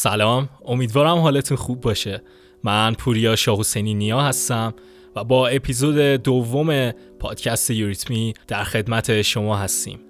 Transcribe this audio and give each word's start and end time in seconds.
سلام. 0.00 0.48
امیدوارم 0.66 1.18
حالتون 1.18 1.56
خوب 1.56 1.80
باشه. 1.80 2.22
من 2.64 2.94
پوریا 2.94 3.36
شاه 3.36 3.58
حسینی 3.58 3.94
نیا 3.94 4.20
هستم 4.20 4.74
و 5.16 5.24
با 5.24 5.48
اپیزود 5.48 5.96
دوم 5.96 6.90
پادکست 6.90 7.70
یوریتمی 7.70 8.34
در 8.48 8.64
خدمت 8.64 9.22
شما 9.22 9.56
هستیم. 9.56 10.00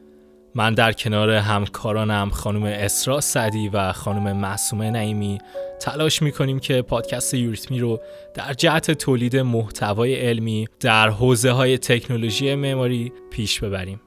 من 0.55 0.75
در 0.75 0.93
کنار 0.93 1.31
همکارانم 1.31 2.31
خانم 2.31 2.63
اسرا 2.63 3.21
سعدی 3.21 3.69
و 3.69 3.93
خانم 3.93 4.37
معصومه 4.37 4.91
نعیمی 4.91 5.39
تلاش 5.81 6.23
می‌کنیم 6.23 6.59
که 6.59 6.83
پادکست 6.83 7.35
یوریتمی 7.35 7.81
رو 7.81 8.01
در 8.35 8.53
جهت 8.53 8.91
تولید 8.91 9.37
محتوای 9.37 10.15
علمی 10.15 10.67
در 10.81 11.09
حوزه 11.09 11.51
های 11.51 11.79
تکنولوژی 11.79 12.55
معماری 12.55 13.13
پیش 13.31 13.61
ببریم. 13.61 14.01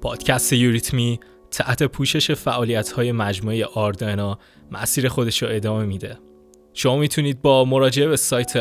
پادکست 0.00 0.52
یوریتمی 0.52 1.20
تحت 1.50 1.82
پوشش 1.82 2.30
فعالیت 2.30 2.92
های 2.92 3.12
مجموعه 3.12 3.64
آردانا 3.64 4.38
مسیر 4.70 5.08
خودش 5.08 5.42
رو 5.42 5.48
ادامه 5.50 5.84
میده 5.84 6.18
شما 6.74 6.96
می‌تونید 6.96 7.42
با 7.42 7.64
مراجعه 7.64 8.08
به 8.08 8.16
سایت 8.16 8.56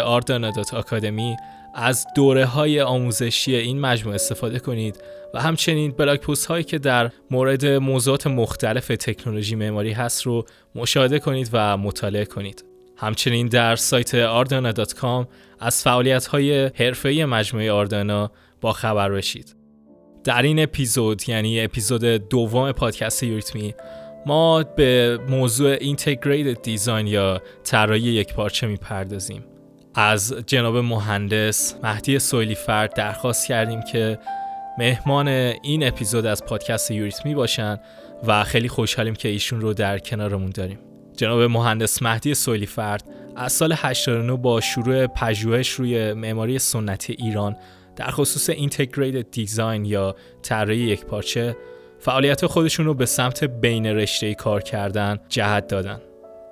آکادمی 0.74 1.36
از 1.76 2.06
دوره 2.16 2.46
های 2.46 2.82
آموزشی 2.82 3.56
این 3.56 3.80
مجموعه 3.80 4.16
استفاده 4.16 4.60
کنید 4.60 5.04
و 5.34 5.42
همچنین 5.42 5.92
بلاگ 5.92 6.20
پست 6.20 6.46
هایی 6.46 6.64
که 6.64 6.80
در 6.80 7.12
مورد 7.32 7.66
موضوعات 7.66 8.28
مختلف 8.28 8.88
تکنولوژی 8.88 9.56
معماری 9.56 9.92
هست 9.92 10.24
رو 10.24 10.46
مشاهده 10.76 11.20
کنید 11.20 11.50
و 11.54 11.78
مطالعه 11.78 12.26
کنید. 12.26 12.66
همچنین 12.98 13.48
در 13.48 13.76
سایت 13.76 14.16
آردانا.com 14.16 15.26
از 15.60 15.84
فعالیت 15.84 16.26
های 16.26 16.72
حرفه‌ای 16.76 17.26
مجموعه 17.26 17.72
آردانا 17.72 18.32
با 18.62 18.74
خبر 18.74 19.12
بشید. 19.12 19.56
در 20.24 20.42
این 20.42 20.64
اپیزود 20.64 21.30
یعنی 21.30 21.62
اپیزود 21.62 22.04
دوم 22.04 22.72
پادکست 22.72 23.24
یوریتمی 23.24 23.74
ما 24.26 24.64
به 24.64 25.20
موضوع 25.30 25.78
اینتگریتد 25.82 26.62
دیزاین 26.62 27.08
یا 27.08 27.42
طراحی 27.64 28.02
یک 28.02 28.34
پارچه 28.34 28.68
می‌پردازیم. 28.68 29.46
از 29.96 30.36
جناب 30.48 30.78
مهندس 30.78 31.76
مهدی 31.84 32.20
سویلی 32.20 32.56
فرد 32.56 32.94
درخواست 32.94 33.48
کردیم 33.48 33.82
که 33.82 34.20
مهمان 34.78 35.28
این 35.28 35.88
اپیزود 35.88 36.26
از 36.26 36.46
پادکست 36.46 36.92
یوریتمی 36.92 37.36
باشن 37.36 37.78
و 38.28 38.44
خیلی 38.44 38.68
خوشحالیم 38.68 39.14
که 39.16 39.30
ایشون 39.30 39.62
رو 39.62 39.74
در 39.74 40.00
کنارمون 40.00 40.50
داریم. 40.50 40.80
جناب 41.18 41.42
مهندس 41.42 42.02
مهدی 42.02 42.34
سویلی 42.34 42.66
فرد 42.66 43.04
از 43.36 43.54
سال 43.54 43.74
89 43.78 44.38
با 44.38 44.62
شروع 44.62 45.08
پژوهش 45.08 45.70
روی 45.70 46.14
معماری 46.14 46.60
سنتی 46.60 47.16
ایران 47.20 47.56
در 47.96 48.12
خصوص 48.12 48.50
اینتگریتد 48.50 49.32
دیزاین 49.32 49.86
یا 49.86 50.16
طراحی 50.42 50.80
یک 50.80 51.06
پارچه 51.06 51.56
فعالیت 52.06 52.46
خودشون 52.46 52.86
رو 52.86 52.94
به 52.94 53.06
سمت 53.06 53.44
بین 53.44 53.86
رشته 53.86 54.34
کار 54.34 54.64
کردن 54.64 55.20
جهت 55.30 55.68
دادن 55.68 56.02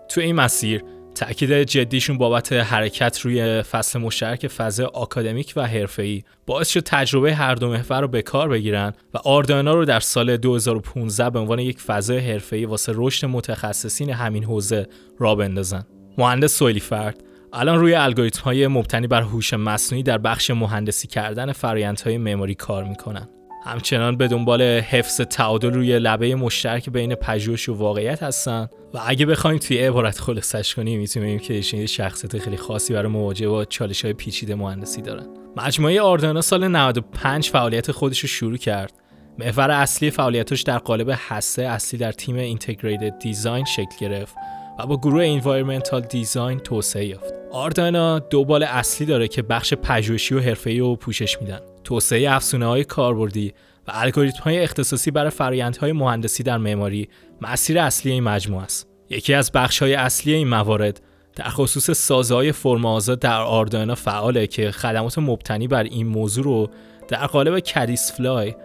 تو 0.10 0.22
این 0.22 0.36
مسیر 0.36 0.84
تأکید 1.16 1.64
جدیشون 1.64 2.18
بابت 2.18 2.54
حرکت 2.54 3.20
روی 3.20 3.62
فصل 3.62 4.00
مشترک 4.00 4.48
فاز 4.48 4.80
آکادمیک 4.80 5.54
و 5.56 5.68
حرفه‌ای 5.68 6.24
باعث 6.46 6.70
شد 6.70 6.80
تجربه 6.80 7.36
هر 7.36 7.56
دو 7.56 7.70
محور 7.70 8.02
رو 8.02 8.08
به 8.08 8.22
کار 8.22 8.50
بگیرن 8.50 8.94
و 9.14 9.18
آردانا 9.18 9.74
رو 9.74 9.86
در 9.86 10.00
سال 10.00 10.38
2015 10.38 11.30
به 11.30 11.40
عنوان 11.40 11.60
یک 11.60 11.82
فضای 11.82 12.20
حرفه‌ای 12.20 12.66
واسه 12.66 12.92
رشد 12.96 13.28
متخصصین 13.28 14.10
همین 14.10 14.44
حوزه 14.44 14.88
را 15.20 15.36
بندازن. 15.36 15.86
مهندس 16.18 16.58
سویلی 16.58 16.80
فرد 16.80 17.24
الان 17.54 17.80
روی 17.80 17.94
الگوریتم 17.94 18.44
های 18.44 18.68
مبتنی 18.68 19.08
بر 19.08 19.22
هوش 19.22 19.54
مصنوعی 19.54 20.04
در 20.04 20.18
بخش 20.18 20.52
مهندسی 20.52 21.08
کردن 21.08 21.52
فرآیندهای 21.52 22.18
مموری 22.18 22.56
کار 22.56 22.84
می‌کنن. 22.84 23.30
همچنان 23.66 24.18
به 24.18 24.28
دنبال 24.28 24.62
حفظ 24.62 25.22
تعادل 25.22 25.74
روی 25.74 26.00
لبه 26.00 26.36
مشترک 26.36 26.90
بین 26.90 27.16
پژوهش 27.16 27.70
و 27.70 27.74
واقعیت 27.74 28.24
هستن 28.24 28.70
و 28.94 29.00
اگه 29.06 29.26
بخوایم 29.26 29.58
توی 29.58 29.78
عبارت 29.78 30.20
خلاصش 30.20 30.76
کنیم 30.76 31.00
می‌تونیم 31.00 31.40
که 31.40 31.54
ایشون 31.54 31.86
شخصیت 31.86 32.38
خیلی 32.38 32.58
خاصی 32.58 32.94
برای 32.94 33.12
مواجهه 33.12 33.50
با 33.50 33.66
چالش 33.66 34.06
های 34.06 34.14
پیچیده 34.14 34.56
مهندسی 34.56 35.02
دارن 35.02 35.26
مجموعه 35.58 36.02
آردانا 36.02 36.42
سال 36.42 36.68
95 36.68 37.50
فعالیت 37.50 37.92
خودش 37.92 38.20
رو 38.20 38.28
شروع 38.28 38.58
کرد 38.58 38.94
محور 39.40 39.72
اصلی 39.72 40.12
فعالیتش 40.12 40.62
در 40.62 40.78
قالب 40.78 41.12
حسه 41.12 41.64
اصلی 41.64 42.00
در 42.00 42.12
تیم 42.12 42.36
اینتگریتد 42.36 43.20
دیزاین 43.20 43.66
شکل 43.66 43.96
گرفت 44.00 44.36
و 44.80 44.86
با 44.86 44.98
گروه 44.98 45.26
Environmental 45.26 46.02
Design 46.02 46.60
توسعه 46.60 47.06
یافت. 47.06 47.34
آردانا 47.52 48.20
دو 48.20 48.46
بال 48.46 48.64
اصلی 48.64 49.08
داره 49.08 49.28
که 49.28 49.42
بخش 49.42 49.74
پژوهشی 49.74 50.36
و 50.36 50.40
حرفه‌ای 50.40 50.80
رو 50.80 50.96
پوشش 50.96 51.42
میدن. 51.42 51.60
توسعه 51.94 52.32
افزونه 52.32 52.66
های 52.66 52.84
کاربردی 52.84 53.54
و 53.88 53.92
الگوریتم 53.94 54.44
های 54.44 54.60
اختصاصی 54.60 55.12
برای 55.12 55.30
فرآیندهای 55.30 55.92
مهندسی 55.92 56.44
در 56.44 56.58
معماری 56.58 57.10
مسیر 57.42 57.80
اصلی 57.80 58.12
این 58.12 58.24
مجموعه 58.24 58.64
است. 58.64 58.88
یکی 59.10 59.34
از 59.34 59.52
بخش 59.52 59.82
های 59.82 59.94
اصلی 59.94 60.34
این 60.34 60.48
موارد 60.48 61.02
در 61.36 61.50
خصوص 61.50 61.92
سازه 61.92 62.36
های 62.36 62.52
فرم 62.52 62.86
آزاد 62.86 63.20
در 63.20 63.42
آردانا 63.42 63.96
فعاله 63.96 64.48
که 64.48 64.72
خدمات 64.72 65.18
مبتنی 65.18 65.68
بر 65.68 65.84
این 65.84 66.08
موضوع 66.08 66.44
رو 66.44 66.70
در 67.08 67.26
قالب 67.26 67.60
کدیس 67.60 68.12
فلای 68.12 68.56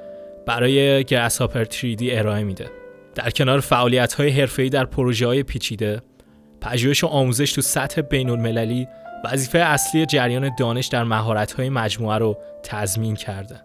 برای 0.47 1.05
Grasshopper 1.05 1.65
3D 1.65 2.03
ارائه 2.03 2.45
میده. 2.45 2.71
در 3.15 3.31
کنار 3.31 3.61
فعالیت 3.61 4.13
های 4.13 4.29
حرفه‌ای 4.29 4.69
در 4.69 4.85
پروژه 4.85 5.27
های 5.27 5.43
پیچیده، 5.43 6.03
پژوهش 6.61 7.05
و 7.05 7.07
آموزش 7.07 7.53
تو 7.53 7.61
سطح 7.61 8.01
بین 8.01 8.31
المللی 8.31 8.89
وظیفه 9.25 9.59
اصلی 9.59 10.07
جریان 10.07 10.51
دانش 10.59 10.87
در 10.87 11.05
مهارت 11.05 11.53
های 11.53 11.69
مجموعه 11.69 12.19
رو 12.19 12.39
تضمین 12.63 13.17
کرده. 13.17 13.61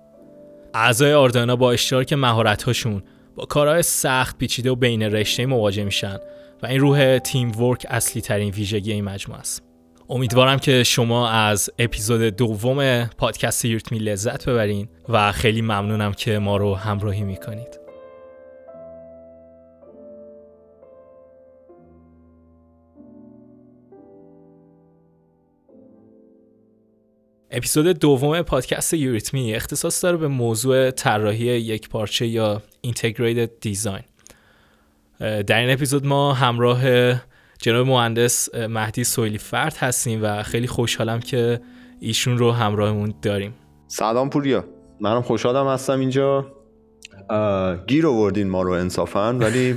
اعضای 0.74 1.14
آردانا 1.14 1.56
با 1.56 1.72
اشتراک 1.72 2.14
مهارت 2.14 2.64
هاشون 2.64 3.04
با 3.36 3.46
کارهای 3.46 3.82
سخت 3.82 4.38
پیچیده 4.38 4.72
و 4.72 4.76
بین 4.76 5.04
رشته 5.04 5.46
مواجه 5.46 5.84
میشن 5.84 6.18
و 6.64 6.68
این 6.68 6.80
روح 6.80 7.18
تیم 7.18 7.62
ورک 7.62 7.86
اصلی 7.90 8.22
ترین 8.22 8.50
ویژگی 8.50 8.92
این 8.92 9.04
مجموعه 9.04 9.40
است. 9.40 9.64
امیدوارم 10.10 10.60
که 10.60 10.84
شما 10.84 11.30
از 11.30 11.70
اپیزود 11.80 12.22
دوم 12.22 13.06
پادکست 13.06 13.66
یورتمی 13.66 14.00
لذت 14.00 14.50
ببرین 14.50 14.88
و 15.10 15.32
خیلی 15.32 15.62
ممنونم 15.62 16.14
که 16.14 16.40
ما 16.40 16.58
رو 16.58 16.76
همراهی 16.76 17.24
می‌کنید. 17.24 17.83
اپیزود 27.56 28.00
دوم 28.00 28.42
پادکست 28.42 28.94
یوریتمی 28.94 29.56
اختصاص 29.56 30.04
داره 30.04 30.18
به 30.18 30.28
موضوع 30.28 30.92
طراحی 30.92 31.46
یک 31.46 31.90
پارچه 31.90 32.28
یا 32.28 32.62
اینتگریتد 32.82 33.52
دیزاین 33.62 34.04
در 35.20 35.60
این 35.60 35.70
اپیزود 35.70 36.06
ما 36.06 36.34
همراه 36.34 36.82
جناب 37.60 37.88
مهندس 37.88 38.56
مهدی 38.56 39.04
سویلی 39.04 39.38
فرد 39.38 39.78
هستیم 39.78 40.20
و 40.24 40.44
خیلی 40.44 40.68
خوشحالم 40.68 41.20
که 41.20 41.62
ایشون 42.00 42.38
رو 42.38 42.52
همراهمون 42.52 43.14
داریم. 43.22 43.54
سلام 43.88 44.30
پوریا. 44.30 44.66
منم 45.00 45.22
خوشحالم 45.22 45.68
هستم 45.68 46.00
اینجا. 46.00 46.46
گیر 47.88 48.08
آوردین 48.08 48.50
ما 48.50 48.62
رو 48.62 48.72
انصافا 48.72 49.34
ولی 49.34 49.76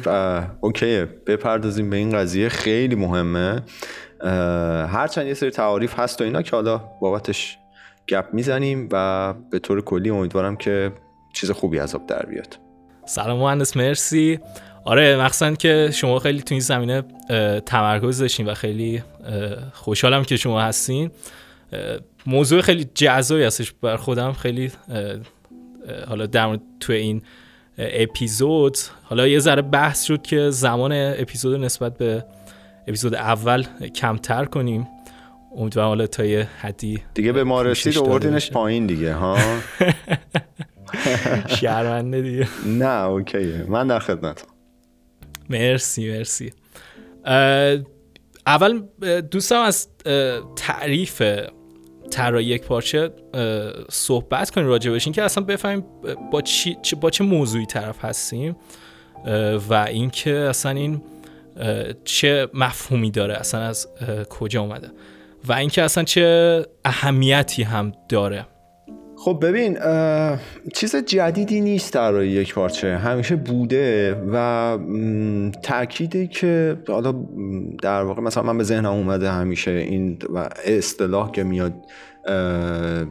اوکیه 0.61 1.05
بپردازیم 1.27 1.91
به 1.91 1.97
این 1.97 2.11
قضیه 2.11 2.49
خیلی 2.49 2.95
مهمه. 2.95 3.63
هرچند 4.87 5.27
یه 5.27 5.35
سری 5.35 5.51
تعاریف 5.51 5.99
هست 5.99 6.21
و 6.21 6.25
اینا 6.25 6.43
که 6.43 6.57
حالا 6.57 6.79
بابتش 7.01 7.59
گپ 8.09 8.27
می‌زنیم 8.33 8.89
و 8.93 9.35
به 9.51 9.59
طور 9.59 9.81
کلی 9.81 10.11
امیدوارم 10.11 10.57
که 10.57 10.93
چیز 11.33 11.51
خوبی 11.51 11.79
از 11.79 11.95
آب 11.95 12.07
در 12.07 12.27
بیاد. 12.27 12.59
سلام 13.07 13.39
مهندس 13.39 13.77
مرسی. 13.77 14.39
آره 14.85 15.17
مخصوصا 15.17 15.55
که 15.55 15.91
شما 15.93 16.19
خیلی 16.19 16.43
تو 16.43 16.55
این 16.55 16.61
زمینه 16.61 17.03
تمرکز 17.67 18.21
داشتین 18.21 18.47
و 18.47 18.55
خیلی 18.55 19.03
خوشحالم 19.73 20.25
که 20.25 20.37
شما 20.37 20.61
هستین. 20.61 21.11
موضوع 22.27 22.61
خیلی 22.61 22.89
جذابی 22.95 23.43
هستش. 23.43 23.73
بر 23.73 23.97
خودم 23.97 24.33
خیلی 24.33 24.73
حالا 26.09 26.27
در 26.27 26.59
تو 26.81 26.93
این 26.93 27.23
اپیزود 27.79 28.79
حالا 29.03 29.27
یه 29.27 29.39
ذره 29.39 29.63
بحث 29.63 30.05
شد 30.05 30.23
که 30.23 30.51
زمان 30.51 30.93
اپیزود 30.93 31.61
نسبت 31.61 31.99
به 31.99 32.25
اپیزود 32.83 33.15
اول 33.15 33.65
کمتر 33.95 34.45
کنیم. 34.45 34.89
امیدوارم 35.57 35.89
حالا 35.89 36.07
تا 36.07 36.25
یه 36.25 36.49
حدی 36.61 37.03
دیگه 37.15 37.33
به 37.33 37.45
ما 37.45 37.63
رسید 37.63 37.99
آوردینش 37.99 38.51
پایین 38.51 38.87
دیگه 38.87 39.15
ها؟ 39.15 39.39
شرمنده 41.61 42.23
دیگه. 42.23 42.49
نه 42.67 43.05
اوکیه. 43.05 43.65
من 43.69 43.87
در 43.87 43.99
خدمت 43.99 44.45
مرسی 45.51 46.11
مرسی. 46.11 46.53
اول 48.47 48.83
دوستم 49.31 49.61
از 49.61 49.89
تعریف 50.57 51.23
طراحی 52.11 52.45
یک 52.45 52.63
پارچه 52.63 53.11
صحبت 53.91 54.51
کنیم 54.51 54.67
راجع 54.67 54.91
بشین 54.91 55.13
که 55.13 55.23
اصلا 55.23 55.45
بفهمیم 55.45 55.85
با, 56.33 56.43
چی، 56.43 56.77
با 57.01 57.11
چه 57.11 57.25
موضوعی 57.25 57.67
طرف 57.67 58.05
هستیم 58.05 58.57
و 59.69 59.75
اینکه 59.75 60.31
اصلا 60.31 60.71
این 60.71 61.03
چه 62.05 62.49
مفهومی 62.55 63.11
داره 63.11 63.35
اصلا 63.35 63.61
از 63.61 63.89
کجا 64.31 64.61
اومده. 64.61 64.91
و 65.49 65.53
اینکه 65.53 65.83
اصلا 65.83 66.05
چه 66.05 66.63
اهمیتی 66.85 67.63
هم 67.63 67.93
داره. 68.09 68.47
خب 69.19 69.39
ببین 69.43 69.79
چیز 70.75 70.97
جدیدی 70.97 71.61
نیست 71.61 71.93
در 71.93 72.23
یک 72.23 72.55
پارچه. 72.55 72.97
همیشه 72.97 73.37
بوده 73.37 74.15
و 74.33 74.79
تأکیدی 75.63 76.27
که 76.27 76.77
حالا 76.89 77.15
در 77.83 78.03
واقع 78.03 78.23
مثلا 78.23 78.43
من 78.43 78.59
به 78.59 78.65
ذهنم 78.65 78.93
اومده 78.93 79.31
همیشه 79.31 79.71
این 79.71 80.19
اصطلاح 80.65 81.31
که 81.31 81.45
میاد 81.45 81.73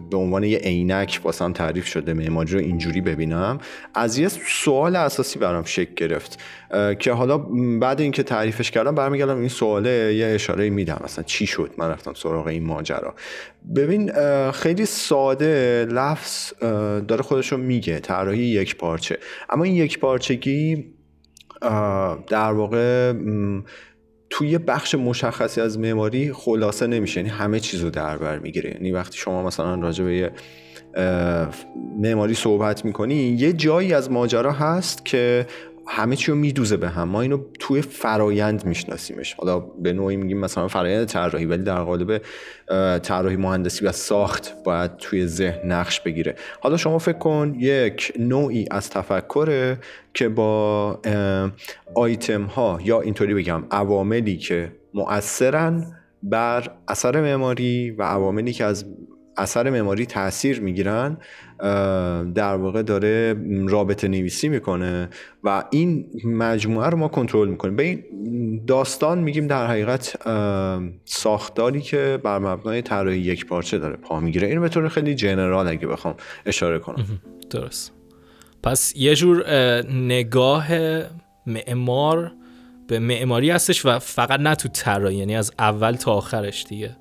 به 0.09 0.17
عنوان 0.17 0.43
یه 0.43 0.57
عینک 0.57 1.21
واسم 1.23 1.53
تعریف 1.53 1.87
شده 1.87 2.13
معماری 2.13 2.53
رو 2.53 2.59
اینجوری 2.59 3.01
ببینم. 3.01 3.59
از 3.93 4.17
یه 4.17 4.27
سوال 4.47 4.95
اساسی 4.95 5.39
برام 5.39 5.63
شکل 5.63 5.93
گرفت 5.95 6.39
که 6.99 7.11
حالا 7.11 7.37
بعد 7.79 8.01
اینکه 8.01 8.23
تعریفش 8.23 8.71
کردم 8.71 8.95
برمیگردم 8.95 9.39
این 9.39 9.49
سواله 9.49 10.15
یه 10.15 10.25
اشاره 10.25 10.69
میدم. 10.69 11.01
مثلا 11.03 11.23
چی 11.23 11.47
شد؟ 11.47 11.71
من 11.77 11.89
رفتم 11.89 12.13
سراغ 12.13 12.47
این 12.47 12.65
ماجرا. 12.65 13.15
ببین 13.75 14.11
خیلی 14.51 14.85
ساده 14.85 15.85
لفظ 15.91 16.53
داره 17.07 17.21
خودش 17.21 17.51
رو 17.51 17.57
میگه. 17.57 17.99
طراحی 17.99 18.43
یک 18.43 18.77
پارچه. 18.77 19.17
اما 19.49 19.63
این 19.63 19.75
یک 19.75 19.99
پارچگی 19.99 20.85
در 22.27 22.51
واقع 22.51 23.13
توی 24.37 24.57
بخش 24.57 24.95
مشخصی 24.95 25.61
از 25.61 25.79
معماری 25.79 26.33
خلاصه 26.33 26.87
نمیشه. 26.87 27.19
یعنی 27.19 27.29
همه 27.29 27.59
چیز 27.59 27.81
رو 27.81 27.89
در 27.89 28.17
بر 28.17 28.39
می‌گیره. 28.39 28.71
یعنی 28.71 28.91
وقتی 28.91 29.17
شما 29.17 29.43
مثلا 29.43 29.75
راجع 29.75 30.03
به 30.03 30.15
یه 30.15 30.31
معماری 31.97 32.33
صحبت 32.33 32.85
می‌کنی 32.85 33.15
یه 33.15 33.53
جایی 33.53 33.93
از 33.93 34.11
ماجرا 34.11 34.51
هست 34.51 35.05
که 35.05 35.47
همه 35.87 36.15
چی 36.15 36.31
رو 36.31 36.37
میدوزه 36.37 36.77
به 36.77 36.89
هم. 36.89 37.09
ما 37.09 37.21
اینو 37.21 37.39
توی 37.59 37.81
فرایند 37.81 38.65
میشناسیمش. 38.65 39.33
حالا 39.33 39.59
به 39.59 39.93
نوعی 39.93 40.17
میگیم 40.17 40.39
مثلا 40.39 40.67
فرایند 40.67 41.07
طراحی 41.07 41.45
ولی 41.45 41.63
در 41.63 41.83
قالب 41.83 42.21
طراحی 42.99 43.35
مهندسی 43.35 43.85
و 43.85 43.91
ساخت 43.91 44.63
باید 44.63 44.97
توی 44.97 45.27
ذهن 45.27 45.71
نقش 45.71 46.01
بگیره. 46.01 46.35
حالا 46.59 46.77
شما 46.77 46.99
فکر 46.99 47.17
کن 47.17 47.55
یک 47.59 48.13
نوعی 48.19 48.65
از 48.71 48.89
تفکره 48.89 49.77
که 50.13 50.29
با 50.29 50.99
آیتم 51.95 52.43
ها 52.43 52.79
یا 52.83 53.01
اینطوری 53.01 53.33
بگم 53.33 53.63
عواملی 53.71 54.37
که 54.37 54.71
مؤثرن 54.93 55.85
بر 56.23 56.71
اثر 56.87 57.21
معماری 57.21 57.91
و 57.91 58.03
عواملی 58.03 58.53
که 58.53 58.65
از 58.65 58.85
اثر 59.37 59.69
معماری 59.69 60.05
تاثیر 60.05 60.61
می‌گیرن 60.61 61.17
در 62.35 62.55
واقع 62.55 62.81
داره 62.81 63.35
رابطه 63.67 64.07
نویسی 64.07 64.49
می‌کنه 64.49 65.09
و 65.43 65.63
این 65.71 66.05
مجموعه 66.25 66.89
رو 66.89 66.97
ما 66.97 67.07
کنترل 67.07 67.47
می‌کنیم. 67.47 67.75
به 67.75 67.83
این 67.83 68.65
داستان 68.67 69.19
میگیم 69.19 69.47
در 69.47 69.67
حقیقت 69.67 70.15
ساختاری 71.05 71.81
که 71.81 72.19
بر 72.23 72.39
مبنای 72.39 72.81
طراحی 72.81 73.17
یک 73.17 73.45
پارچه 73.45 73.77
داره 73.77 73.95
پا 73.95 74.19
می‌گیره. 74.19 74.47
این 74.47 74.61
به 74.61 74.69
طور 74.69 74.87
خیلی 74.87 75.15
جنرال 75.15 75.67
اگه 75.67 75.87
بخوام 75.87 76.15
اشاره 76.45 76.79
کنم. 76.79 77.05
درست. 77.49 77.91
پس 78.63 78.93
یه 78.95 79.15
جور 79.15 79.45
نگاه 79.91 80.67
معمار 81.47 82.31
به 82.87 82.99
معماری 82.99 83.49
هستش 83.49 83.85
و 83.85 83.99
فقط 83.99 84.39
نه 84.39 84.55
تو 84.55 84.69
طراحی 84.69 85.15
یعنی 85.15 85.35
از 85.35 85.51
اول 85.59 85.95
تا 85.95 86.11
آخرش 86.13 86.65
دیگه. 86.69 86.95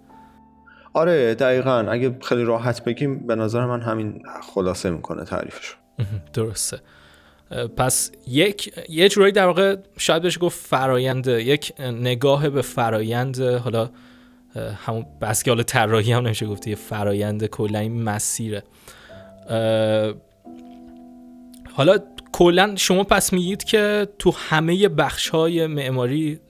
آره 0.94 1.34
دقیقا. 1.34 1.78
اگه 1.78 2.16
خیلی 2.22 2.44
راحت 2.44 2.84
بگیم 2.84 3.26
به 3.26 3.34
نظر 3.34 3.66
من 3.66 3.80
همین 3.80 4.22
خلاصه 4.54 4.90
می‌کنه 4.90 5.24
تعریفش 5.24 5.74
درسته. 6.32 6.80
پس 7.76 8.12
یک 8.26 8.74
یه 8.88 9.08
جورایی 9.08 9.32
در 9.32 9.46
واقع 9.46 9.76
شاید 9.96 10.22
بشه 10.22 10.40
گفت 10.40 10.66
فرایند 10.66 11.26
یک 11.26 11.72
نگاه 11.80 12.48
به 12.48 12.62
فرایند 12.62 13.40
حالا 13.40 13.90
همون 14.86 15.06
بس 15.20 15.42
که 15.42 15.50
حالا 15.50 15.62
طراحی 15.62 16.12
هم 16.12 16.24
نمیشه 16.24 16.46
گفت 16.46 16.66
یه 16.66 16.74
فرایند 16.74 17.46
کلا 17.46 17.78
این 17.78 18.02
مسیره. 18.02 18.62
حالا 21.72 21.98
کلا 22.32 22.76
شما 22.76 23.04
پس 23.04 23.32
میگید 23.32 23.64
که 23.64 24.08
تو 24.18 24.34
همه 24.36 24.88
بخش 24.88 25.28
های 25.28 25.66
معماری 25.66 26.40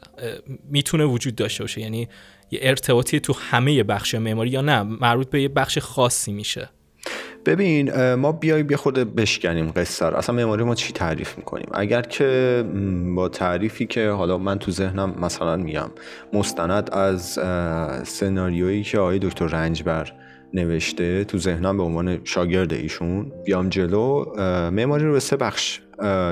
می‌تونه 0.70 1.04
وجود 1.04 1.34
داشته 1.34 1.64
باشه. 1.64 1.80
یعنی 1.80 2.08
یه 2.50 2.58
ارتباطی 2.62 3.20
تو 3.20 3.34
همه 3.50 3.82
بخش 3.82 4.14
معماری 4.14 4.50
یا 4.50 4.60
نه 4.60 4.82
مربوط 4.82 5.30
به 5.30 5.42
یه 5.42 5.48
بخش 5.48 5.78
خاصی 5.78 6.32
میشه. 6.32 6.70
ببین 7.46 8.14
ما 8.14 8.32
بیایم 8.32 8.70
یه 8.70 8.76
خود 8.76 8.94
بشکنیم 8.94 9.70
قصه 9.70 10.06
رو. 10.06 10.16
اصلا 10.16 10.34
معماری 10.36 10.62
ما 10.62 10.74
چی 10.74 10.92
تعریف 10.92 11.38
می‌کنیم؟ 11.38 11.66
اگر 11.74 12.02
که 12.02 12.64
با 13.14 13.28
تعریفی 13.28 13.86
که 13.86 14.08
حالا 14.08 14.38
من 14.38 14.58
تو 14.58 14.70
ذهنم 14.70 15.14
مثلا 15.20 15.56
میگم 15.56 15.90
مستند 16.32 16.90
از 16.90 17.22
سناریویی 18.08 18.82
که 18.82 18.98
آقای 18.98 19.18
دکتر 19.18 19.46
رنجبر 19.46 20.12
نوشته 20.54 21.24
تو 21.24 21.38
ذهنم 21.38 21.76
به 21.76 21.82
عنوان 21.82 22.20
شاگرد 22.24 22.72
ایشون 22.72 23.32
بیام 23.44 23.68
جلو 23.68 24.24
معماری 24.70 25.04
رو 25.04 25.12
به 25.12 25.20
سه 25.20 25.36
بخش 25.36 25.80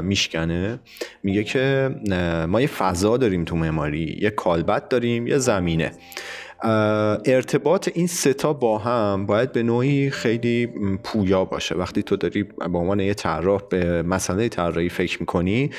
میشکنه. 0.03 0.79
میگه 1.23 1.45
که 1.45 1.91
ما 2.49 2.61
یه 2.61 2.67
فضا 2.67 3.17
داریم 3.17 3.45
تو 3.45 3.57
معماری 3.57 4.19
یه 4.21 4.31
کالبد 4.31 4.89
داریم 4.89 5.27
یه 5.27 5.39
زمینه. 5.39 5.93
ارتباط 7.25 7.89
این 7.95 8.07
ستا 8.07 8.53
با 8.53 8.79
هم 8.79 9.27
باید 9.27 9.53
به 9.53 9.63
نوعی 9.63 10.11
خیلی 10.11 10.67
پویا 11.05 11.45
باشه. 11.45 11.75
وقتی 11.75 12.03
تو 12.03 12.17
داری 12.17 12.43
به 12.43 12.79
عنوان 12.79 13.01
یه 13.01 13.15
طراح 13.15 13.63
به 13.71 14.03
مسئله 14.03 14.49
طراحی 14.49 14.89
فکر 14.89 15.21
می‌کنی 15.21 15.71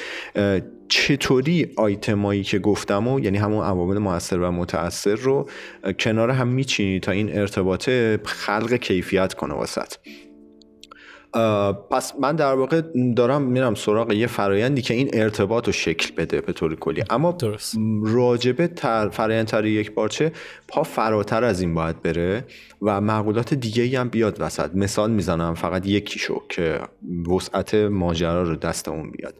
چطوری 0.87 1.71
آیتمایی 1.77 2.43
که 2.43 2.59
گفتم 2.59 3.07
و 3.07 3.19
یعنی 3.19 3.37
همون 3.37 3.65
عوامل 3.65 3.97
موثر 3.97 4.39
و 4.39 4.51
متاثر 4.51 5.15
رو 5.15 5.49
کنار 5.99 6.29
هم 6.29 6.47
میچینی 6.47 6.99
تا 6.99 7.11
این 7.11 7.37
ارتباط 7.37 7.89
خلق 8.25 8.73
کیفیت 8.73 9.33
کنه 9.33 9.53
واسط. 9.53 9.93
پس 11.89 12.13
من 12.19 12.35
در 12.35 12.53
واقع 12.53 12.81
دارم 13.15 13.41
میرم 13.41 13.75
سراغ 13.75 14.11
یه 14.11 14.27
فرایندی 14.27 14.81
که 14.81 14.93
این 14.93 15.09
ارتباط 15.13 15.67
رو 15.67 15.73
شکل 15.73 16.15
بده 16.15 16.41
به 16.41 16.53
طور 16.53 16.75
کلی 16.75 17.03
اما 17.09 17.31
درست. 17.31 17.77
راجبه 18.03 18.67
تر 18.67 19.09
فرایند 19.09 19.47
تر 19.47 19.65
یک 19.65 19.93
بارچه 19.93 20.31
پا 20.67 20.83
فراتر 20.83 21.43
از 21.43 21.61
این 21.61 21.73
باید 21.73 22.01
بره 22.01 22.45
و 22.85 23.01
معقولات 23.01 23.53
دیگه 23.53 23.99
هم 23.99 24.09
بیاد 24.09 24.37
وسط. 24.39 24.75
مثال 24.75 25.11
می‌زنم 25.11 25.53
فقط 25.53 25.87
یکیشو 25.87 26.41
که 26.49 26.79
وسعت 27.35 27.75
ماجرا 27.75 28.43
رو 28.43 28.55
دست 28.55 28.87
اون 28.87 29.11
بیاد. 29.11 29.35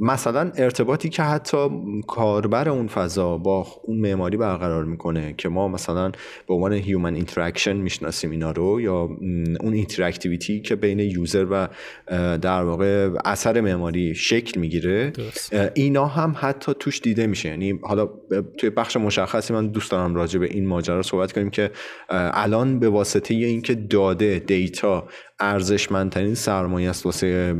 مثلا 0.00 0.52
ارتباطی 0.56 1.08
که 1.08 1.22
حتی 1.22 1.68
کاربر 2.06 2.68
اون 2.68 2.86
فضا 2.86 3.38
با 3.38 3.66
اون 3.82 4.00
معماری 4.00 4.36
برقرار 4.36 4.84
می‌کنه 4.84 5.34
که 5.38 5.48
ما 5.48 5.68
مثلا 5.68 6.12
به 6.48 6.54
عنوان 6.54 6.72
human 6.72 7.14
interaction 7.14 7.76
می‌شناسیم 7.76 8.30
اینا 8.30 8.50
رو 8.50 8.80
یا 8.80 9.08
اون 9.60 9.72
interactivity 9.72 10.60
که 10.60 10.76
بین 10.76 10.98
user 10.98 11.46
و 11.50 11.68
در 12.38 12.62
واقع 12.62 13.10
اثر 13.24 13.60
معماری 13.60 14.14
شکل 14.14 14.60
می‌گیره 14.60 15.12
اینا 15.74 16.06
هم 16.06 16.34
حتی 16.38 16.72
توش 16.78 17.00
دیده 17.00 17.26
میشه. 17.26 17.48
یعنی 17.48 17.78
حالا 17.82 18.08
توی 18.58 18.70
بخش 18.70 18.96
مشخصی 18.96 19.52
من 19.52 19.66
دوست 19.66 19.90
دارم 19.90 20.14
راجع 20.14 20.38
به 20.38 20.46
این 20.46 20.66
ماجرا 20.66 21.02
صحبت 21.02 21.32
کنیم 21.32 21.50
که 21.50 21.70
الان 22.10 22.78
به 22.78 22.88
واسطه 22.88 23.34
اینکه 23.34 23.74
داده 23.74 24.38
data 24.38 25.08
ارزشمندترین 25.40 26.34
سرمایه 26.34 26.90
است 26.90 27.06
واسه 27.06 27.54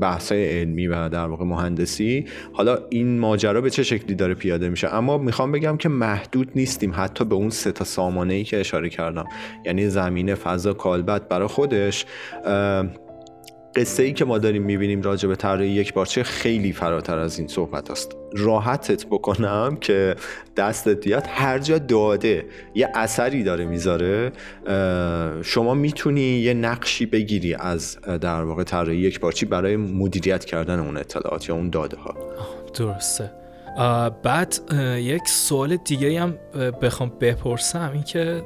بحث‌های 0.00 0.60
علمی 0.60 0.86
و 0.86 1.08
در 1.08 1.26
واقع 1.26 1.44
مهندسی 1.44 2.24
حالا 2.52 2.78
این 2.90 3.18
ماجرا 3.18 3.60
به 3.60 3.70
چه 3.70 3.82
شکلی 3.82 4.14
داره 4.14 4.34
پیاده 4.34 4.68
میشه؟ 4.68 4.94
اما 4.94 5.18
می‌خوام 5.18 5.52
بگم 5.52 5.76
که 5.76 5.88
محدود 5.88 6.50
نیستیم 6.56 6.92
حتی 6.96 7.24
به 7.24 7.34
اون 7.34 7.50
سه 7.50 7.72
تا 7.72 7.84
سامانه 7.84 8.34
ای 8.34 8.44
که 8.44 8.60
اشاره 8.60 8.88
کردم 8.88 9.24
یعنی 9.64 9.88
زمینه 9.88 10.34
فضا 10.34 10.72
کالبد 10.72 11.28
برای 11.28 11.48
خودش 11.48 12.06
قصه 13.76 14.02
ای 14.02 14.12
که 14.12 14.24
ما 14.24 14.38
داریم 14.38 14.62
می‌بینیم 14.62 15.02
راجع 15.02 15.28
به 15.28 15.36
طراحی 15.36 15.70
یک 15.70 15.94
بارچه 15.94 16.22
خیلی 16.22 16.72
فراتر 16.72 17.18
از 17.18 17.38
این 17.38 17.48
صحبت 17.48 17.90
است. 17.90 18.16
راحتت 18.32 19.06
بکنم 19.06 19.76
که 19.80 20.16
دستت 20.56 21.04
بیاد. 21.04 21.24
هر 21.28 21.58
جا 21.58 21.78
داده 21.78 22.44
یه 22.74 22.88
اثری 22.94 23.42
داره 23.42 23.64
می‌ذاره 23.64 24.32
شما 25.42 25.74
می‌تونی 25.74 26.20
یه 26.20 26.54
نقشی 26.54 27.06
بگیری 27.06 27.54
از 27.54 27.98
در 28.00 28.42
واقع 28.42 28.62
طراحی 28.62 28.98
یک 28.98 29.20
بارچی 29.20 29.46
برای 29.46 29.76
مدیریت 29.76 30.44
کردن 30.44 30.78
اون 30.78 30.96
اطلاعات 30.96 31.48
یا 31.48 31.54
اون 31.54 31.70
داده 31.70 31.96
ها 31.96 32.14
درسته. 32.74 33.30
بعد 34.22 34.54
یک 34.98 35.28
سوال 35.28 35.76
دیگه 35.76 36.20
هم 36.20 36.34
بخوام 36.82 37.12
بپرسم 37.20 37.90
این 37.94 38.02
که 38.02 38.42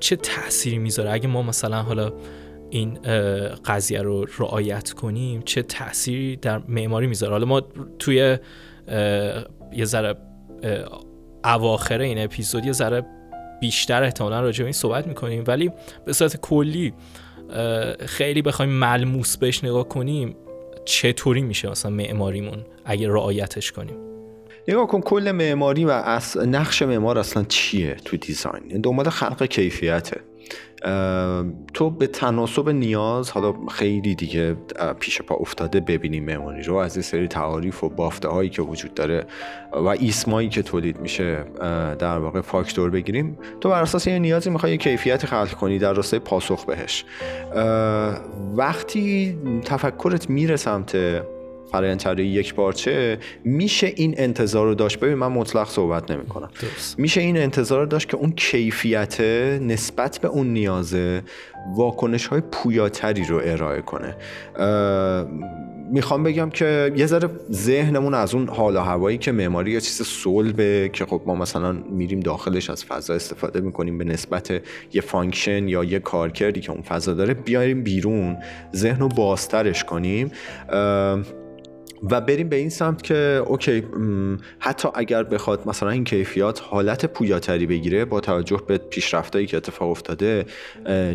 چه 0.00 0.16
تأثیری 0.16 0.78
می‌ذاره؟ 0.78 1.12
اگه 1.12 1.28
ما 1.28 1.42
مثلا 1.42 1.82
حالا 1.82 2.12
این 2.70 2.98
قضیه 3.64 4.02
رو 4.02 4.26
رعایت 4.38 4.92
کنیم 4.92 5.42
چه 5.42 5.62
تأثیری 5.62 6.36
در 6.36 6.62
معماری 6.68 7.06
می‌ذاره. 7.06 7.32
حالا 7.32 7.46
ما 7.46 7.60
توی 7.98 8.38
یه 9.72 9.84
ذره 9.84 10.14
اواخر 11.44 12.00
این 12.00 12.18
اپیزود 12.18 12.64
یه 12.64 12.72
ذره 12.72 13.06
بیشتر 13.60 14.02
احتمالا 14.02 14.40
راجع 14.40 14.58
به 14.58 14.64
این 14.64 14.72
صحبت 14.72 15.06
می‌کنیم. 15.06 15.44
ولی 15.46 15.70
به 16.04 16.12
صورت 16.12 16.36
کلی 16.36 16.94
خیلی 18.06 18.42
بخوایم 18.42 18.72
ملموس 18.72 19.36
بهش 19.36 19.64
نگاه 19.64 19.88
کنیم 19.88 20.36
چطوری 20.84 21.42
میشه 21.42 21.70
مثلا 21.70 21.90
معماریمون 21.90 22.64
اگه 22.84 23.08
رعایتش 23.08 23.72
کنیم؟ 23.72 23.96
نگاه 24.68 24.86
کن 24.86 25.00
کل 25.00 25.32
معماری 25.32 25.84
و 25.84 26.20
نقش 26.46 26.82
معمار 26.82 27.18
اصلا 27.18 27.44
چیه 27.48 27.96
تو 28.04 28.16
دیزاین؟ 28.16 28.80
دنبال 28.80 29.08
خلق 29.08 29.42
کیفیته. 29.42 30.20
تو 31.74 31.90
به 31.90 32.06
تناسب 32.06 32.68
نیاز 32.68 33.30
حالا 33.30 33.54
خیلی 33.68 34.14
دیگه 34.14 34.56
پیش 35.00 35.22
پا 35.22 35.34
افتاده 35.34 35.80
ببینیم 35.80 36.24
معماری 36.24 36.62
رو. 36.62 36.74
از 36.74 36.96
این 36.96 37.02
سری 37.02 37.28
تعاریف 37.28 37.84
و 37.84 37.88
بافته 37.88 38.28
هایی 38.28 38.50
که 38.50 38.62
وجود 38.62 38.94
داره 38.94 39.26
و 39.72 39.86
ایسمایی 39.86 40.48
که 40.48 40.62
تولید 40.62 41.00
میشه 41.00 41.44
در 41.98 42.18
واقع 42.18 42.40
فاکتور 42.40 42.90
بگیریم. 42.90 43.38
تو 43.60 43.68
بر 43.68 43.82
اساس 43.82 44.06
یه 44.06 44.18
نیازی 44.18 44.50
می‌خوای 44.50 44.76
کیفیت 44.76 45.26
خلق 45.26 45.52
کنی 45.52 45.78
در 45.78 45.92
راستای 45.92 46.20
پاسخ 46.20 46.64
بهش. 46.64 47.04
وقتی 48.56 49.38
تفکرت 49.64 50.30
میره 50.30 50.56
سمت 50.56 50.96
فرایند 51.72 51.98
طراحی 51.98 52.26
یکپارچه 52.26 53.18
میشه 53.44 53.92
این 53.96 54.14
انتظار 54.16 54.66
رو 54.66 54.74
داشت؟ 54.74 55.00
ببین 55.00 55.14
من 55.14 55.28
مطلق 55.28 55.68
صحبت 55.68 56.10
نمی 56.10 56.26
کنم 56.26 56.48
میشه 56.98 57.20
این 57.20 57.36
انتظار 57.36 57.80
رو 57.80 57.86
داشت 57.86 58.08
که 58.08 58.16
اون 58.16 58.32
کیفیت 58.32 59.20
نسبت 59.60 60.18
به 60.18 60.28
اون 60.28 60.46
نیازه 60.46 61.22
واکنش 61.76 62.26
های 62.26 62.40
پویاتری 62.40 63.24
رو 63.24 63.40
ارائه 63.44 63.82
کنه. 63.82 64.16
می‌خوام 65.90 66.22
بگم 66.22 66.50
که 66.50 66.92
یه 66.96 67.06
ذره 67.06 67.30
ذهنمون 67.52 68.14
از 68.14 68.34
اون 68.34 68.48
حال 68.48 68.76
و 68.76 68.80
هوایی 68.80 69.18
که 69.18 69.32
معماری 69.32 69.70
یا 69.70 69.80
چیز 69.80 70.02
صلبه 70.02 70.90
که 70.92 71.04
خب 71.04 71.22
ما 71.26 71.34
مثلا 71.34 71.72
میریم 71.72 72.20
داخلش 72.20 72.70
از 72.70 72.84
فضا 72.84 73.14
استفاده 73.14 73.60
می‌کنیم 73.60 73.98
به 73.98 74.04
نسبت 74.04 74.62
یه 74.92 75.00
function 75.00 75.68
یا 75.68 75.84
یه 75.84 75.98
کارکردی 75.98 76.60
که 76.60 76.72
اون 76.72 76.82
فضا 76.82 77.14
داره 77.14 77.34
بیاریم 77.34 77.82
بیرون 77.82 78.36
ذهن 78.74 79.00
رو 79.00 79.08
بازترش 79.08 79.84
کنیم. 79.84 80.30
و 82.10 82.20
بریم 82.20 82.48
به 82.48 82.56
این 82.56 82.70
سمت 82.70 83.02
که 83.02 83.42
اوکی 83.46 83.82
حتی 84.58 84.88
اگر 84.94 85.22
بخواد 85.22 85.68
مثلا 85.68 85.90
این 85.90 86.04
کیفیات 86.04 86.62
حالت 86.62 87.06
پویاتری 87.06 87.66
بگیره 87.66 88.04
با 88.04 88.20
توجه 88.20 88.62
به 88.66 88.78
پیشرفتایی 88.78 89.46
که 89.46 89.56
اتفاق 89.56 89.90
افتاده 89.90 90.46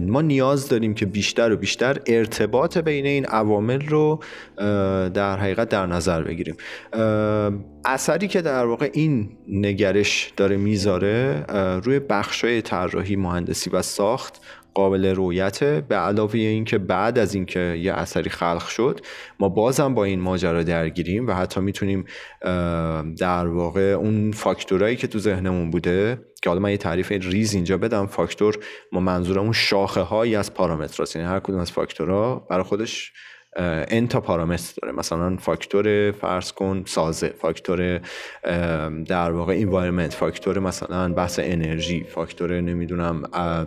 ما 0.01 0.21
نیاز 0.21 0.69
داریم 0.69 0.93
که 0.93 1.05
بیشتر 1.05 1.51
و 1.51 1.57
بیشتر 1.57 1.97
ارتباط 2.07 2.77
بین 2.77 3.05
این 3.05 3.25
عوامل 3.25 3.81
رو 3.81 4.19
در 5.13 5.37
حقیقت 5.37 5.69
در 5.69 5.85
نظر 5.85 6.21
بگیریم. 6.21 6.55
اثری 7.85 8.27
که 8.27 8.41
در 8.41 8.65
واقع 8.65 8.89
این 8.93 9.29
نگرش 9.47 10.33
داره 10.37 10.57
می‌ذاره 10.57 11.45
روی 11.83 11.99
بخشای 11.99 12.61
طراحی 12.61 13.15
مهندسی 13.15 13.69
و 13.69 13.81
ساخت 13.81 14.41
قابل 14.73 15.05
رویت 15.05 15.63
به 15.63 15.95
علاوه 15.95 16.39
اینکه 16.39 16.77
بعد 16.77 17.19
از 17.19 17.35
اینکه 17.35 17.59
یه 17.59 17.93
اثری 17.93 18.29
خلق 18.29 18.67
شد 18.67 18.99
ما 19.39 19.49
بازم 19.49 19.93
با 19.93 20.03
این 20.03 20.19
ماجرا 20.19 20.63
درگیریم 20.63 21.27
و 21.27 21.33
حتی 21.33 21.59
می‌تونیم 21.59 22.05
در 23.17 23.47
واقع 23.47 23.81
اون 23.81 24.31
فاکتورایی 24.31 24.95
که 24.95 25.07
تو 25.07 25.19
ذهنمون 25.19 25.69
بوده 25.69 26.21
که 26.41 26.49
حالا 26.49 26.61
من 26.61 26.71
یه 26.71 26.77
تعریف 26.77 27.11
ریز 27.11 27.53
اینجا 27.53 27.77
بدم 27.77 28.05
فاکتور 28.05 28.57
ما 28.91 28.99
منظورمون 28.99 29.53
شاخه 29.53 30.01
هایی 30.01 30.35
از 30.35 30.53
پارامتر 30.53 31.03
یعنی 31.15 31.27
هر 31.27 31.39
کدوم 31.39 31.59
از 31.59 31.71
فاکتورها 31.71 32.47
برای 32.49 32.63
خودش 32.63 33.11
ان 33.57 34.07
تا 34.07 34.21
پارامتر 34.21 34.73
داره. 34.81 34.97
مثلا 34.97 35.37
فاکتور 35.37 36.11
فرض 36.11 36.51
کن 36.51 36.83
سازه 36.85 37.33
فاکتور 37.41 37.99
در 39.07 39.31
واقع 39.31 39.53
environment 39.53 40.13
factor 40.13 40.59
مثلا 40.59 41.13
بحث 41.13 41.39
انرژی 41.43 42.03
فاکتور 42.03 42.61
نمی‌دونم 42.61 43.23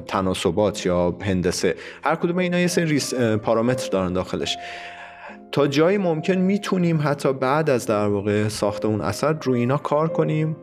تناسبات 0.07 0.87
یا 0.87 1.19
هندسه. 1.21 1.75
هر 2.05 2.15
کدوم 2.15 2.39
اینا 2.39 2.59
یه 2.59 2.67
سری 2.67 3.01
پارامتر 3.37 3.89
دارن 3.89 4.13
داخلش. 4.13 4.57
تا 5.53 5.67
جایی 5.67 5.99
ممکن 5.99 6.35
می‌تونیم 6.35 7.01
حتی 7.05 7.33
بعد 7.33 7.71
از 7.71 7.87
در 7.87 8.07
واقع 8.07 8.49
ساخت 8.49 8.85
اون 8.85 9.01
اثر 9.01 9.33
رو 9.43 9.53
اینا 9.53 9.77
کار 9.77 10.09
کنیم 10.09 10.57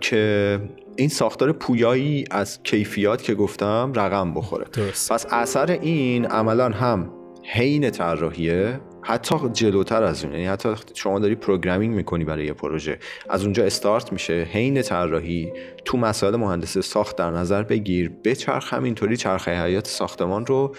که 0.00 0.60
این 0.96 1.08
ساختار 1.08 1.52
پویایی 1.52 2.24
از 2.30 2.62
کیفیات 2.62 3.22
که 3.22 3.34
گفتم 3.34 3.92
رقم 3.94 4.34
بخوره. 4.34 4.66
درست. 4.72 5.12
پس 5.12 5.26
اثر 5.30 5.70
این 5.70 6.26
عملا 6.26 6.68
هم 6.68 7.10
حین 7.48 7.90
طراحیه. 7.90 8.80
حتی 9.02 9.36
جلوتر 9.52 10.02
از 10.02 10.24
اون 10.24 10.32
یعنی 10.32 10.46
حتی 10.46 10.68
شما 10.94 11.18
داری 11.18 11.34
پروگرامینگ 11.34 11.94
می‌کنی 11.94 12.24
برای 12.24 12.44
یه 12.44 12.52
پروژه. 12.52 12.98
از 13.28 13.42
اونجا 13.42 13.64
استارت 13.64 14.12
میشه. 14.12 14.48
حین 14.52 14.82
طراحی 14.82 15.52
تو 15.84 15.98
مسائل 15.98 16.36
مهندسی 16.36 16.82
ساخت 16.82 17.16
در 17.16 17.30
نظر 17.30 17.62
بگیر. 17.62 18.12
بچرخ 18.24 18.74
همینطوری 18.74 19.16
چرخه 19.16 19.64
حیات 19.64 19.86
ساختمان 19.86 20.46
رو 20.46 20.74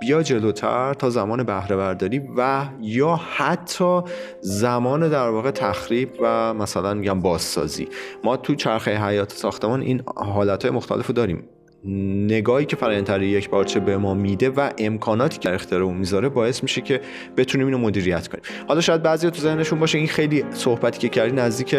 بیا 0.00 0.22
جلوتر 0.22 0.94
تا 0.94 1.10
زمان 1.10 1.42
بهره 1.42 1.76
برداری 1.76 2.22
و 2.36 2.64
یا 2.80 3.16
حتی 3.16 4.00
زمان 4.40 5.08
در 5.08 5.28
واقع 5.28 5.50
تخریب 5.50 6.10
و 6.20 6.54
مثلا 6.54 6.94
میگم 6.94 7.20
بازسازی. 7.20 7.88
ما 8.24 8.36
تو 8.36 8.54
چرخه 8.54 9.06
حیات 9.06 9.32
ساختمان 9.32 9.80
این 9.80 10.02
حالت 10.16 10.62
های 10.62 10.70
مختلف 10.74 11.10
داریم. 11.10 11.44
نگاهی 11.86 12.66
که 12.66 12.76
فرآیند 12.76 13.22
یک 13.22 13.50
بارچه 13.50 13.80
به 13.80 13.96
ما 13.96 14.14
میده 14.14 14.50
و 14.50 14.70
امکاناتی 14.78 15.38
که 15.38 15.54
اختراع 15.54 15.92
می‌ذاره 15.92 16.28
باعث 16.28 16.62
میشه 16.62 16.80
که 16.80 17.00
بتونیم 17.36 17.66
اینو 17.66 17.78
مدیریت 17.78 18.28
کنیم. 18.28 18.42
حالا 18.68 18.80
شاید 18.80 19.02
بعضی 19.02 19.30
تو 19.30 19.42
ذهنشون 19.42 19.80
باشه 19.80 19.98
این 19.98 20.06
خیلی 20.06 20.44
صحبتی 20.50 20.98
که 20.98 21.08
کردی 21.08 21.32
نزدیک 21.32 21.76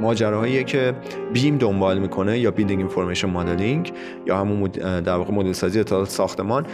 ماجراهایی 0.00 0.64
که 0.64 0.94
BIM 1.32 1.58
دنبال 1.58 1.98
می‌کنه 1.98 2.38
یا 2.38 2.50
building 2.50 2.80
information 2.80 3.30
modeling 3.30 3.92
یا 4.26 4.36
همون 4.36 4.70
در 5.00 5.14
واقع 5.14 5.32
مدل 5.32 5.52
سازی 5.52 5.80
اطلاعات 5.80 6.08
ساختمان 6.08 6.66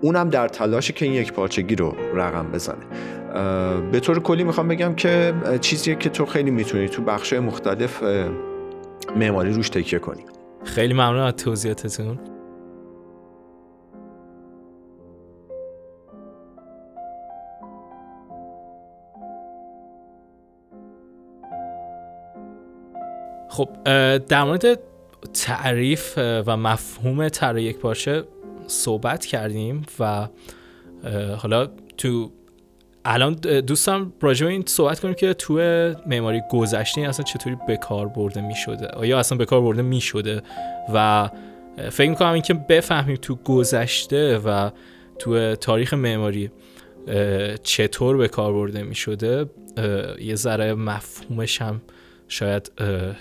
اونم 0.00 0.28
در 0.28 0.48
تلاش 0.48 0.92
که 0.92 1.04
این 1.04 1.14
یک 1.14 1.32
پارچگی 1.32 1.74
رو 1.74 1.94
رقم 2.14 2.46
بزنه. 2.52 2.84
به 3.92 4.00
طور 4.00 4.20
کلی 4.20 4.44
می‌خوام 4.44 4.68
بگم 4.68 4.94
که 4.94 5.34
چیزیه 5.60 5.94
که 5.94 6.08
تو 6.08 6.26
خیلی 6.26 6.50
می‌تونی 6.50 6.88
تو 6.88 7.02
بخش 7.02 7.32
مختلف 7.32 8.02
معماری 9.16 9.52
روش 9.52 9.68
تکیه 9.68 9.98
کنی. 9.98 10.22
خیلی 10.64 10.94
ممنون 10.94 11.20
از 11.20 11.34
توضیحاتتون. 11.34 12.18
خب 23.48 23.68
در 24.18 24.44
مورد 24.44 24.78
تعریف 25.34 26.18
و 26.18 26.56
مفهوم 26.56 27.28
طراحی 27.28 27.64
یک 27.64 27.78
پارچه 27.78 28.24
صحبت 28.66 29.26
کردیم 29.26 29.86
و 29.98 30.28
حالا 31.36 31.66
تو 31.96 32.30
الان 33.04 33.34
دوستم 33.60 34.12
راجع 34.20 34.46
این 34.46 34.64
صحبت 34.66 35.00
کنیم 35.00 35.14
که 35.14 35.34
تو 35.34 35.54
معماری 36.06 36.42
گذشته 36.50 37.00
اصلا 37.00 37.24
چطوری 37.24 37.56
به 37.66 37.76
کار 37.76 38.08
برده 38.08 38.40
می 38.40 38.54
شده 38.54 38.86
آیا 38.86 39.18
اصلا 39.18 39.38
به 39.38 39.44
کار 39.44 39.60
برده 39.60 39.82
می 39.82 40.00
شده 40.00 40.42
و 40.94 41.30
فکر 41.90 42.10
می‌کنم 42.10 42.32
اینکه 42.32 42.54
بفهمیم 42.54 43.16
تو 43.16 43.34
گذشته 43.34 44.38
و 44.38 44.70
تو 45.18 45.54
تاریخ 45.56 45.94
معماری 45.94 46.50
چطور 47.62 48.16
به 48.16 48.28
کار 48.28 48.52
برده 48.52 48.82
می 48.82 48.94
شده 48.94 49.46
یه 50.20 50.34
ذره 50.34 50.74
مفهومش 50.74 51.62
هم 51.62 51.80
شاید 52.30 52.72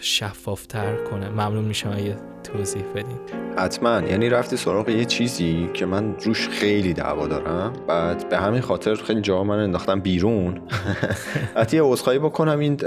شفافتر 0.02 0.96
کنه. 0.96 1.30
ممنون 1.30 1.66
میشم 1.66 1.90
اگه 1.98 2.16
توضیح 2.44 2.84
بدین. 2.96 3.20
حتما. 3.58 4.02
یعنی 4.02 4.30
رفتی 4.30 4.58
سراغ 4.58 4.90
یه 4.90 5.06
چیزی 5.06 5.70
که 5.74 5.86
من 5.86 6.16
روش 6.26 6.50
خیلی 6.50 6.94
دعوا 6.94 7.28
دارم 7.28 7.74
بعد 7.88 8.30
به 8.30 8.38
همین 8.38 8.62
خاطر 8.62 8.96
خیلی 8.96 9.22
جا 9.22 9.44
من 9.44 9.60
انداختم 9.60 10.00
بیرون. 10.00 10.62
حتی 11.58 11.78
یه 11.78 11.84
عذرخواهی 11.84 12.20
بکنم. 12.20 12.60
این 12.60 12.80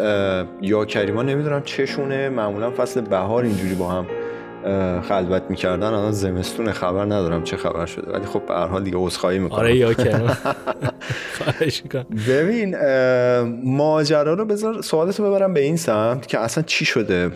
یا 0.60 0.84
کریما 0.84 1.22
نمی‌دونم 1.22 1.62
چشونه. 1.62 2.28
معمولا 2.28 2.70
فصل 2.70 3.00
بهار 3.00 3.44
اینجوری 3.44 3.74
با 3.74 3.88
هم 3.88 4.06
خلوت 5.08 5.42
می‌کردن 5.48 5.86
الان 5.86 6.12
زمستون 6.12 6.72
خبر 6.72 7.04
ندارم 7.04 7.44
چه 7.44 7.56
خبر 7.56 7.86
شده. 7.86 8.12
ولی 8.12 8.26
خب 8.26 8.46
به 8.46 8.54
هر 8.54 8.66
حال 8.66 8.84
دیگه 8.84 8.96
عذرخواهی 8.96 9.38
می‌کنم. 9.38 9.58
آره 9.58 9.76
یا 9.76 9.94
ببین 12.28 12.76
ماجرا 13.64 14.34
رو 14.34 14.44
بذار 14.44 14.82
سوالتو 14.82 15.24
ببرم 15.24 15.54
به 15.54 15.60
این 15.60 15.76
سمت 15.76 16.26
که 16.26 16.38
اصلا 16.38 16.64
چی 16.66 16.84
شده؟ 16.84 17.30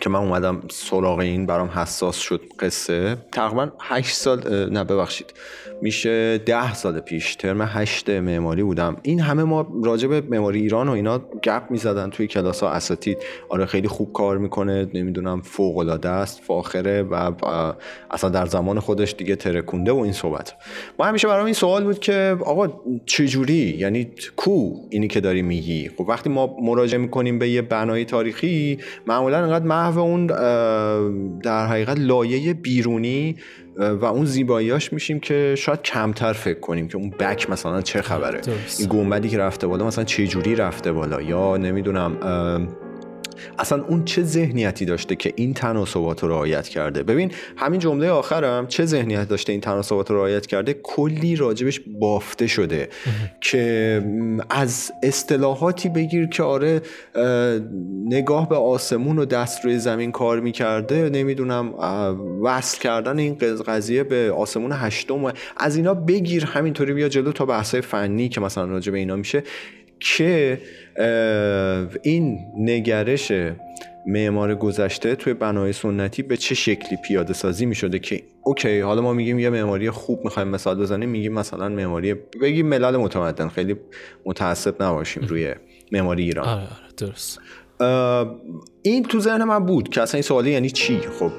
که 0.00 0.10
من 0.10 0.20
اومدم 0.20 0.62
سراغ 0.70 1.18
این 1.18 1.46
برام 1.46 1.68
حساس 1.68 2.16
شد 2.16 2.40
قصه. 2.60 3.16
تقریبا 3.32 3.68
8 3.80 4.14
سال 4.16 4.70
نه 4.70 4.84
ببخشید. 4.84 5.34
میشه 5.82 6.38
ده 6.38 6.74
سال 6.74 7.00
پیش 7.00 7.36
ترم 7.36 7.62
هشت 7.62 8.10
معماری 8.10 8.62
بودم. 8.62 8.96
این 9.02 9.20
همه 9.20 9.44
ما 9.44 9.72
راجع 9.84 10.08
به 10.08 10.20
معماری 10.20 10.60
ایران 10.60 10.88
و 10.88 10.92
اینا 10.92 11.18
گپ 11.18 11.62
می‌زدن 11.70 12.10
توی 12.10 12.26
کلاس 12.26 12.62
ها 12.62 12.70
اساتید. 12.70 13.18
آره 13.48 13.66
خیلی 13.66 13.88
خوب 13.88 14.12
کار 14.12 14.38
می‌کنه 14.38 14.88
نمی‌دونم 14.94 15.42
فوق 15.42 15.78
العاده 15.78 16.08
است 16.08 16.40
فاخره 16.40 17.02
و 17.02 17.32
اصلا 18.10 18.30
در 18.30 18.46
زمان 18.46 18.80
خودش 18.80 19.14
دیگه 19.18 19.36
ترکونده 19.36 19.92
و 19.92 19.96
این 19.96 20.12
صحبت. 20.12 20.54
ما 20.98 21.04
همیشه 21.04 21.28
برام 21.28 21.44
این 21.44 21.54
سوال 21.54 21.84
بود 21.84 21.98
که 21.98 22.36
آقا 22.44 22.68
چجوری؟ 23.06 23.76
یعنی 23.78 24.10
کو 24.36 24.74
اینی 24.90 25.08
که 25.08 25.20
داری 25.20 25.42
میگی؟ 25.42 25.90
خب 25.96 26.08
وقتی 26.08 26.30
ما 26.30 26.56
مراجعه 26.62 26.98
می‌کنیم 26.98 27.38
به 27.38 27.48
یه 27.48 27.62
بنای 27.62 28.04
تاریخی 28.04 28.78
معمولا 29.06 29.38
انقدر 29.38 29.64
محو 29.86 29.98
اون 29.98 30.26
در 31.38 31.66
حقیقت 31.66 31.98
لایه 32.00 32.54
بیرونی 32.54 33.36
و 33.76 34.04
اون 34.04 34.24
زیباییاش 34.24 34.92
میشیم 34.92 35.20
که 35.20 35.54
شاید 35.58 35.82
کمتر 35.82 36.32
فکر 36.32 36.60
کنیم 36.60 36.88
که 36.88 36.96
اون 36.96 37.10
بک 37.10 37.50
مثلا 37.50 37.82
چه 37.82 38.02
خبره. 38.02 38.40
این 38.78 38.88
گنبدی 38.88 39.28
که 39.28 39.38
رفته 39.38 39.66
بالا 39.66 39.86
مثلا 39.86 40.04
چه 40.04 40.26
جوری 40.26 40.54
رفته 40.54 40.92
بالا؟ 40.92 41.22
یا 41.22 41.56
نمی‌دونم 41.56 42.16
اصلا 43.58 43.84
اون 43.84 44.04
چه 44.04 44.22
ذهنیتی 44.22 44.84
داشته 44.84 45.16
که 45.16 45.32
این 45.36 45.54
تناسبات 45.54 46.22
رو 46.22 46.28
رعایت 46.28 46.68
کرده؟ 46.68 47.02
ببین 47.02 47.32
همین 47.56 47.80
جمله 47.80 48.10
آخرم 48.10 48.66
چه 48.66 48.86
ذهنیت 48.86 49.28
داشته 49.28 49.52
این 49.52 49.60
تناسبات 49.60 50.10
رو 50.10 50.16
رعایت 50.16 50.46
کرده؟ 50.46 50.74
کلی 50.82 51.36
راجبش 51.36 51.80
بافته 52.00 52.46
شده 52.46 52.88
که 53.40 54.02
از 54.50 54.92
اصطلاحاتی 55.02 55.88
بگیر 55.88 56.26
که 56.26 56.42
آره 56.42 56.82
نگاه 58.04 58.48
به 58.48 58.56
آسمون 58.56 59.18
و 59.18 59.24
دست 59.24 59.64
روی 59.64 59.78
زمین 59.78 60.12
کار 60.12 60.40
می‌کرده 60.40 61.10
نمی‌دونم 61.10 61.74
وصل 62.42 62.80
کردن 62.80 63.18
این 63.18 63.36
قضیه 63.66 64.02
به 64.04 64.32
آسمون 64.36 64.72
هشتم 64.72 65.32
از 65.56 65.76
اینا 65.76 65.94
بگیر 65.94 66.44
همینطوری 66.44 66.92
بیا 66.92 67.08
جلو 67.08 67.32
تا 67.32 67.46
بحثای 67.46 67.80
فنی 67.80 68.28
که 68.28 68.40
مثلا 68.40 68.64
راجع 68.64 68.92
به 68.92 68.98
اینا 68.98 69.16
میشه. 69.16 69.42
که 70.00 70.60
این 72.02 72.38
نگرش 72.58 73.32
معمار 74.06 74.54
گذشته 74.54 75.14
توی 75.14 75.34
بنای 75.34 75.72
سنتی 75.72 76.22
به 76.22 76.36
چه 76.36 76.54
شکلی 76.54 76.98
پیاده 77.04 77.32
سازی 77.32 77.66
می 77.66 77.74
شده 77.74 77.98
که 77.98 78.22
اوکی 78.42 78.80
حالا 78.80 79.02
ما 79.02 79.12
میگیم 79.12 79.38
یه 79.38 79.50
معماری 79.50 79.90
خوب 79.90 80.24
می‌خوایم 80.24 80.48
مثال 80.48 80.78
بزنیم 80.78 81.08
میگیم 81.08 81.32
مثلا 81.32 81.68
معماری 81.68 82.14
بگیم 82.14 82.66
ملل 82.66 82.96
متمدن 82.96 83.48
خیلی 83.48 83.76
متاسب 84.26 84.82
نباشیم 84.82 85.22
روی 85.30 85.54
معماری 85.92 86.22
ایران. 86.22 86.48
آره, 86.48 86.62
آره، 86.62 86.92
درست. 86.96 87.40
این 88.90 89.02
تو 89.02 89.20
ذهن 89.20 89.44
من 89.44 89.66
بود 89.66 89.88
که 89.88 90.02
اصلا 90.02 90.16
این 90.16 90.22
سوالی 90.22 90.50
یعنی 90.50 90.70
چی؟ 90.70 91.00
خب 91.18 91.30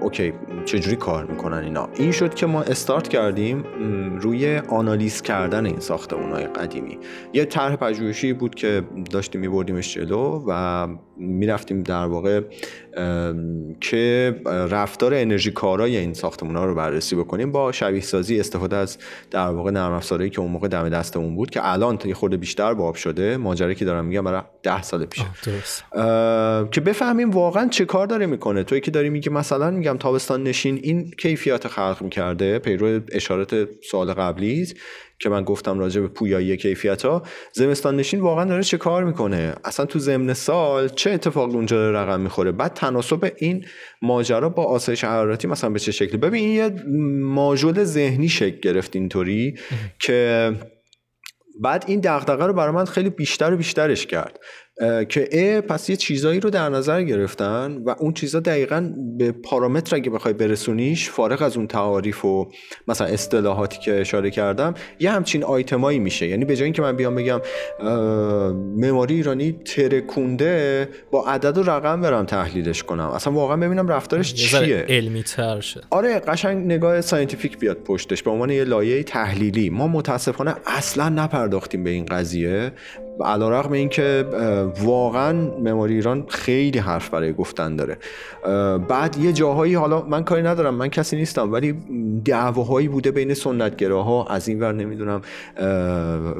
اوکی 0.00 0.32
چجوری 0.64 0.96
کار 0.96 1.24
می‌کنن 1.24 1.58
اینا؟ 1.58 1.88
این 1.94 2.12
شد 2.12 2.34
که 2.34 2.46
ما 2.46 2.62
استارت 2.62 3.08
کردیم 3.08 3.64
روی 4.20 4.56
آنالیز 4.68 5.22
کردن 5.22 5.66
این 5.66 5.80
ساختمون 5.80 6.52
قدیمی. 6.52 6.98
یه 7.32 7.44
طرح 7.44 7.76
پژوهشی 7.76 8.32
بود 8.32 8.54
که 8.54 8.82
داشتیم 9.10 9.40
میبردیمش 9.40 9.94
جلو 9.94 10.44
و 10.48 10.88
می‌رفتیم 11.16 11.82
در 11.82 12.04
واقع 12.04 12.40
که 13.80 14.34
رفتار 14.46 15.14
انرژی 15.14 15.50
کارای 15.50 15.96
این 15.96 16.14
ساختمون 16.14 16.56
ها 16.56 16.64
رو 16.64 16.74
بررسی 16.74 17.16
بکنیم. 17.16 17.52
با 17.52 17.72
شبیه 17.72 18.00
سازی 18.00 18.40
استفاده 18.40 18.76
از 18.76 18.98
در 19.30 19.48
واقع 19.48 19.70
نرم 19.70 19.92
افزاری 19.92 20.30
که 20.30 20.40
اون 20.40 20.50
موقع 20.50 20.68
دم 20.68 20.88
دستمون 20.88 21.36
بود 21.36 21.50
که 21.50 21.60
الان 21.62 21.98
یه 22.04 22.14
خورده 22.14 22.36
بیشتر 22.36 22.74
باب 22.74 22.94
شده. 22.94 23.36
ماجرایی 23.36 23.74
که 23.74 23.84
دارم 23.84 24.04
میگم 24.04 24.24
برای 24.24 24.42
ده 24.62 24.82
سال 24.82 25.04
پیش. 25.04 25.24
که 26.72 26.80
بفهمیم 26.80 27.30
واقعا 27.30 27.68
چه 27.68 27.84
کار 27.84 28.06
داره 28.06 28.26
می‌کنه. 28.26 28.64
توی 28.64 28.80
که 28.80 28.90
داری 28.90 29.10
میگه 29.10 29.30
مثلا 29.30 29.70
میگم 29.70 29.96
تابستان 29.96 30.42
نشین 30.42 30.80
این 30.82 31.10
کیفیت 31.10 31.68
خلق 31.68 31.98
می‌کرده. 32.00 32.58
پیرو 32.58 33.00
اشارات 33.12 33.68
سال 33.90 34.12
قبلی 34.12 34.66
که 35.18 35.28
من 35.28 35.44
گفتم 35.44 35.78
راجع 35.78 36.00
به 36.00 36.08
پویایی 36.08 36.56
کیفیت 36.56 37.04
ها 37.04 37.22
زمستان 37.52 37.96
نشین 37.96 38.20
واقعا 38.20 38.44
داره 38.44 38.62
چه 38.62 38.78
کار 38.78 39.04
می‌کنه؟ 39.04 39.54
اصلا 39.64 39.86
تو 39.86 39.98
ضمن 39.98 40.32
سال 40.32 40.88
چه 40.88 41.10
اتفاق 41.10 41.54
اونجا 41.54 41.90
رقم 41.90 42.20
می‌خوره؟ 42.20 42.52
بعد 42.52 42.74
تناسب 42.74 43.32
این 43.36 43.64
ماجرا 44.02 44.48
با 44.48 44.64
آسایش 44.64 45.04
حرارتی 45.04 45.48
مثلا 45.48 45.70
به 45.70 45.78
چه 45.78 45.92
شکلی؟ 45.92 46.16
ببین 46.16 46.44
این 46.44 46.54
یه 46.54 46.70
ماژول 47.22 47.84
ذهنی 47.84 48.28
شکل 48.28 48.60
گرفت 48.60 48.96
اینطوری 48.96 49.54
که 49.98 50.52
بعد 51.62 51.84
این 51.86 52.00
دغدغه 52.00 52.46
رو 52.46 52.52
برای 52.52 52.74
من 52.74 52.84
خیلی 52.84 53.10
بیشتر 53.10 53.52
و 53.52 53.56
بیشترش 53.56 54.06
کرد. 54.06 54.38
که 55.08 55.28
ا 55.32 55.60
پس 55.60 55.90
یه 55.90 55.96
چیزایی 55.96 56.40
رو 56.40 56.50
در 56.50 56.68
نظر 56.68 57.02
گرفتن 57.02 57.82
و 57.86 57.94
اون 57.98 58.12
چیزا 58.12 58.40
دقیقا 58.40 58.92
به 59.18 59.32
پارامتر 59.32 59.96
اگه 59.96 60.10
بخوای 60.10 60.34
برسونیش 60.34 61.10
فارغ 61.10 61.42
از 61.42 61.56
اون 61.56 61.66
تعاریف 61.66 62.24
و 62.24 62.48
مثلا 62.88 63.06
اصطلاحاتی 63.06 63.78
که 63.78 64.00
اشاره 64.00 64.30
کردم 64.30 64.74
یه 65.00 65.10
همچین 65.10 65.44
آیتمایی 65.44 65.98
میشه. 65.98 66.26
یعنی 66.26 66.44
به 66.44 66.56
جای 66.56 66.64
اینکه 66.64 66.82
من 66.82 66.96
بیام 66.96 67.14
بگم 67.14 67.40
معماری 68.76 69.14
ایرانی 69.14 69.52
ترکونده 69.52 70.88
با 71.10 71.24
عدد 71.26 71.58
و 71.58 71.62
رقم 71.62 72.00
برم 72.00 72.24
تحلیلش 72.24 72.82
کنم. 72.82 73.08
اصلا 73.08 73.32
واقعا 73.32 73.56
ببینم 73.56 73.88
رفتارش 73.88 74.34
چیه. 74.34 74.84
علمی 74.88 75.22
تر 75.22 75.60
شد 75.60 75.84
آره 75.90 76.18
قشنگ 76.18 76.66
نگاه 76.66 77.00
scientific 77.00 77.58
بیاد 77.58 77.76
پشتش 77.76 78.22
به 78.22 78.30
عنوان 78.30 78.50
یه 78.50 78.64
لایه 78.64 79.02
تحلیلی. 79.02 79.70
ما 79.70 79.88
متاسفانه 79.88 80.54
اصلا 80.66 81.08
نپرداختیم 81.08 81.84
به 81.84 81.90
این 81.90 82.06
قضیه. 82.06 82.72
علی 83.24 83.50
رغم 83.50 83.72
این 83.72 83.88
که 83.88 84.24
واقعا 84.82 85.32
معماری 85.58 85.94
ایران 85.94 86.24
خیلی 86.28 86.78
حرف 86.78 87.10
برای 87.10 87.32
گفتن 87.32 87.76
داره. 87.76 87.98
بعد 88.88 89.18
یه 89.18 89.32
جاهایی 89.32 89.74
حالا 89.74 90.02
من 90.02 90.24
کاری 90.24 90.42
ندارم 90.42 90.74
من 90.74 90.88
کسی 90.88 91.16
نیستم 91.16 91.52
ولی 91.52 91.74
دعواهایی 92.24 92.88
بوده 92.88 93.10
بین 93.10 93.34
سنت‌گراها 93.34 94.26
از 94.26 94.48
این 94.48 94.60
ور 94.60 94.72
نمی‌دونم 94.72 95.20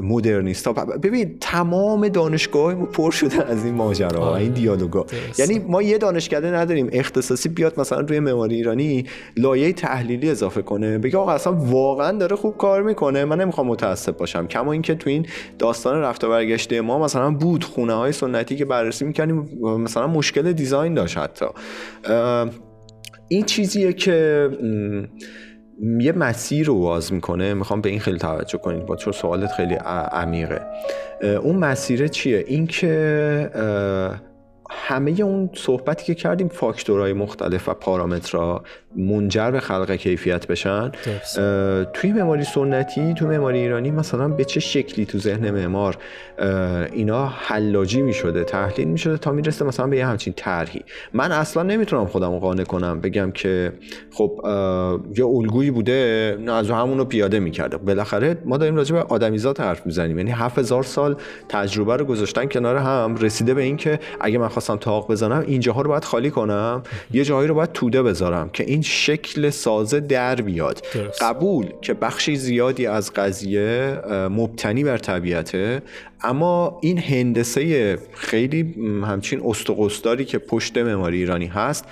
مدرنیست 0.03 0.67
ها 0.67 0.73
ببین 0.73 1.37
تمام 1.41 2.09
دانشگاه 2.09 2.75
پر 2.75 3.11
شده 3.11 3.51
از 3.51 3.65
این 3.65 3.75
ماجرا 3.75 4.21
آره. 4.21 4.43
این 4.43 4.53
دیالوگا. 4.53 5.07
یعنی 5.39 5.59
ما 5.59 5.83
یه 5.83 5.99
دانشکده 5.99 6.51
نداریم 6.51 6.89
اختصاصی 6.93 7.49
بیاد 7.49 7.81
مثلا 7.81 8.01
روی 8.01 8.21
معماری 8.21 8.55
ایرانی 8.55 9.05
لایه 9.37 9.73
تحلیلی 9.73 10.31
اضافه 10.31 10.63
کنه 10.63 10.99
بگه 10.99 11.19
آقا 11.19 11.33
اصلا 11.33 11.53
واقعا 11.53 12.19
داره 12.19 12.37
خوب 12.37 12.57
کار 12.57 12.83
می‌کنه 12.83 13.25
من 13.25 13.41
نمی‌خوام 13.41 13.67
متاسف 13.67 14.13
باشم. 14.13 14.47
کما 14.47 14.73
اینکه 14.73 14.95
تو 14.95 15.11
این 15.11 15.27
داستان 15.59 16.01
رفت 16.01 16.25
و 16.25 16.29
برگشت 16.29 16.70
ما 16.73 16.99
مثلا 16.99 17.31
بود 17.31 17.65
خونه 17.65 17.93
های 17.93 18.13
سنتی 18.13 18.57
که 18.57 18.65
بررسی 18.65 19.05
می‌کنیم 19.05 19.49
مثلا 19.63 20.07
مشکل 20.07 20.53
دیزاین 20.53 20.95
داشت 20.95 21.19
حتی. 21.19 21.47
این 23.29 23.45
چیزیه 23.45 23.93
که 23.93 24.49
یه 26.01 26.13
مسیر 26.13 26.67
رو 26.67 26.81
باز 26.81 27.13
می‌کنه. 27.13 27.55
می‌خوام 27.55 27.81
به 27.81 27.89
این 27.89 28.01
خیلی 28.01 28.19
توجه 28.19 28.59
کنید. 28.59 28.87
با 28.87 28.97
چون 28.97 29.13
سوالت 29.13 29.53
خیلی 29.53 29.75
عمیقه. 30.13 30.67
اون 31.43 31.57
مسیره 31.57 32.09
چیه؟ 32.09 32.45
این 32.47 32.67
که 32.67 33.51
همه 34.71 35.21
اون 35.21 35.51
صحبتی 35.55 36.05
که 36.05 36.15
کردیم 36.15 36.49
فاکتورهای 36.49 37.13
مختلف 37.13 37.69
و 37.69 37.75
پارامترها 37.75 38.63
منجر 38.97 39.51
به 39.51 39.61
خلق 39.61 39.93
کیفیت 39.93 40.47
بشن. 40.47 40.93
توی 41.93 42.13
معماری 42.13 42.45
سنتی 42.45 43.15
تو 43.15 43.27
معماری 43.27 43.59
ایرانی 43.59 43.91
مثلا 43.91 44.29
به 44.29 44.45
چه 44.45 44.61
شکلی 44.61 45.07
تو 45.07 45.19
ذهن 45.19 45.51
معمار 45.51 45.97
اینا 46.93 47.27
حلاجی 47.27 48.03
می 48.03 48.13
شده 48.13 48.45
تحلیل 48.45 48.89
می 48.89 48.99
شده 48.99 49.19
تا 49.19 49.33
می‌رسه 49.33 49.65
مثلا 49.65 49.87
به 49.87 49.97
یه 49.97 50.07
همچین 50.07 50.33
طرحی. 50.37 50.83
من 51.13 51.33
اصلا 51.33 51.63
نمی‌تونم 51.63 52.07
خودم 52.07 52.39
قانع 52.39 52.65
کنم 52.65 53.01
بگم 53.01 53.31
که 53.31 53.73
خب 54.11 54.41
یه 55.17 55.27
الگویی 55.27 55.71
بوده 55.71 56.39
از 56.49 56.71
همون 56.71 56.99
رو 56.99 57.05
پیاده 57.05 57.41
می‌کرده. 57.41 57.77
بالاخره 57.77 58.39
ما 58.45 58.57
داریم 58.57 58.77
راجع 58.77 58.95
به 58.95 59.03
آدمیزاد 59.03 59.61
حرف 59.61 59.87
می‌زنیم. 59.87 60.19
یعنی 60.19 60.31
7000 60.31 60.83
سال 60.83 61.17
تجربه 61.49 61.97
رو 61.97 62.05
گذاشتن 62.05 62.47
کنار 62.47 62.77
هم 62.77 63.17
رسیده 63.21 63.55
به 63.55 63.63
اینکه 63.63 63.99
اگه 64.21 64.39
من 64.39 64.49
خواستم 64.49 64.77
تاق 64.77 65.11
بزنم 65.11 65.45
اینجاها 65.47 65.83
رو 65.83 65.89
باید 65.89 66.05
خالی 66.05 66.31
کنم 66.31 66.83
یه 67.13 67.25
جایی 67.25 67.49
رو 67.49 67.55
باید 67.55 67.73
توده 67.73 68.03
بذارم 68.03 68.49
که 68.53 68.65
این 68.65 68.80
شکل 68.83 69.51
سازه 69.51 70.01
در 70.01 70.35
بیاد 70.35 70.87
قبول 71.21 71.67
که 71.83 71.95
بخشی 71.95 72.37
زیادی 72.37 72.87
از 72.87 73.13
قضیه 73.13 74.01
مبتنی 74.11 74.85
بر 74.85 74.99
طبیعته. 74.99 75.83
اما 76.23 76.79
این 76.83 76.99
هندسه 76.99 77.99
خیلی 78.13 78.75
همچین 79.05 79.43
استقصداری 79.45 80.25
که 80.25 80.39
پشت 80.39 80.79
معماری 80.79 81.17
ایرانی 81.19 81.47
هست 81.47 81.85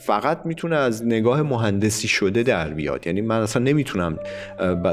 فقط 0.00 0.40
می‌تونه 0.44 0.76
از 0.76 1.06
نگاه 1.06 1.42
مهندسی 1.42 2.08
شده 2.08 2.42
در 2.42 2.70
بیاد. 2.70 3.06
یعنی 3.06 3.20
من 3.20 3.40
اصلا 3.40 3.62
نمی‌تونم 3.62 4.18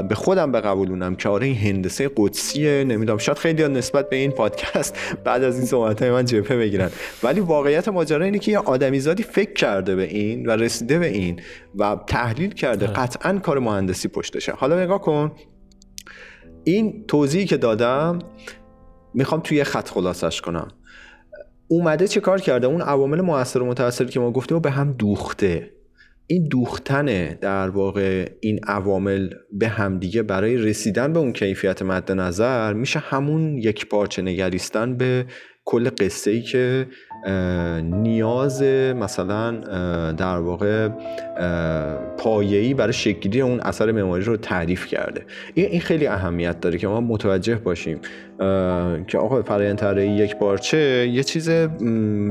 به 0.08 0.14
خودم 0.14 0.52
بقبولونم 0.52 1.16
که 1.16 1.28
آره 1.28 1.46
این 1.46 1.56
هندسه 1.56 2.10
قدسیه 2.16 2.84
نمی‌دونم 2.84 3.18
شاید 3.18 3.38
خیلی 3.38 3.68
نسبت 3.68 4.10
به 4.10 4.16
این 4.16 4.30
پادکست 4.30 4.98
بعد 5.24 5.42
از 5.44 5.56
این 5.56 5.66
صحبت 5.66 6.02
های 6.02 6.10
من 6.10 6.24
جبهه 6.24 6.56
بگیرن. 6.56 6.90
ولی 7.22 7.40
واقعیت 7.40 7.88
ماجرا 7.88 8.24
اینه 8.24 8.38
که 8.38 8.52
یه 8.52 8.58
آدمیزادی 8.58 9.22
فکر 9.22 9.52
کرده 9.52 9.96
به 9.96 10.02
این 10.02 10.46
و 10.46 10.50
رسیده 10.50 10.98
به 10.98 11.06
این 11.06 11.40
و 11.74 11.96
تحلیل 12.06 12.50
کرده 12.54 12.86
آره. 12.86 12.96
قطعا 12.96 13.38
کار 13.38 13.58
مهندسی 13.58 14.08
پشتشه. 14.08 14.52
حالا 14.52 14.82
نگاه 14.82 15.00
کن. 15.00 15.32
این 16.68 17.04
توضیحی 17.08 17.44
که 17.44 17.56
دادم 17.56 18.18
می‌خوام 19.14 19.40
توی 19.40 19.64
خط 19.64 19.88
خلاصش 19.88 20.40
کنم. 20.40 20.68
اومده 21.68 22.08
چه 22.08 22.20
کار 22.20 22.40
کرده؟ 22.40 22.66
اون 22.66 22.80
عوامل 22.80 23.20
موثر 23.20 23.62
و 23.62 23.66
متاثر 23.66 24.04
که 24.04 24.20
ما 24.20 24.30
گفتیم 24.30 24.56
و 24.56 24.60
به 24.60 24.70
هم 24.70 24.92
دوخته. 24.92 25.72
این 26.26 26.48
دوختن 26.48 27.34
در 27.34 27.68
واقع 27.68 28.28
این 28.40 28.60
عوامل 28.64 29.28
به 29.52 29.68
همدیگه 29.68 30.22
برای 30.22 30.56
رسیدن 30.56 31.12
به 31.12 31.18
اون 31.18 31.32
کیفیت 31.32 31.82
مد 31.82 32.12
نظر 32.12 32.72
میشه 32.72 32.98
همون 32.98 33.58
یک 33.58 33.88
پارچه 33.88 34.22
نگریستن 34.22 34.96
به 34.96 35.26
کل 35.64 35.90
قصه 35.98 36.30
ای 36.30 36.42
که 36.42 36.86
نیاز 37.82 38.62
مثلا 38.96 39.50
در 40.12 40.38
واقع 40.38 40.88
پایه‌ای 42.18 42.74
برای 42.74 42.92
شکلی 42.92 43.40
اون 43.40 43.60
اثر 43.60 43.92
معماری 43.92 44.24
رو 44.24 44.36
تعریف 44.36 44.86
کرده. 44.86 45.22
این 45.54 45.80
خیلی 45.80 46.06
اهمیت 46.06 46.60
داره 46.60 46.78
که 46.78 46.88
ما 46.88 47.00
متوجه 47.00 47.54
باشیم. 47.54 48.00
که 49.06 49.18
آقا 49.18 49.42
فرآیند 49.42 49.78
طراحی 49.78 50.08
یک 50.08 50.36
بارچه 50.38 51.08
یه 51.08 51.22
چیز 51.22 51.50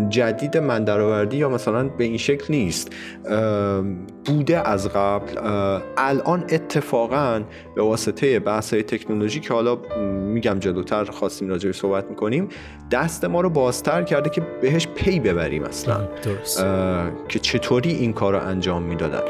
جدید 0.09 0.57
من 0.57 0.83
درآوردی 0.83 1.37
یا 1.37 1.49
مثلا 1.49 1.83
به 1.83 2.03
این 2.03 2.17
شکل 2.17 2.45
نیست. 2.49 2.93
بوده 4.25 4.69
از 4.69 4.89
قبل. 4.89 5.37
الان 5.97 6.43
اتفاقا 6.49 7.41
به 7.75 7.81
واسطه 7.81 8.39
بحث 8.39 8.73
های 8.73 8.83
تکنولوژی 8.83 9.39
که 9.39 9.53
حالا 9.53 9.77
میگم 10.33 10.59
جلوتر 10.59 11.03
خواستیم 11.03 11.49
راجع 11.49 11.71
صحبت 11.71 12.09
می‌کنیم 12.09 12.49
دست 12.91 13.25
ما 13.25 13.41
رو 13.41 13.49
بازتر 13.49 14.03
کرده 14.03 14.29
که 14.29 14.41
بهش 14.61 14.87
پی 14.87 15.19
ببریم 15.19 15.63
اصلا. 15.63 16.07
که 17.27 17.39
چطوری 17.39 17.91
این 17.91 18.13
کار 18.13 18.33
رو 18.33 18.47
انجام 18.47 18.83
می‌دادن. 18.83 19.21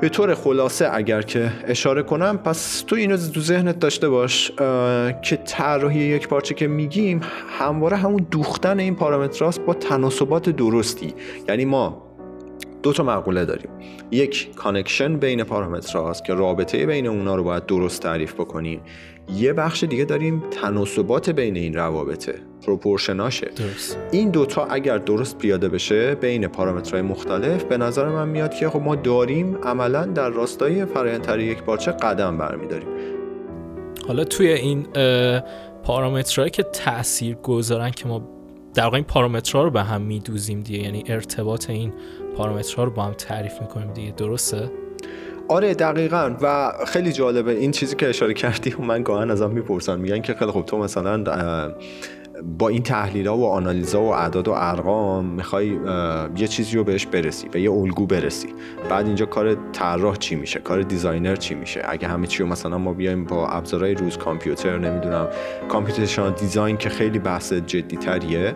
به 0.00 0.08
طور 0.08 0.34
خلاصه 0.34 0.88
اگر 0.92 1.22
که 1.22 1.52
اشاره 1.66 2.02
کنم 2.02 2.38
پس 2.38 2.80
تو 2.86 2.96
اینو 2.96 3.16
تو 3.16 3.40
ذهنت 3.40 3.78
داشته 3.78 4.08
باش 4.08 4.50
که 5.22 5.36
طراحی 5.44 5.98
یک 5.98 6.28
پارچه 6.28 6.54
که 6.54 6.66
میگیم 6.66 7.20
همواره 7.58 7.96
همون 7.96 8.26
دوختن 8.30 8.80
این 8.80 8.94
پارامتراست 8.94 9.60
با 9.60 9.74
تناسبات 9.74 10.50
درستی. 10.50 11.14
یعنی 11.48 11.64
ما 11.64 12.02
دو 12.82 12.92
تا 12.92 13.02
مقوله 13.02 13.44
داریم. 13.44 13.68
یک 14.10 14.54
connection 14.54 15.16
بین 15.16 15.44
پارامترهاست 15.44 16.24
که 16.24 16.34
رابطه 16.34 16.86
بین 16.86 17.06
اونا 17.06 17.36
رو 17.36 17.44
باید 17.44 17.66
درست 17.66 18.02
تعریف 18.02 18.34
بکنیم 18.34 18.80
یه 19.36 19.52
بخش 19.52 19.84
دیگه 19.84 20.04
داریم 20.04 20.42
تناسبات 20.50 21.30
بین 21.30 21.56
این 21.56 21.74
روابطه. 21.74 22.34
proportion 22.66 23.22
هاشه. 23.22 23.50
درست. 23.56 23.98
این 24.10 24.30
دوتا 24.30 24.64
اگر 24.64 24.98
درست 24.98 25.38
پیاده 25.38 25.68
بشه 25.68 26.14
بین 26.14 26.46
پارامترهای 26.46 27.02
مختلف 27.02 27.64
به 27.64 27.76
نظر 27.76 28.08
من 28.08 28.28
میاد 28.28 28.54
که 28.54 28.68
خب 28.68 28.80
ما 28.80 28.96
داریم 28.96 29.58
عملا 29.62 30.06
در 30.06 30.28
راستای 30.28 30.84
فرآیند 30.84 31.40
یک 31.40 31.62
پارچه 31.62 31.92
قدم 31.92 32.38
برمیداریم. 32.38 32.88
حالا 34.08 34.24
توی 34.24 34.48
این 34.48 34.86
پارامترهایی 35.82 36.50
که 36.50 36.62
تاثیر 36.62 37.34
گذارن 37.34 37.90
که 37.90 38.08
ما 38.08 38.28
در 38.74 38.84
واقع 38.84 38.96
این 38.96 39.04
پارامترها 39.04 39.64
رو 39.64 39.70
به 39.70 39.82
هم 39.82 40.02
میدوزیم 40.02 40.60
دیگه 40.60 40.78
یعنی 40.78 41.04
ارتباط 41.06 41.70
این 41.70 41.92
پارامترها 42.36 42.84
رو 42.84 42.90
با 42.90 43.02
هم 43.02 43.12
تعریف 43.12 43.60
می‌کنیم 43.60 43.92
دیگه 43.92 44.10
درسته؟ 44.10 44.70
آره 45.50 45.74
دقیقا. 45.74 46.34
و 46.42 46.72
خیلی 46.86 47.12
جالبه 47.12 47.52
این 47.52 47.70
چیزی 47.70 47.96
که 47.96 48.08
اشاره 48.08 48.34
کردی. 48.34 48.70
و 48.70 48.82
من 48.82 49.02
گاها 49.02 49.30
ازم 49.30 49.50
می‌پرسن 49.50 50.00
میگن 50.00 50.20
که 50.20 50.34
خیلی 50.34 50.50
خوب 50.50 50.64
تو 50.64 50.78
مثلا 50.78 51.24
با 52.58 52.68
این 52.68 52.82
تحلیل 52.82 53.26
ها 53.28 53.36
و 53.36 53.46
آنالیزا 53.46 54.02
و 54.02 54.14
اعداد 54.14 54.48
و 54.48 54.52
ارقام 54.56 55.24
می‌خوای 55.26 55.78
یه 56.36 56.48
چیزی 56.48 56.76
رو 56.76 56.84
بهش 56.84 57.06
برسی 57.06 57.48
به 57.48 57.60
یه 57.60 57.72
الگو 57.72 58.06
برسی. 58.06 58.48
بعد 58.90 59.06
اینجا 59.06 59.26
کار 59.26 59.56
طراح 59.72 60.16
چی 60.16 60.34
میشه؟ 60.34 60.60
کار 60.60 60.82
designer 60.82 61.36
چی 61.36 61.54
میشه؟ 61.54 61.82
اگه 61.88 62.08
همه 62.08 62.26
چی 62.26 62.42
رو 62.42 62.48
مثلا 62.48 62.78
ما 62.78 62.92
بیایم 62.92 63.24
با 63.24 63.48
ابزارهای 63.48 63.94
روز 63.94 64.18
کامپیوتر 64.18 64.78
نمی‌دونم 64.78 65.28
کامپیوتیشنال 65.68 66.32
دیزاین 66.32 66.76
که 66.76 66.88
خیلی 66.88 67.18
بحث 67.18 67.52
جدی 67.52 67.96
تریه 67.96 68.54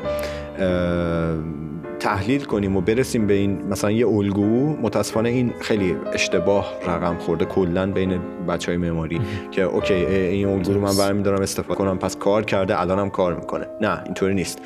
تحلیل 2.04 2.44
کنیم 2.44 2.76
و 2.76 2.80
برسیم 2.80 3.26
به 3.26 3.34
این 3.34 3.62
مثلا 3.62 3.90
یه 3.90 4.08
الگو 4.08 4.76
متاسفانه 4.82 5.28
این 5.28 5.52
خیلی 5.60 5.96
اشتباه 6.12 6.74
رقم 6.86 7.16
خورده 7.18 7.44
کلا 7.44 7.92
بین 7.92 8.18
بچه 8.48 8.72
های 8.72 8.76
معماری 8.76 9.20
که 9.50 9.62
اوکی 9.62 9.94
این 9.94 10.48
الگو 10.48 10.72
رو 10.72 10.80
من 10.80 10.96
برمیدارم 10.96 11.42
استفاده 11.42 11.78
کنم 11.78 11.98
پس 11.98 12.16
کار 12.16 12.44
کرده 12.44 12.80
الانم 12.80 13.10
کار 13.10 13.34
می‌کنه. 13.34 13.66
نه 13.80 14.02
اینطوری 14.04 14.34
نیست. 14.34 14.58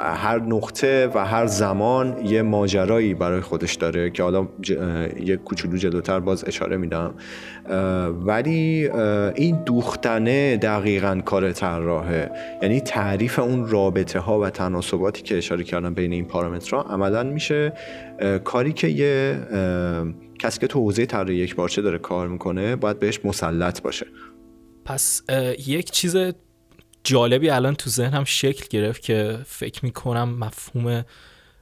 هر 0.00 0.38
نقطه 0.38 1.10
و 1.14 1.26
هر 1.26 1.46
زمان 1.46 2.26
یه 2.26 2.42
ماجرایی 2.42 3.14
برای 3.14 3.40
خودش 3.40 3.74
داره 3.74 4.10
که 4.10 4.22
حالا 4.22 4.48
ج... 4.60 4.70
یه 5.20 5.36
کوچولو 5.36 5.76
جلوتر 5.76 6.20
باز 6.20 6.44
اشاره 6.46 6.76
میدم. 6.76 7.14
ولی 8.26 8.90
این 9.34 9.62
دوختنه 9.64 10.56
دقیقا 10.56 11.20
کار 11.24 11.52
طراحه. 11.52 12.30
یعنی 12.62 12.80
تعریف 12.80 13.38
اون 13.38 13.68
رابطه 13.68 14.18
ها 14.18 14.40
و 14.40 14.50
تناسباتی 14.50 15.22
که 15.22 15.38
اشاره 15.38 15.64
کردم 15.64 15.94
بین 15.94 16.12
این 16.12 16.24
پارامترها 16.24 16.82
عملا 16.82 17.22
میشه. 17.22 17.72
کاری 18.44 18.72
که 18.72 18.88
یه 18.88 19.38
کسی 20.38 20.60
که 20.60 20.66
تو 20.66 20.80
حوزه 20.80 21.06
طراحی 21.06 21.34
یک 21.34 21.56
بارچه 21.56 21.82
داره 21.82 21.98
کار 21.98 22.28
می‌کنه 22.28 22.76
باید 22.76 22.98
بهش 22.98 23.20
مسلط 23.24 23.82
باشه. 23.82 24.06
پس 24.84 25.22
یک 25.66 25.90
چیز 25.90 26.16
جالبی 27.06 27.50
الان 27.50 27.74
تو 27.74 27.90
ذهنم 27.90 28.24
شکل 28.24 28.64
گرفت 28.70 29.02
که 29.02 29.38
فکر 29.46 29.84
می‌کنم 29.84 30.28
مفهوم 30.38 31.04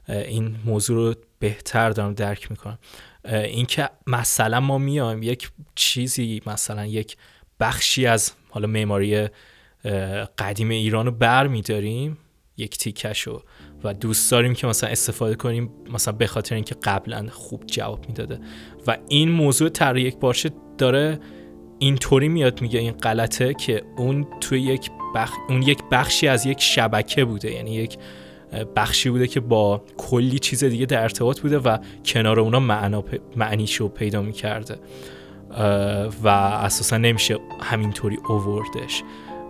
این 0.08 0.56
موضوع 0.64 0.96
رو 0.96 1.14
بهتر 1.38 1.90
دارم 1.90 2.14
درک 2.14 2.50
می‌کنم. 2.50 2.78
اینکه 3.24 3.90
مثلا 4.06 4.60
ما 4.60 4.78
میایم 4.78 5.22
یک 5.22 5.50
چیزی 5.74 6.42
مثلا 6.46 6.86
یک 6.86 7.16
بخشی 7.60 8.06
از 8.06 8.32
حالا 8.50 8.66
معماری 8.66 9.28
قدیم 10.38 10.68
ایران 10.68 11.06
رو 11.06 11.12
بر 11.12 11.46
میداریم 11.46 12.18
یک 12.56 12.78
تیکشو 12.78 13.42
و 13.84 13.94
دوست 13.94 14.30
داریم 14.30 14.54
که 14.54 14.66
مثلا 14.66 14.90
استفاده 14.90 15.34
کنیم 15.34 15.70
مثلا 15.90 16.14
به 16.14 16.26
خاطر 16.26 16.54
اینکه 16.54 16.74
قبلا 16.74 17.26
خوب 17.30 17.66
جواب 17.66 18.08
می‌داده. 18.08 18.40
و 18.86 18.96
این 19.08 19.30
موضوع 19.30 19.68
تر 19.68 19.96
یک 19.96 20.16
باشه 20.16 20.50
داره؟ 20.78 21.20
اینطوری 21.78 22.28
میاد 22.28 22.60
میگه 22.62 22.80
این 22.80 22.92
غلطه 22.92 23.54
که 23.54 23.82
اون 23.96 24.26
توی 24.40 24.60
یک 24.60 24.90
بخ... 25.14 25.32
اون 25.48 25.62
یک 25.62 25.78
بخشی 25.90 26.28
از 26.28 26.46
یک 26.46 26.60
شبکه 26.60 27.24
بوده 27.24 27.52
یعنی 27.52 27.74
یک 27.74 27.98
بخشی 28.76 29.10
بوده 29.10 29.26
که 29.26 29.40
با 29.40 29.82
کلی 29.96 30.38
چیز 30.38 30.64
دیگه 30.64 30.86
در 30.86 31.02
ارتباط 31.02 31.40
بوده 31.40 31.58
و 31.58 31.78
کنار 32.04 32.40
اونا 32.40 32.60
معنا 32.60 33.02
پ... 33.02 33.14
معنیشو 33.36 33.88
پیدا 33.88 34.22
می‌کرده 34.22 34.76
و 36.22 36.28
اساسا 36.28 36.98
نمیشه 36.98 37.38
همینطوری 37.60 38.18
اووردش. 38.28 39.02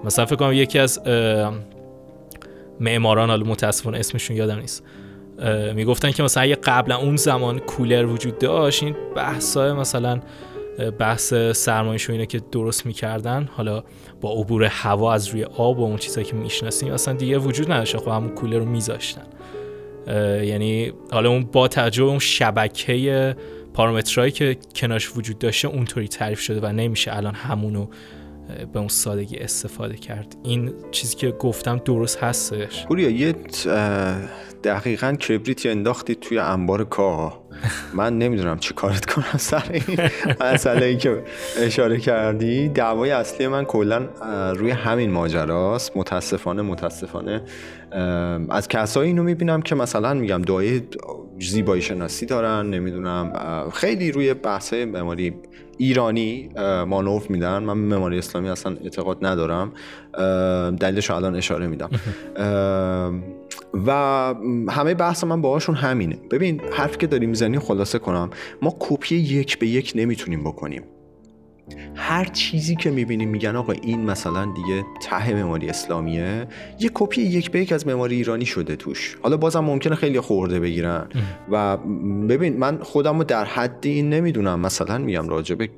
مثلا 0.05 0.27
فکر 0.27 0.37
کنم 0.37 0.53
یکی 0.53 0.79
از 0.79 1.01
معماران 2.81 3.31
حالا 3.31 3.47
متاسفانه 3.47 3.99
اسمشون 3.99 4.37
یادم 4.37 4.59
نیست 4.59 4.83
می‌گفتن 5.75 6.11
که 6.11 6.23
مثلا 6.23 6.55
قبلا 6.65 6.97
اون 6.97 7.17
زمان 7.17 7.59
کولر 7.59 8.07
وجود 8.07 8.39
داشت 8.39 8.83
این 8.83 8.97
بحثای 9.17 9.73
مثلا 9.73 10.21
بحث 10.99 11.35
سرمایش 11.35 12.09
و 12.09 12.13
اینه 12.13 12.27
که 12.27 12.41
درست 12.53 12.87
می‌کردن. 12.87 13.49
حالا 13.53 13.85
با 14.21 14.33
عبور 14.33 14.65
هوا 14.65 15.13
از 15.13 15.29
روی 15.29 15.45
آب 15.45 15.79
و 15.79 15.83
اون 15.83 15.97
چیزایی 15.97 16.27
که 16.27 16.37
می‌شناسیم 16.37 16.93
اصلا 16.93 17.15
دیگه 17.15 17.39
وجود 17.39 17.73
نداشت. 17.73 17.97
خب 17.97 18.09
همون 18.09 18.29
کولر 18.29 18.59
رو 18.59 18.65
میذاشتن. 18.65 19.27
یعنی 20.43 20.93
حالا 21.11 21.31
اون 21.31 21.45
با 21.45 21.69
توجه 21.69 22.03
اون 22.03 22.19
شبکه 22.19 23.37
پارامترهایی 23.75 24.33
که 24.33 24.57
کنارش 24.75 25.17
وجود 25.17 25.39
داشته 25.39 25.69
اونطوری 25.69 26.09
تعریف 26.09 26.41
شده 26.41 26.61
و 26.61 26.73
نمیشه 26.73 27.17
الان 27.17 27.35
همونو 27.35 27.87
به 28.73 28.79
اون 28.79 28.89
سادگی 28.89 29.37
استفاده 29.37 29.97
کرد. 29.97 30.37
این 30.43 30.73
چیزی 30.91 31.17
که 31.17 31.31
گفتم 31.31 31.81
درست 31.85 32.19
هستش. 32.19 32.87
پوریا 32.87 33.11
یه 33.11 33.35
دقیقا 34.65 35.13
کبریتی 35.13 35.69
انداختی 35.69 36.15
توی 36.15 36.39
انبار 36.39 36.85
کاه 36.85 37.45
من 37.95 38.19
نمی‌دونم 38.19 38.59
چی 38.59 38.75
کارت 38.75 39.07
کنم 39.07 39.39
سر 39.39 39.65
این 39.73 39.99
مسئله 40.41 40.87
ای 40.87 40.97
که 40.97 41.23
اشاره 41.59 41.99
کردی. 41.99 42.69
دعوای 42.69 43.11
اصلی 43.11 43.47
من 43.47 43.65
کلا 43.65 44.09
روی 44.53 44.71
همین 44.71 45.11
ماجراست. 45.11 45.97
متاسفانه 45.97 46.63
متاسفانه 46.63 47.43
از 48.51 48.69
کسایی 48.69 49.09
اینو 49.09 49.23
می‌بینم 49.23 49.63
که 49.63 49.75
مثلا 49.75 50.15
میگم 50.15 50.43
دعای 50.43 50.83
زیبایی 51.41 51.83
شناسی 51.83 52.27
دارن 52.27 52.67
نمی‌دونم 52.67 53.33
خیلی 53.73 54.13
روی 54.13 54.35
بحث 54.35 54.73
معماری 54.73 55.35
ایرانی 55.79 56.49
مانوف 56.87 57.31
میدن. 57.31 57.59
من 57.59 57.79
معماری 57.79 58.19
اسلامی 58.19 58.49
اصلا 58.49 58.77
اعتقاد 58.85 59.27
ندارم. 59.27 59.73
دلیلش 60.77 61.11
الان 61.11 61.37
اشاره 61.37 61.67
میدم. 61.67 61.91
و 63.87 63.91
همه 64.69 64.95
بحث 64.95 65.25
من 65.25 65.41
باهاشون 65.41 65.75
همینه. 65.75 66.19
ببین 66.31 66.61
حرفی 66.73 66.99
که 66.99 67.07
داری 67.07 67.27
می‌زنی 67.27 67.59
خلاصه 67.59 67.99
کنم. 67.99 68.31
ما 68.63 68.77
کپی 68.79 69.17
یک 69.17 69.59
به 69.59 69.67
یک 69.67 69.93
نمی‌تونیم 69.95 70.45
بکنیم. 70.45 70.83
هر 71.95 72.25
چیزی 72.25 72.77
که 72.77 72.91
می‌بینیم 72.91 73.29
میگن 73.29 73.57
آقا 73.57 73.73
این 73.73 74.01
مثلا 74.11 74.45
دیگه 74.45 74.85
ته 75.03 75.35
معماری 75.35 75.69
اسلامیه. 75.69 76.47
یه 76.81 76.91
کپی 76.95 77.23
یک 77.23 77.51
به 77.51 77.61
یک 77.61 77.73
از 77.73 77.87
معماری 77.87 78.17
ایرانی 78.17 78.47
شده 78.47 78.77
توش. 78.77 79.17
حالا 79.23 79.37
بازم 79.37 79.61
ممکنه 79.61 79.95
خیلی 79.95 80.21
خورده 80.21 80.61
بگیرن. 80.61 81.09
و 81.51 81.77
ببین 82.29 82.59
من 82.59 82.79
خودم 82.83 83.19
رو 83.19 83.25
در 83.25 83.45
حدی 83.45 83.91
این 83.91 84.11
نمی‌دونم. 84.11 84.61
مثلا 84.61 84.99
میگم 84.99 85.29
راجع 85.29 85.55
به 85.55 85.71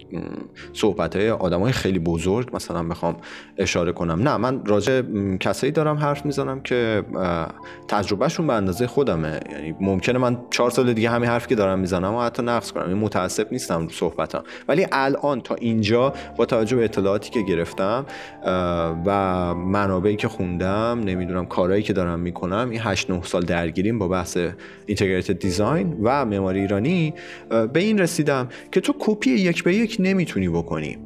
صحبت 0.73 1.17
های 1.17 1.31
آدم 1.31 1.61
های 1.61 1.73
خیلی 1.73 1.99
بزرگ 1.99 2.51
مثلا 2.57 2.83
بخوام 2.83 3.17
اشاره 3.59 3.93
کنم. 3.93 4.29
نه 4.29 4.37
من 4.37 4.65
راجع 4.65 5.03
کسایی 5.41 5.73
دارم 5.73 5.97
حرف 5.97 6.27
می‌زنم 6.27 6.61
که 6.61 7.03
تجربهشون 7.89 8.47
به 8.47 8.53
اندازه 8.53 8.87
خودمه. 8.87 9.41
یعنی 9.53 9.75
ممکنه 9.81 10.19
من 10.19 10.39
چهار 10.51 10.71
سال 10.71 10.93
دیگه 10.93 11.11
همین 11.11 11.29
حرفی 11.29 11.49
که 11.49 11.55
دارم 11.55 11.79
می‌زنم 11.79 12.15
و 12.15 12.21
حتی 12.21 12.43
نقص 12.43 12.73
کنم. 12.73 12.89
این 12.89 12.99
متاسف 12.99 13.47
نیستم 13.53 13.83
رو 13.83 13.89
صحبتم. 13.89 14.43
ولی 14.69 14.87
الان 14.93 15.41
تا 15.41 15.55
این 15.55 15.76
اینجا 15.77 16.13
با 16.37 16.47
توجه 16.47 16.77
به 16.77 16.85
اطلاعاتی 16.85 17.31
که 17.31 17.43
گرفتم 17.43 18.07
و 19.07 19.55
منابعی 19.55 20.17
که 20.17 20.29
خوندم 20.29 21.03
نمی‌دونم 21.05 21.47
کارهایی 21.47 21.83
که 21.83 21.93
دارم 21.93 22.21
می‌کنم 22.21 22.69
این 22.71 22.81
8 22.81 23.11
9 23.11 23.23
سال 23.23 23.43
درگیریم 23.43 23.99
با 23.99 24.09
بحث 24.09 24.39
integrated 24.87 25.39
design 25.39 25.97
و 26.03 26.25
معماری 26.25 26.61
ایرانی. 26.61 27.15
به 27.73 27.81
این 27.81 27.99
رسیدم 27.99 28.49
که 28.73 28.81
تو 28.81 28.95
کپی 28.99 29.31
یک 29.31 29.65
به 29.65 29.75
یک 29.75 29.97
نمی‌تونی 30.01 30.49
بکنی. 30.49 30.99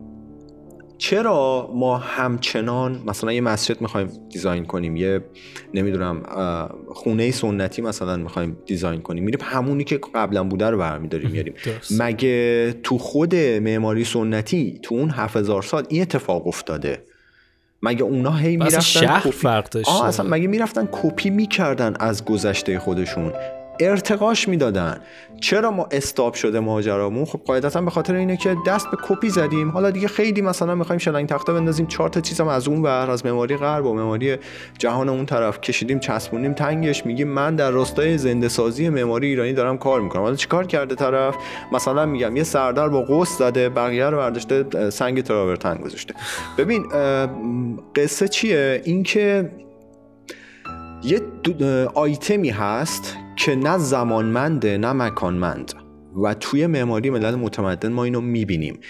چرا 1.00 1.70
ما 1.74 1.98
همچنان 1.98 3.02
مثلا 3.06 3.32
یه 3.32 3.40
مسجد 3.40 3.80
می‌خوایم 3.80 4.08
design 4.32 4.64
کنیم 4.64 4.96
یه 4.96 5.20
نمی‌دونم 5.74 6.22
خونه 6.94 7.30
سنتی 7.30 7.82
مثلا 7.82 8.16
می‌خوایم 8.16 8.56
design 8.66 9.02
کنیم 9.02 9.24
میریم 9.24 9.40
همونی 9.42 9.84
که 9.84 10.00
قبلا 10.14 10.44
بوده 10.44 10.70
رو 10.70 10.78
برمیداریم 10.78 11.30
میاریم 11.30 11.54
مگه 11.98 12.72
تو 12.82 12.98
خود 12.98 13.34
معماری 13.34 14.04
سنتی 14.04 14.78
تو 14.82 14.94
اون 14.94 15.10
7000 15.10 15.62
سال 15.62 15.84
این 15.88 16.02
اتفاق 16.02 16.46
افتاده؟ 16.46 17.04
مگه 17.82 18.02
اونا 18.02 18.36
هی 18.36 18.56
می‌رفتن 18.56 18.80
شهر 18.80 19.30
فرق 19.30 19.76
آه 19.86 20.04
اصلا 20.04 20.30
مگه 20.30 20.46
می‌رفتن 20.46 20.88
کپی 20.92 21.30
می‌کردن 21.30 21.94
از 22.00 22.24
گذشته 22.24 22.78
خودشون؟ 22.78 23.32
ارتقاش 23.80 24.48
می‌دادن. 24.48 25.00
چرا 25.40 25.70
ما 25.70 25.88
استاب 25.90 26.34
شده 26.34 26.60
ماجرامون؟ 26.60 27.24
خب 27.24 27.40
قاعدتا 27.46 27.80
به 27.80 27.90
خاطر 27.90 28.14
اینه 28.14 28.36
که 28.36 28.56
دست 28.66 28.90
به 28.90 28.96
کپی 29.08 29.28
زدیم. 29.28 29.70
حالا 29.70 29.90
دیگه 29.90 30.08
خیلی 30.08 30.42
مثلا 30.42 30.74
می‌خوایم 30.74 30.98
شلنگ 30.98 31.28
تخته 31.28 31.52
بندازیم 31.52 31.86
چهار 31.86 32.08
تا 32.08 32.20
چیزم 32.20 32.48
از 32.48 32.68
اون 32.68 32.82
ور 32.82 33.10
از 33.10 33.26
مموری 33.26 33.56
غرب 33.56 33.86
و 33.86 33.94
مموری 33.94 34.36
جهان 34.78 35.08
اون 35.08 35.26
طرف 35.26 35.60
کشیدیم 35.60 35.98
چسبونیم 35.98 36.52
تنگش 36.52 37.06
میگیم 37.06 37.28
من 37.28 37.56
در 37.56 37.70
راستای 37.70 38.18
زنده 38.18 38.48
سازی 38.48 38.88
معماری 38.88 39.26
ایرانی 39.26 39.52
دارم 39.52 39.78
کار 39.78 40.00
می‌کنم. 40.00 40.22
حالا 40.22 40.36
چیکار 40.36 40.66
کرده 40.66 40.94
طرف؟ 40.94 41.36
مثلا 41.72 42.06
میگم 42.06 42.36
یه 42.36 42.42
سردر 42.42 42.88
با 42.88 43.02
قوس 43.02 43.38
زده 43.38 43.68
بقیه 43.68 44.06
رو 44.06 44.16
برداشته 44.16 44.90
سنگ 44.90 45.22
تراورتن 45.22 45.74
گذاشته. 45.76 46.14
ببین 46.58 46.84
قصه 47.96 48.28
چیه؟ 48.28 48.82
اینکه 48.84 49.50
یه 51.04 51.20
آیتمی 51.94 52.50
هست 52.50 53.16
که 53.40 53.56
نه 53.56 53.78
زمانمنده 53.78 54.78
نه 54.78 54.92
مکانمند. 54.92 55.72
و 56.22 56.34
توی 56.34 56.66
معماری 56.66 57.10
ملل 57.10 57.34
متمدن 57.34 57.92
ما 57.92 58.04
اینو 58.04 58.20
می‌بینیم. 58.20 58.80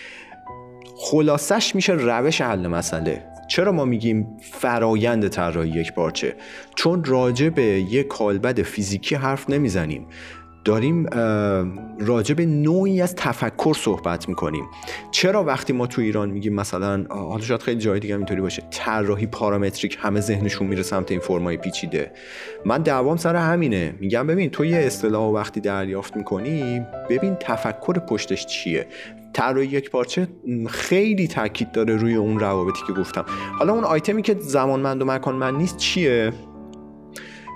خلاصش 0.96 1.74
میشه 1.74 1.92
روش 1.92 2.40
حل 2.40 2.66
مسئله. 2.66 3.24
چرا 3.48 3.72
ما 3.72 3.84
میگیم 3.84 4.26
فرایند 4.52 5.28
طراحی 5.28 5.70
یک 5.70 5.94
بارچه؟ 5.94 6.36
چون 6.74 7.04
راجع 7.04 7.48
به 7.48 7.62
یک 7.62 8.08
کالبد 8.08 8.62
فیزیکی 8.62 9.14
حرف 9.14 9.50
نمی‌زنیم. 9.50 10.06
داریم 10.70 11.06
راجع 11.98 12.35
به 12.35 12.46
نوعی 12.46 13.02
از 13.02 13.14
تفکر 13.14 13.74
صحبت 13.74 14.28
می‌کنیم. 14.28 14.64
چرا 15.11 15.44
وقتی 15.44 15.72
ما 15.72 15.87
تو 15.87 16.02
ایران 16.02 16.30
میگیم 16.30 16.54
مثلا 16.54 17.04
حالا 17.09 17.40
شاید 17.40 17.62
خیلی 17.62 17.80
جای 17.80 18.00
دیگه 18.00 18.16
اینطوری 18.16 18.40
باشه 18.40 18.62
طراحی 18.70 19.26
پارامتریک 19.26 19.98
همه 20.00 20.20
ذهنشون 20.20 20.66
میره 20.66 20.83
سمت 20.83 21.11
این 21.11 21.20
فرمای 21.20 21.56
پیچیده. 21.56 22.12
من 22.64 22.83
دعوام 22.83 23.16
سر 23.16 23.37
همینه. 23.37 23.94
میگم 24.00 24.26
ببین 24.26 24.50
تو 24.50 24.64
یه 24.64 24.76
اصطلاح 24.76 25.33
وقتی 25.33 25.61
دریافت 25.61 26.16
می‌کنی 26.16 26.80
ببین 27.11 27.35
تفکر 27.35 27.98
پشتش 27.98 28.46
چیه. 28.46 28.87
طراحی 29.33 29.66
یک 29.66 29.90
پارچه 29.90 30.28
خیلی 30.68 31.28
تاکید 31.28 31.72
داره 31.72 31.96
روی 31.96 32.14
اون 32.14 32.40
روابطی 32.40 32.80
که 32.87 32.92
گفتم. 32.92 33.24
حالا 33.59 33.72
اون 33.72 33.85
آیتمی 33.85 34.22
که 34.22 34.37
زمانمند 34.40 35.02
و 35.02 35.04
مکانمند 35.04 35.54
نیست 35.54 35.76
چیه؟ 35.76 36.33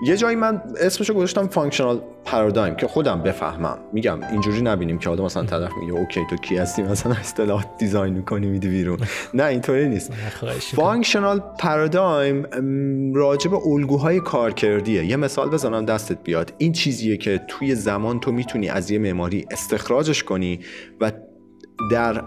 یه 0.03 0.17
جایی 0.17 0.35
من 0.35 0.61
اسمشو 0.79 1.13
گذاشتم 1.13 1.47
functional 1.47 2.01
paradigm 2.25 2.75
که 2.75 2.87
خودم 2.87 3.21
بفهمم. 3.21 3.77
میگم 3.93 4.19
اینجوری 4.31 4.61
نبینیم 4.61 4.97
که 4.97 5.09
آدم 5.09 5.23
مثلا 5.23 5.43
طرف 5.43 5.71
میگه 5.81 5.93
okay 5.93 6.21
تو 6.29 6.35
کی 6.35 6.57
هستی؟ 6.57 6.83
مثلا 6.83 7.13
اصطلاح 7.13 7.65
design 7.77 8.13
می‌کنی 8.13 8.47
میدی 8.47 8.67
بیرون. 8.67 8.99
نه 9.33 9.43
اینطوری 9.43 9.89
نیست. 9.89 10.13
functional 10.75 11.39
paradigm 11.59 12.45
راجع 13.13 13.51
به 13.51 13.57
الگوهای 13.67 14.19
کارکردیه. 14.19 15.05
یه 15.05 15.15
مثال 15.15 15.49
بزنم 15.49 15.85
دستت 15.85 16.17
بیاد. 16.23 16.53
این 16.57 16.71
چیزیه 16.71 17.17
که 17.17 17.41
توی 17.47 17.75
زمان 17.75 18.19
تو 18.19 18.31
می‌تونی 18.31 18.69
از 18.69 18.91
یه 18.91 18.99
معماری 18.99 19.45
استخراجش 19.51 20.23
کنی 20.23 20.59
و 21.01 21.11
در 21.91 22.23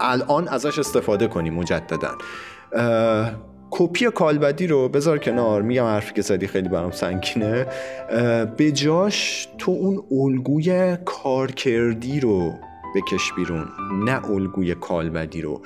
الان 0.00 0.48
ازش 0.48 0.78
استفاده 0.78 1.26
کنی 1.26 1.50
مجددا. 1.50 2.10
کپی 3.70 4.10
کالبدی 4.10 4.66
رو 4.66 4.88
بذار 4.88 5.18
کنار. 5.18 5.62
میگم 5.62 5.84
حرفی 5.84 6.14
که 6.14 6.22
زدی 6.22 6.46
خیلی 6.46 6.68
برام 6.68 6.90
سنگینه. 6.90 7.66
به 8.56 8.72
جاش 8.72 9.48
تو 9.58 9.70
اون 9.70 10.02
الگوی 10.10 10.96
کارکردی 11.04 12.20
رو 12.20 12.52
بکش 12.94 13.32
بیرون. 13.36 13.68
نه 14.04 14.30
الگوی 14.30 14.74
کالبدی 14.74 15.42
رو. 15.42 15.60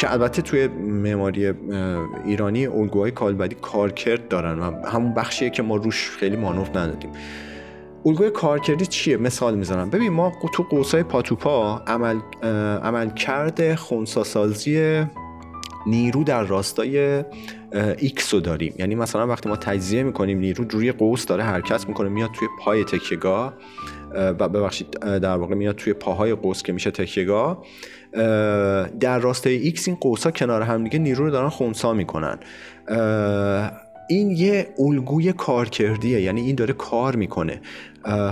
که 0.00 0.12
البته 0.12 0.42
توی 0.42 0.68
معماری 0.68 1.52
ایرانی 2.24 2.66
الگوهای 2.66 3.10
کالبدی 3.10 3.56
کارکرد 3.62 4.28
دارن 4.28 4.58
و 4.58 4.86
همون 4.86 5.14
بخشیه 5.14 5.50
که 5.50 5.62
ما 5.62 5.76
روش 5.76 6.10
خیلی 6.10 6.36
مانور 6.36 6.68
ندادیم. 6.68 7.10
الگوی 8.06 8.30
کارکردی 8.30 8.86
چیه؟ 8.86 9.16
مثال 9.16 9.54
می‌زنم. 9.54 9.90
ببین 9.90 10.12
ما 10.12 10.32
تو 10.54 10.62
قوسای 10.62 11.02
پاتوپا 11.02 11.82
عمل 11.86 12.18
عمل 12.82 13.10
کرده 13.10 13.76
خونساسازی 13.76 15.04
نیرو 15.86 16.24
در 16.24 16.42
راستای 16.42 17.24
ایکس 17.98 18.34
رو 18.34 18.40
داریم. 18.40 18.74
یعنی 18.78 18.94
مثلا 18.94 19.26
وقتی 19.26 19.48
ما 19.48 19.56
تجزیه 19.56 20.02
می‌کنیم 20.02 20.38
نیرو 20.38 20.64
روی 20.70 20.92
قوس 20.92 21.26
داره 21.26 21.42
حرکت 21.42 21.88
می‌کنه 21.88 22.08
میاد 22.08 22.30
توی 22.38 22.48
پای 22.60 22.84
تکیه‌گاه 22.84 23.54
و 24.14 24.48
ببخشید 24.48 24.90
در 24.98 25.36
واقع 25.36 25.54
میاد 25.54 25.74
توی 25.74 25.92
پاهای 25.92 26.34
قوس 26.34 26.62
که 26.62 26.72
میشه 26.72 26.90
تکیه‌گاه. 26.90 27.64
در 29.00 29.18
راستای 29.18 29.56
ایکس 29.56 29.88
این 29.88 29.96
قوس 29.96 30.24
ها 30.24 30.30
کنار 30.30 30.62
هم 30.62 30.84
دیگه 30.84 30.98
نیرو 30.98 31.24
رو 31.24 31.30
دارن 31.30 31.48
خونسا 31.48 31.92
می‌کنن. 31.92 32.38
این 34.10 34.30
یه 34.30 34.68
الگوی 34.78 35.32
کارکردیه 35.32 36.20
یعنی 36.20 36.40
این 36.40 36.54
داره 36.56 36.74
کار 36.74 37.16
می‌کنه. 37.16 37.60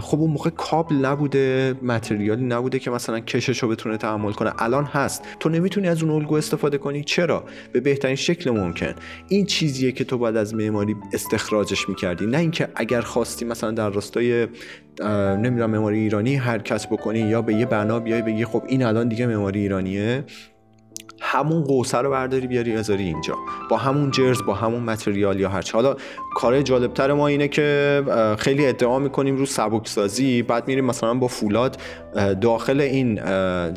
خب 0.01 0.21
اون 0.21 0.31
موقع 0.31 0.51
کابل 0.51 0.97
نبوده 0.97 1.75
material 1.83 2.38
ی 2.38 2.45
نبوده 2.45 2.79
که 2.79 2.91
مثلا 2.91 3.21
کشش 3.21 3.63
رو 3.63 3.69
بتونه 3.69 3.97
تحمل 3.97 4.33
کنه. 4.33 4.53
الان 4.59 4.85
هست. 4.85 5.23
تو 5.41 5.49
نمی‌تونی 5.49 5.89
از 5.89 6.03
اون 6.03 6.13
الگو 6.13 6.35
استفاده 6.35 6.79
کنی. 6.79 7.05
چرا؟ 7.05 7.45
به 7.73 7.81
بهترین 7.81 8.17
شکل 8.17 8.51
ممکن. 8.51 8.95
این 9.29 9.47
چیزیه 9.47 9.93
که 9.93 10.05
تو 10.05 10.19
باید 10.19 10.37
از 10.37 10.55
معماری 10.55 10.97
استخراجش 11.13 11.89
می‌کردی. 11.89 12.27
نه 12.27 12.39
اینکه 12.39 12.69
اگر 12.75 13.01
خواستی 13.01 13.45
مثلا 13.45 13.71
در 13.71 13.91
راستای 13.91 14.47
نمی‌دونم 15.37 15.71
معماری 15.71 15.99
ایرانی 15.99 16.37
حرکت 16.37 16.89
بکنی 16.89 17.19
یا 17.19 17.43
به 17.43 17.55
یه 17.55 17.67
بنا 17.67 18.01
بیای 18.01 18.23
بگی 18.23 18.45
خب 18.45 18.63
این 18.69 18.83
الان 18.83 19.09
دیگه 19.09 19.27
معماری 19.27 19.61
ایرانیه. 19.61 20.25
همون 21.21 21.65
قوسه 21.65 21.99
رو 21.99 22.11
برداری 22.11 22.47
بیاری 22.47 22.73
بذاری 22.73 23.05
اینجا. 23.05 23.35
با 23.71 23.77
همون 23.77 24.11
جرز 24.11 24.43
با 24.43 24.55
همون 24.55 24.83
متریال 24.83 25.41
یا 25.41 25.49
هرچه 25.49 25.73
حالا 25.73 25.97
کار 26.35 26.63
جالبتر 26.63 27.13
ما 27.13 27.27
اینه 27.27 27.49
که 27.49 28.03
خیلی 28.39 28.67
ادعا 28.67 28.99
می‌کنیم 28.99 29.37
رو 29.37 29.47
سبکسازی 29.47 30.43
بعد 30.43 30.69
میریم 30.69 30.85
مثلا 30.85 31.15
با 31.15 31.29
فولاد 31.29 31.81
داخل 32.41 32.81
این 32.81 33.21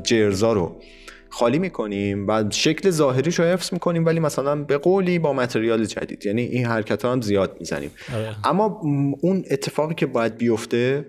جرزا 0.03 0.53
رو 0.53 0.81
خالی 1.29 1.59
می‌کنیم 1.59 2.27
و 2.27 2.43
شکل 2.49 2.89
ظاهریش 2.89 3.39
رو 3.39 3.45
حفظ 3.45 3.73
می‌کنیم 3.73 4.05
ولی 4.05 4.19
مثلا 4.19 4.55
به 4.55 4.77
قولی 4.77 5.19
با 5.19 5.33
متریال 5.33 5.85
جدید. 5.85 6.25
یعنی 6.25 6.41
این 6.41 6.65
حرکت 6.65 7.05
ها 7.05 7.11
هم 7.11 7.21
زیاد 7.21 7.57
می‌زنیم. 7.59 7.91
آره. 8.15 8.35
اما 8.43 8.81
اون 9.21 9.43
اتفاقی 9.51 9.95
که 9.95 10.05
باید 10.05 10.37
بیفته 10.37 11.05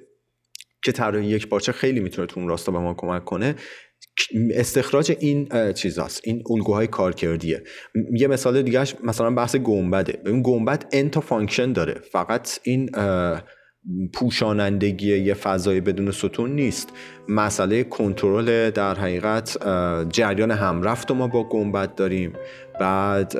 که 0.84 0.92
طراحی 0.92 1.26
یکپارچه 1.26 1.72
خیلی 1.72 2.00
می‌تونه 2.00 2.26
تو 2.26 2.40
اون 2.40 2.48
راستا 2.48 2.72
به 2.72 2.78
ما 2.78 2.94
کمک 2.94 3.24
کنه 3.24 3.54
استخراج 4.54 5.16
این 5.20 5.48
چیزاست 5.72 6.20
این 6.24 6.42
الگوهای 6.50 6.86
کارکردیه. 6.86 7.62
یه 8.12 8.26
مثال 8.26 8.62
دیگه 8.62 8.84
مثلا 9.04 9.30
بحث 9.30 9.56
گنبده. 9.56 10.18
این 10.26 10.42
گنبد 10.42 10.84
n 10.92 11.06
تا 11.06 11.20
function 11.20 11.72
داره. 11.72 11.94
فقط 12.12 12.58
این 12.62 12.90
پوشانندگی 14.14 15.16
یه 15.18 15.34
فضای 15.34 15.80
بدون 15.80 16.10
ستون 16.10 16.54
نیست. 16.54 16.88
مسئله 17.28 17.84
کنترل 17.84 18.70
در 18.70 18.94
حقیقت 18.94 19.56
جریان 20.08 20.50
همرفت 20.50 21.10
ما 21.10 21.26
با 21.26 21.44
گنبد 21.44 21.94
داریم. 21.94 22.32
بعد 22.80 23.34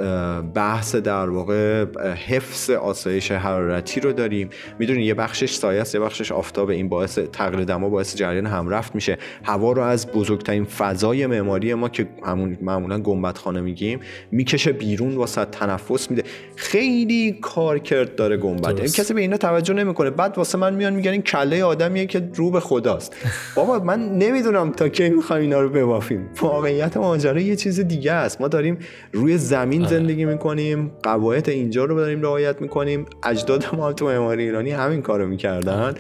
بحث 0.55 0.97
در 0.97 1.31
واقع 1.31 1.85
حفظ 2.29 2.71
آسایش 2.71 3.31
حرارتی 3.33 4.01
رو 4.01 4.13
داریم. 4.13 4.51
می‌دونی 4.79 5.03
یه 5.05 5.15
بخشش 5.15 5.55
سایه 5.55 5.81
است 5.81 5.95
یه 5.95 6.01
بخشش 6.01 6.33
آفتاب. 6.33 6.69
این 6.69 6.89
باعث 6.89 7.19
تغییر 7.19 7.65
دما 7.65 7.89
باعث 7.89 8.17
جریان 8.17 8.47
همرفت 8.47 8.95
میشه. 8.95 9.19
هوا 9.45 9.73
رو 9.73 9.83
از 9.83 10.07
بزرگترین 10.07 10.65
فضای 10.65 11.27
معماری 11.27 11.75
ما 11.75 11.89
که 11.89 12.09
همون 12.27 12.59
معمولا 12.61 12.99
گنبد 12.99 13.37
خانه 13.37 13.61
میگیم 13.61 14.01
می‌کشه 14.31 14.73
بیرون 14.73 15.17
واسه 15.17 15.45
تنفس 15.45 16.11
میده. 16.11 16.25
خیلی 16.57 17.33
کار 17.33 17.79
کرد 17.79 18.15
داره 18.15 18.37
گنبد 18.37 18.81
کسی 18.81 19.15
به 19.15 19.21
اینا 19.21 19.37
توجه 19.37 19.75
نمی‌کنه. 19.75 20.11
بعد 20.11 20.39
واسه 20.39 20.59
من 20.59 20.75
میان 20.75 20.93
میگن 20.93 21.13
این 21.13 21.23
کله 21.23 21.65
آدمیه 21.65 22.07
که 22.07 22.31
رو 22.35 22.51
به 22.51 22.61
خداست. 22.61 23.17
بابا 23.57 23.72
من 23.79 24.19
نمی‌دونم 24.19 24.73
تا 24.73 24.89
کی 24.89 25.09
می‌خوایم 25.09 25.43
اینا 25.43 25.61
رو 25.61 25.69
ببافیم. 25.69 26.31
واقعیت 26.41 26.97
ماجرا 26.97 27.41
یه 27.41 27.57
چیز 27.57 27.81
دیگه 27.81 28.13
است. 28.13 28.41
ما 28.41 28.49
داریم 28.49 28.79
روی 29.13 29.39
زمین 29.39 29.81
آره. 29.81 29.91
زندگی 29.91 30.25
می‌کنیم 30.25 30.93
قواعد 31.03 31.49
اینجا 31.49 31.85
رو 31.85 31.97
داریم 31.97 32.23
رعایت 32.23 32.61
می‌کنیم. 32.61 33.07
اجداد 33.23 33.67
ما 33.73 33.93
تو 33.93 34.07
معماری 34.07 34.43
ایرانی 34.43 34.71
همین 34.71 35.03
کارو 35.03 35.27
می‌کردن. 35.27 35.95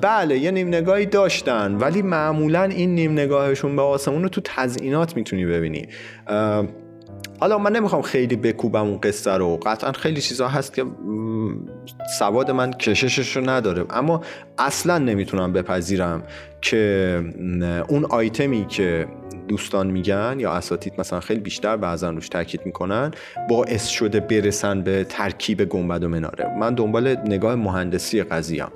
بله 0.00 0.38
یه 0.38 0.50
نیم 0.50 0.68
نگاهی 0.68 1.06
داشتن 1.06 1.74
ولی 1.74 2.02
معمولا 2.02 2.62
این 2.62 2.94
نیم 2.94 3.12
نگاهشون 3.12 3.76
به 3.76 3.82
آسمون 3.82 4.22
رو 4.22 4.28
تو 4.28 4.40
تزئینات 4.44 5.16
می‌تونی 5.16 5.46
ببینی. 5.46 5.86
حالا 7.40 7.58
من 7.58 7.72
نمی‌خوام 7.72 8.02
خیلی 8.02 8.36
بکوبم 8.36 8.80
اون 8.80 9.00
قصه 9.00 9.30
رو. 9.30 9.56
قطعا 9.56 9.92
خیلی 9.92 10.20
چیزا 10.20 10.48
هست 10.48 10.74
که 10.74 10.84
سواد 12.18 12.50
من 12.50 12.72
کششش 12.72 13.36
رو 13.36 13.50
نداره. 13.50 13.84
اما 13.90 14.20
اصلا 14.58 14.98
نمی‌تونم 14.98 15.52
بپذیرم 15.52 16.22
که 16.60 17.24
اون 17.88 18.04
آیتمی 18.04 18.66
که 18.68 19.06
دوستان 19.48 19.86
میگن 19.90 20.36
یا 20.38 20.52
اساتید 20.52 20.92
مثلا 20.98 21.20
خیلی 21.20 21.40
بیشتر 21.40 21.76
بعضا 21.76 22.10
روش 22.10 22.28
تاکید 22.28 22.60
می‌کنن 22.64 23.10
باعث 23.48 23.86
شده 23.86 24.20
برسن 24.20 24.82
به 24.82 25.06
ترکیب 25.08 25.64
گنبد 25.64 26.04
و 26.04 26.08
مناره. 26.08 26.58
من 26.60 26.74
دنبال 26.74 27.08
نگاه 27.08 27.54
مهندسی 27.54 28.22
قضیم 28.22 28.66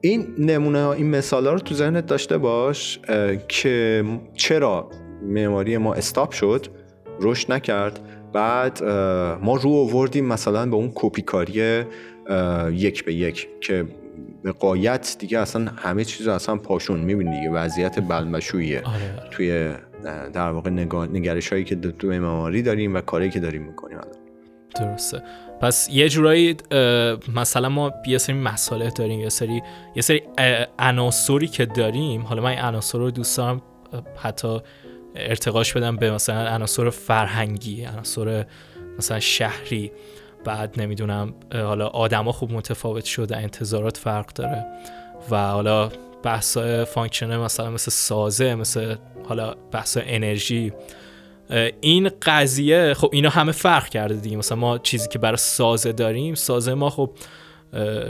این 0.00 0.26
نمونه 0.38 0.88
این 0.88 1.10
مثال 1.10 1.46
رو 1.46 1.58
تو 1.58 1.74
ذهنت 1.74 2.06
داشته 2.06 2.38
باش 2.38 3.00
که 3.48 4.04
چرا 4.34 4.90
معماری 5.22 5.78
ما 5.78 5.94
استاپ 5.94 6.32
شد. 6.32 6.66
رشد 7.20 7.52
نکرد. 7.52 8.00
بعد 8.32 8.84
ما 9.42 9.56
رو 9.56 9.70
آوردیم 9.70 10.26
مثلا 10.26 10.66
به 10.66 10.76
اون 10.76 10.92
کپیکاری 10.94 11.84
یک 12.72 13.04
به 13.04 13.14
یک 13.14 13.48
که 13.60 13.84
به 14.42 14.52
قایت 14.52 15.16
دیگه 15.18 15.38
اصلا 15.38 15.72
همه 15.76 16.04
چیز 16.04 16.28
اصلا 16.28 16.56
پاشون 16.56 17.00
می‌بینی 17.00 17.36
دیگه. 17.36 17.50
وضعیت 17.50 18.00
بلمشویه. 18.00 18.80
آره، 18.80 18.94
آره. 18.94 19.30
توی 19.30 19.72
در 20.32 20.50
واقع 20.50 20.70
نگرش 20.70 21.52
هایی 21.52 21.64
که 21.64 21.76
تو 21.76 22.06
معماری 22.06 22.62
داریم 22.62 22.94
و 22.94 23.00
کاری 23.00 23.30
که 23.30 23.40
داریم 23.40 23.62
می‌کنیم 23.62 23.98
درسته. 24.80 25.22
پس 25.60 25.88
یه 25.92 26.08
جورایی 26.08 26.56
مثلا 27.34 27.68
ما 27.68 27.92
یه 28.06 28.18
سری 28.18 28.36
مسائل 28.36 28.90
داریم 28.90 29.20
یه 29.20 29.28
سری 29.28 29.62
یه 29.96 30.02
سری 30.02 30.22
عناصری 30.78 31.48
که 31.48 31.66
داریم. 31.66 32.22
حالا 32.22 32.42
من 32.42 32.50
این 32.50 32.58
عناصر 32.58 32.98
رو 32.98 33.10
دوست 33.10 33.36
دارم 33.36 33.62
حتی 34.16 34.58
ارتقاش 35.16 35.72
بدم 35.72 35.96
به 35.96 36.10
مثلا 36.10 36.48
عناصر 36.48 36.90
فرهنگی 36.90 37.84
عناصر 37.84 38.44
مثلا 38.98 39.20
شهری. 39.20 39.92
بعد 40.44 40.80
نمی‌دونم 40.80 41.34
حالا 41.52 41.86
آدما 41.86 42.32
خوب 42.32 42.52
متفاوت 42.52 43.04
شده 43.04 43.36
انتظارات 43.36 43.96
فرق 43.96 44.32
داره. 44.32 44.66
و 45.30 45.50
حالا 45.50 45.90
بحث 46.22 46.58
function 46.58 47.29
ه 47.29 47.38
مثلا 47.38 47.70
مثل 47.70 47.90
سازه 47.90 48.54
مثل 48.54 48.96
حالا 49.28 49.54
بحث 49.54 49.98
انرژی. 50.00 50.72
این 51.80 52.10
قضیه 52.22 52.94
خب 52.94 53.10
اینا 53.12 53.28
همه 53.28 53.52
فرق 53.52 53.88
کرده 53.88 54.14
دیگه. 54.14 54.36
مثلا 54.36 54.58
ما 54.58 54.78
چیزی 54.78 55.08
که 55.08 55.18
برای 55.18 55.36
سازه 55.36 55.92
داریم 55.92 56.34
سازه 56.34 56.74
ما 56.74 56.90
خب 56.90 57.10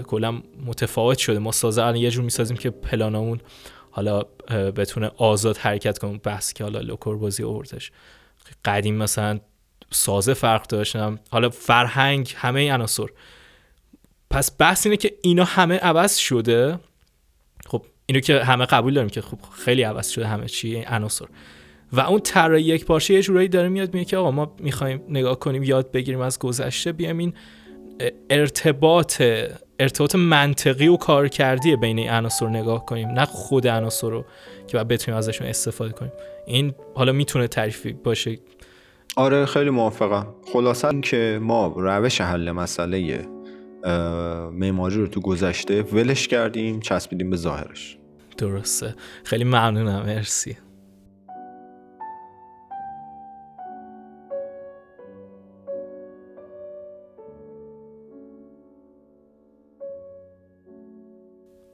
کلا 0.07 0.43
متفاوت 0.67 1.19
شده. 1.19 1.39
ما 1.39 1.53
سازه 1.53 1.83
الان 1.83 1.97
یه 1.97 2.11
جور 2.11 2.25
می‌سازیم 2.25 2.57
که 2.57 2.71
پلانامون 2.71 3.41
حالا 3.95 4.23
بتونه 4.51 5.11
آزاد 5.17 5.57
حرکت 5.57 5.99
کنه 5.99 6.19
بحث 6.19 6.53
که 6.53 6.65
حالا 6.65 6.81
لوکوربوزیه 6.81 7.43
اوردش 7.43 7.93
قدیم 8.65 8.95
مثلا 8.95 9.41
سازه 9.91 10.35
فرق 10.35 10.67
داشتم 10.67 11.19
حالا 11.31 11.51
فرهنگ 11.51 12.35
همه 12.37 12.73
عناصر. 12.73 13.07
پس 14.31 14.51
بحث 14.59 14.87
اینه 14.87 14.97
که 14.97 15.15
اینا 15.23 15.45
همه 15.45 15.79
عوض 15.79 16.17
شده. 16.17 16.79
خب 17.67 17.87
اینو 18.07 18.21
که 18.21 18.45
همه 18.45 18.67
قبول 18.67 18.95
داریم 18.95 19.11
که 19.11 19.21
خب 19.21 19.39
خیلی 19.65 19.83
عوض 19.83 20.09
شده 20.09 20.27
همه 20.27 20.47
چی 20.47 20.85
عناصر. 20.87 21.27
و 21.93 22.01
اون 22.01 22.21
طراحی 22.21 22.63
یک 22.63 22.85
پارچه 22.85 23.15
یه 23.15 23.23
جورایی 23.23 23.49
داره 23.49 23.69
میاد 23.69 23.95
میگه 23.95 24.05
که 24.05 24.17
آقا 24.17 24.31
ما 24.31 24.57
می‌خوایم 24.59 25.03
نگاه 25.09 25.39
کنیم 25.39 25.63
یاد 25.63 25.93
بگیریم 25.93 26.21
از 26.21 26.39
گذشته 26.39 26.93
بیایم 26.93 27.19
این 27.19 27.35
ارتباط 28.31 29.23
ارتباط 29.81 30.15
منطقی 30.15 30.89
و 30.89 30.97
کارکردی 30.97 31.77
بین 31.77 31.99
این 31.99 32.11
عناصر 32.11 32.49
نگاه 32.49 32.87
کنیم 32.87 33.09
نه 33.09 33.25
خود 33.25 33.67
عناصر 33.67 34.11
رو 34.11 34.25
که 34.67 34.77
بعد 34.77 34.89
بتونیم 34.89 35.19
ازشون 35.19 35.47
استفاده 35.47 35.93
کنیم. 35.93 36.13
این 36.47 36.75
حالا 36.95 37.13
می‌تونه 37.13 37.49
تعریفی 37.49 37.93
باشه. 37.93 38.39
آره 39.17 39.47
خیلی 39.47 39.71
موافقم. 39.71 40.27
خلاصا 40.53 40.89
اینکه 40.89 41.39
ما 41.43 41.75
روش 41.77 42.21
حل 42.21 42.51
مسئله 42.51 43.29
معماری 44.53 44.97
رو 44.97 45.07
تو 45.07 45.21
گذشته 45.21 45.83
ولش 45.83 46.29
کردیم 46.29 46.81
چسبیدیم 46.81 47.31
به 47.31 47.37
ظاهرش. 47.37 47.99
درسته. 48.39 48.95
خیلی 49.25 49.45
ممنونم. 49.45 50.03
مرسی. 50.07 50.57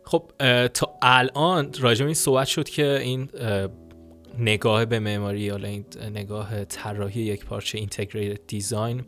خب 0.09 0.31
تا 0.67 0.95
الان 1.03 1.71
راجع 1.81 2.05
این 2.05 2.15
صحبت 2.15 2.47
شد 2.47 2.69
که 2.69 2.99
این 2.99 3.29
نگاه 4.39 4.85
به 4.85 4.99
معماری 4.99 5.41
یا 5.41 5.57
این 5.57 5.85
نگاه 6.15 6.65
طراحی 6.65 7.21
یک 7.21 7.45
پارچه 7.45 7.79
اینتگریتد 7.79 8.41
دیزاین 8.47 9.05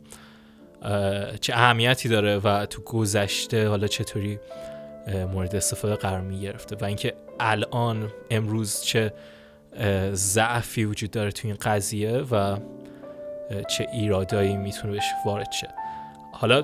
چه 1.41 1.53
اهمیتی 1.53 2.09
داره 2.09 2.37
و 2.37 2.65
تو 2.65 2.81
گذشته 2.81 3.67
حالا 3.67 3.87
چطوری 3.87 4.39
مورد 5.33 5.55
استفاده 5.55 5.95
قرار 5.95 6.21
می 6.21 6.39
گرفته 6.39 6.75
و 6.75 6.85
اینکه 6.85 7.13
الان 7.39 8.11
امروز 8.31 8.81
چه 8.81 9.13
ضعفی 10.13 10.85
وجود 10.85 11.11
داره 11.11 11.31
تو 11.31 11.47
این 11.47 11.57
قضیه 11.61 12.17
و 12.17 12.57
چه 13.69 13.87
ایرادایی 13.93 14.57
می‌تونه 14.57 14.93
بهش 14.93 15.05
وارد 15.25 15.51
شه. 15.51 15.67
حالا 16.33 16.63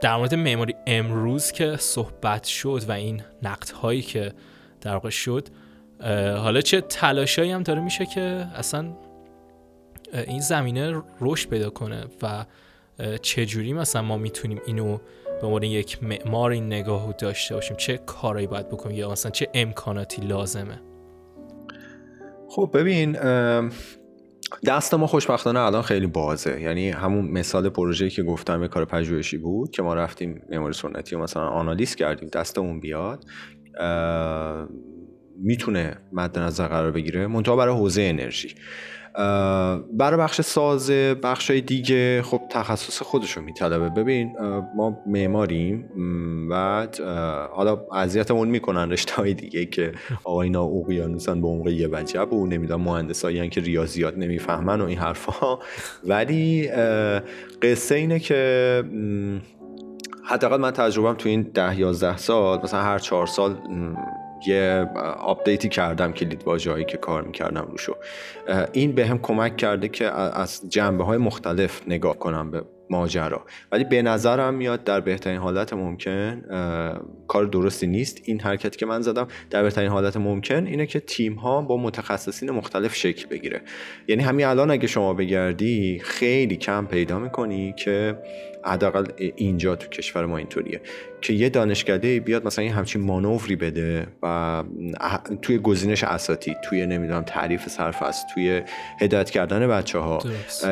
در 0.00 0.16
مورد 0.16 0.34
معماری 0.34 0.74
امروز 0.86 1.52
که 1.52 1.76
صحبت 1.76 2.44
شد 2.44 2.82
و 2.88 2.92
این 2.92 3.22
نقد 3.42 3.70
هایی 3.70 4.02
که 4.02 4.32
در 4.80 4.92
واقع 4.92 5.10
شد 5.10 5.48
حالا 6.36 6.60
چه 6.60 6.80
تلاشایی 6.80 7.50
هم 7.50 7.62
داره 7.62 7.80
میشه 7.80 8.06
که 8.06 8.20
اصلا 8.54 8.92
این 10.12 10.40
زمینه 10.40 11.02
رشد 11.20 11.48
پیدا 11.48 11.70
کنه 11.70 12.04
و 12.22 12.44
چه 13.22 13.46
جوری 13.46 13.72
مثلا 13.72 14.02
ما 14.02 14.16
می‌تونیم 14.16 14.60
اینو 14.66 14.98
به 15.40 15.46
عنوان 15.46 15.62
یک 15.62 16.02
معمار 16.02 16.50
این 16.50 16.66
نگاه 16.66 17.06
رو 17.06 17.12
داشته 17.18 17.54
باشیم؟ 17.54 17.76
چه 17.76 17.98
کارایی 17.98 18.46
باید 18.46 18.68
بکنیم؟ 18.68 18.96
یا 18.96 19.10
مثلا 19.10 19.30
چه 19.30 19.48
امکاناتی 19.54 20.22
لازمه؟ 20.22 20.80
خب 22.48 22.70
ببین 22.74 23.16
دست 24.66 24.94
ما 24.94 25.06
خوشبختانه 25.06 25.60
الان 25.60 25.82
خیلی 25.82 26.06
بازه. 26.06 26.60
یعنی 26.60 26.90
همون 26.90 27.24
مثال 27.30 27.68
پروژه‌ای 27.68 28.10
که 28.10 28.22
گفتم 28.22 28.62
یه 28.62 28.68
کار 28.68 28.84
پژوهشی 28.84 29.38
بود 29.38 29.70
که 29.70 29.82
ما 29.82 29.94
رفتیم 29.94 30.42
معماری 30.50 30.74
سنتی 30.74 31.16
و 31.16 31.18
مثلا 31.18 31.48
آنالیز 31.48 31.94
کردیم 31.94 32.28
دستمون 32.28 32.80
بیاد 32.80 33.24
می‌تونه 35.38 35.96
مد 36.12 36.38
نظر 36.38 36.68
قرار 36.68 36.92
بگیره 36.92 37.26
منتها 37.26 37.56
برای 37.56 37.74
حوزه 37.74 38.02
انرژی. 38.02 38.54
برای 39.92 40.20
بخش 40.20 40.40
سازه 40.40 41.14
بخش 41.14 41.50
های 41.50 41.60
دیگه 41.60 42.22
خب 42.22 42.40
تخصص 42.50 43.02
خودشو 43.02 43.40
میطلبه. 43.40 43.88
ببین 43.88 44.36
ما 44.76 44.98
معماریم 45.06 45.88
و 46.50 46.86
حالا 47.52 47.80
اذیتمون 47.92 48.48
می‌کنن 48.48 48.90
رشته 48.90 49.14
های 49.14 49.34
دیگه 49.34 49.66
که 49.66 49.92
آقا 50.24 50.42
اینا 50.42 50.64
اقیانوسن 50.64 51.40
به 51.40 51.48
عمق 51.48 51.68
یه 51.68 51.88
وجب 51.92 52.32
و 52.32 52.46
نمی‌دونم 52.46 52.80
مهندسایی 52.80 53.48
که 53.48 53.60
ریاضیات 53.60 54.18
نمی‌فهمن 54.18 54.80
و 54.80 54.84
این 54.84 54.98
حرفها 54.98 55.60
ولی 56.04 56.68
قصه 57.62 57.94
اینه 57.94 58.18
که 58.18 58.84
حداقل 60.24 60.56
من 60.56 60.70
تجربهم 60.70 61.14
تو 61.14 61.28
این 61.28 61.42
ده 61.42 61.78
یازده 61.78 62.16
سال 62.16 62.60
مثلا 62.62 62.82
هر 62.82 62.98
چهار 62.98 63.26
سال 63.26 63.56
یه 64.46 64.88
آپدیتی 65.20 65.68
کردم 65.68 66.12
کلید 66.12 66.42
واژه‌ای 66.44 66.84
که 66.84 66.96
کار 66.96 67.22
می‌کردم 67.22 67.66
روشو. 67.70 67.96
این 68.72 68.92
به 68.92 69.06
هم 69.06 69.18
کمک 69.18 69.56
کرده 69.56 69.88
که 69.88 70.10
از 70.10 70.62
جنبه 70.68 71.04
های 71.04 71.18
مختلف 71.18 71.82
نگاه 71.88 72.18
کنم 72.18 72.50
به 72.50 72.62
ماجرا. 72.90 73.44
ولی 73.72 73.84
به 73.84 74.02
نظرم 74.02 74.54
میاد 74.54 74.84
در 74.84 75.00
بهترین 75.00 75.38
حالت 75.38 75.72
ممکن 75.72 76.42
کار 77.28 77.44
درستی 77.44 77.86
نیست. 77.86 78.20
این 78.24 78.40
حرکتی 78.40 78.76
که 78.78 78.86
من 78.86 79.00
زدم 79.00 79.28
در 79.50 79.62
بهترین 79.62 79.90
حالت 79.90 80.16
ممکن 80.16 80.66
اینه 80.66 80.86
که 80.86 81.00
تیم 81.00 81.34
ها 81.34 81.62
با 81.62 81.76
متخصصین 81.76 82.50
مختلف 82.50 82.94
شکل 82.94 83.26
بگیره. 83.26 83.60
یعنی 84.08 84.22
همین 84.22 84.46
الان 84.46 84.70
اگه 84.70 84.86
شما 84.86 85.14
بگردی 85.14 86.00
خیلی 86.04 86.56
کم 86.56 86.86
پیدا 86.86 87.18
می‌کنی 87.18 87.74
که 87.78 88.18
حداقل 88.66 89.06
اینجا 89.36 89.76
تو 89.76 89.88
کشور 89.88 90.26
ما 90.26 90.36
اینطوریه 90.36 90.80
که 91.20 91.32
یه 91.32 91.48
دانشکده 91.48 92.20
بیاد 92.20 92.46
مثلا 92.46 92.64
یه 92.64 92.74
همچین 92.74 93.02
مانوری 93.02 93.56
بده 93.56 94.06
و 94.22 94.62
توی 95.42 95.58
گزینش 95.58 96.04
اساتی 96.04 96.56
توی 96.64 96.86
نمی‌دونم 96.86 97.22
تعریف 97.22 97.68
صرف 97.68 98.02
است 98.02 98.26
توی 98.34 98.62
هدایت 99.00 99.30
کردن 99.30 99.68
بچه 99.68 99.98
ها 99.98 100.18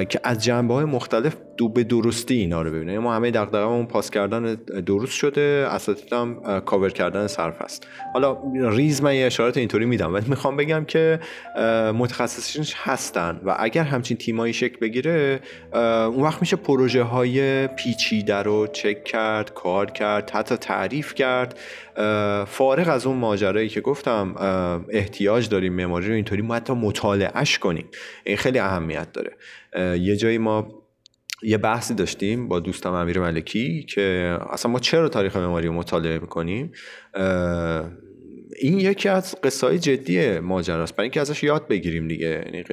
که 0.08 0.20
از 0.24 0.44
جنبه 0.44 0.74
های 0.74 0.84
مختلف 0.84 1.36
دو 1.56 1.68
به 1.68 1.84
درستی 1.84 2.34
اینا 2.34 2.62
رو 2.62 2.70
ببینه. 2.70 2.98
ما 2.98 3.14
همه 3.14 3.30
دغدغه‌مون 3.30 3.86
پاس 3.86 4.10
کردن 4.10 4.54
درست 4.86 5.12
شده 5.12 5.66
اساتید 5.70 6.12
هم 6.12 6.60
کاور 6.60 6.90
کردن 6.90 7.26
صرف 7.26 7.62
است. 7.62 7.86
حالا 8.12 8.38
ریز 8.70 9.02
من 9.02 9.14
یه 9.14 9.26
اشارات 9.26 9.56
اینطوری 9.56 9.84
میدم 9.86 10.14
ولی 10.14 10.24
می‌خوام 10.28 10.56
بگم 10.56 10.84
که 10.84 11.20
متخصصینش 11.94 12.74
هستن 12.76 13.40
و 13.44 13.56
اگر 13.58 13.82
همچین 13.82 14.16
تیمایی 14.16 14.52
شکل 14.52 14.76
بگیره 14.80 15.40
اون 15.72 16.22
وقت 16.22 16.40
میشه 16.40 16.56
پروژه 16.56 17.02
های 17.02 17.66
پیچیده 17.84 18.36
رو 18.36 18.66
چک 18.66 19.04
کرد 19.04 19.54
کار 19.54 19.90
کرد 19.90 20.30
حتی 20.30 20.56
تعریف 20.56 21.14
کرد. 21.14 21.58
فارغ 22.46 22.88
از 22.88 23.06
اون 23.06 23.16
ماجرایی 23.16 23.68
که 23.68 23.80
گفتم 23.80 24.34
احتیاج 24.88 25.48
داریم 25.48 25.72
معماری 25.72 26.08
رو 26.08 26.14
اینطوری 26.14 26.42
ما 26.42 26.54
حتی 26.54 26.72
مطالعهش 26.72 27.58
کنیم. 27.58 27.88
این 28.24 28.36
خیلی 28.36 28.58
اهمیت 28.58 29.08
داره. 29.12 29.36
یه 29.98 30.16
جایی 30.16 30.38
ما 30.38 30.82
یه 31.42 31.58
بحثی 31.58 31.94
داشتیم 31.94 32.48
با 32.48 32.60
دوستم 32.60 32.92
امیر 32.92 33.20
ملکی 33.20 33.86
که 33.88 34.38
اصلا 34.50 34.72
ما 34.72 34.78
چرا 34.78 35.08
تاریخ 35.08 35.36
معماری 35.36 35.66
رو 35.66 35.72
مطالعه 35.72 36.18
می‌کنیم؟ 36.18 36.72
این 38.58 38.80
یکی 38.80 39.08
از 39.08 39.40
قصه 39.42 39.78
جدی 39.78 40.38
ماجراست. 40.38 40.96
برای 40.96 41.04
اینکه 41.04 41.20
ازش 41.20 41.42
یاد 41.42 41.68
بگیریم 41.68 42.08
دیگه. 42.08 42.44
یعنی 42.46 42.64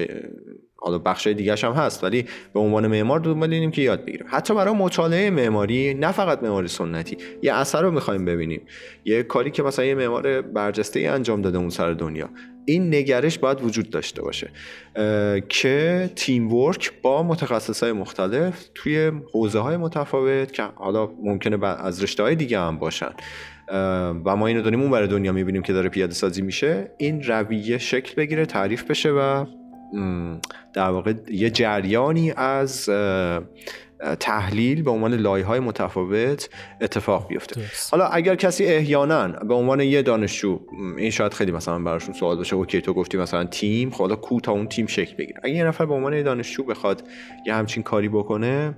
حالا 0.91 1.03
بخش 1.03 1.27
دیگه 1.27 1.55
هم 1.55 1.71
هست 1.71 2.03
ولی 2.03 2.25
به 2.53 2.59
عنوان 2.59 2.87
معمار 2.87 3.19
دنبال 3.19 3.53
اینیم 3.53 3.71
که 3.71 3.81
یاد 3.81 4.05
بگیریم. 4.05 4.27
حتی 4.29 4.53
برای 4.53 4.73
مطالعه 4.73 5.29
معماری 5.29 5.93
نه 5.93 6.11
فقط 6.11 6.43
معماری 6.43 6.67
سنتی 6.67 7.17
یه 7.41 7.53
اثر 7.53 7.81
رو 7.81 7.91
می‌خوایم 7.91 8.25
ببینیم. 8.25 8.61
یه 9.05 9.23
کاری 9.23 9.51
که 9.51 9.63
مثلا 9.63 9.85
یه 9.85 9.95
معمار 9.95 10.41
برجسته 10.41 10.99
ای 10.99 11.07
انجام 11.07 11.41
داده 11.41 11.57
اون 11.57 11.69
سر 11.69 11.91
دنیا. 11.91 12.29
این 12.65 12.95
نگرش 12.95 13.39
باید 13.39 13.61
وجود 13.63 13.89
داشته 13.89 14.21
باشه. 14.21 14.49
که 15.49 16.09
تیم 16.15 16.53
ورک 16.53 16.91
با 17.01 17.23
متخصص 17.23 17.83
های 17.83 17.91
مختلف 17.91 18.69
توی 18.75 19.11
حوزه 19.33 19.59
های 19.59 19.77
متفاوت 19.77 20.53
که 20.53 20.63
حالا 20.63 21.09
ممکنه 21.23 21.65
از 21.65 22.03
رشته 22.03 22.23
های 22.23 22.35
دیگه 22.35 22.59
هم 22.59 22.77
باشن. 22.77 23.11
و 24.25 24.35
ما 24.35 24.47
اینو 24.47 24.61
داریم 24.61 24.81
اون 24.81 24.91
برای 24.91 25.07
دنیا 25.07 25.31
می‌بینیم 25.31 25.61
که 25.61 25.73
داره 25.73 25.89
پیاده 25.89 26.13
سازی 26.13 26.41
میشه. 26.41 26.91
این 26.97 27.23
رویه 27.23 27.77
شکل 27.77 28.13
بگیره 28.15 28.45
تعریف 28.45 28.83
بشه 28.83 29.09
و 29.09 29.45
در 30.73 30.89
واقع 30.89 31.13
یه 31.29 31.49
جریانی 31.49 32.31
از 32.31 32.89
تحلیل 34.19 34.83
به 34.83 34.91
عنوان 34.91 35.13
لایه 35.13 35.45
های 35.45 35.59
متفاوت 35.59 36.49
اتفاق 36.81 37.27
بیفته. 37.27 37.61
حالا 37.91 38.07
اگر 38.07 38.35
کسی 38.35 38.65
احیانا 38.65 39.27
به 39.27 39.53
عنوان 39.53 39.79
یه 39.79 40.01
دانشجو 40.01 40.59
این 40.97 41.09
شاید 41.09 41.33
خیلی 41.33 41.51
مثلا 41.51 41.79
براشون 41.79 42.13
سوال 42.13 42.37
باشه 42.37 42.55
اوکی 42.55 42.81
تو 42.81 42.93
گفتی 42.93 43.17
مثلا 43.17 43.43
تیم 43.43 43.89
خب 43.91 43.99
حالا 43.99 44.15
کو 44.15 44.39
تا 44.41 44.51
اون 44.51 44.67
تیم 44.67 44.87
شکل 44.87 45.15
بگیره. 45.15 45.39
اگر 45.43 45.55
یه 45.55 45.63
نفر 45.63 45.85
به 45.85 45.93
عنوان 45.93 46.13
یه 46.13 46.23
دانشجو 46.23 46.63
بخواد 46.63 47.03
یه 47.47 47.53
همچین 47.53 47.83
کاری 47.83 48.09
بکنه 48.09 48.75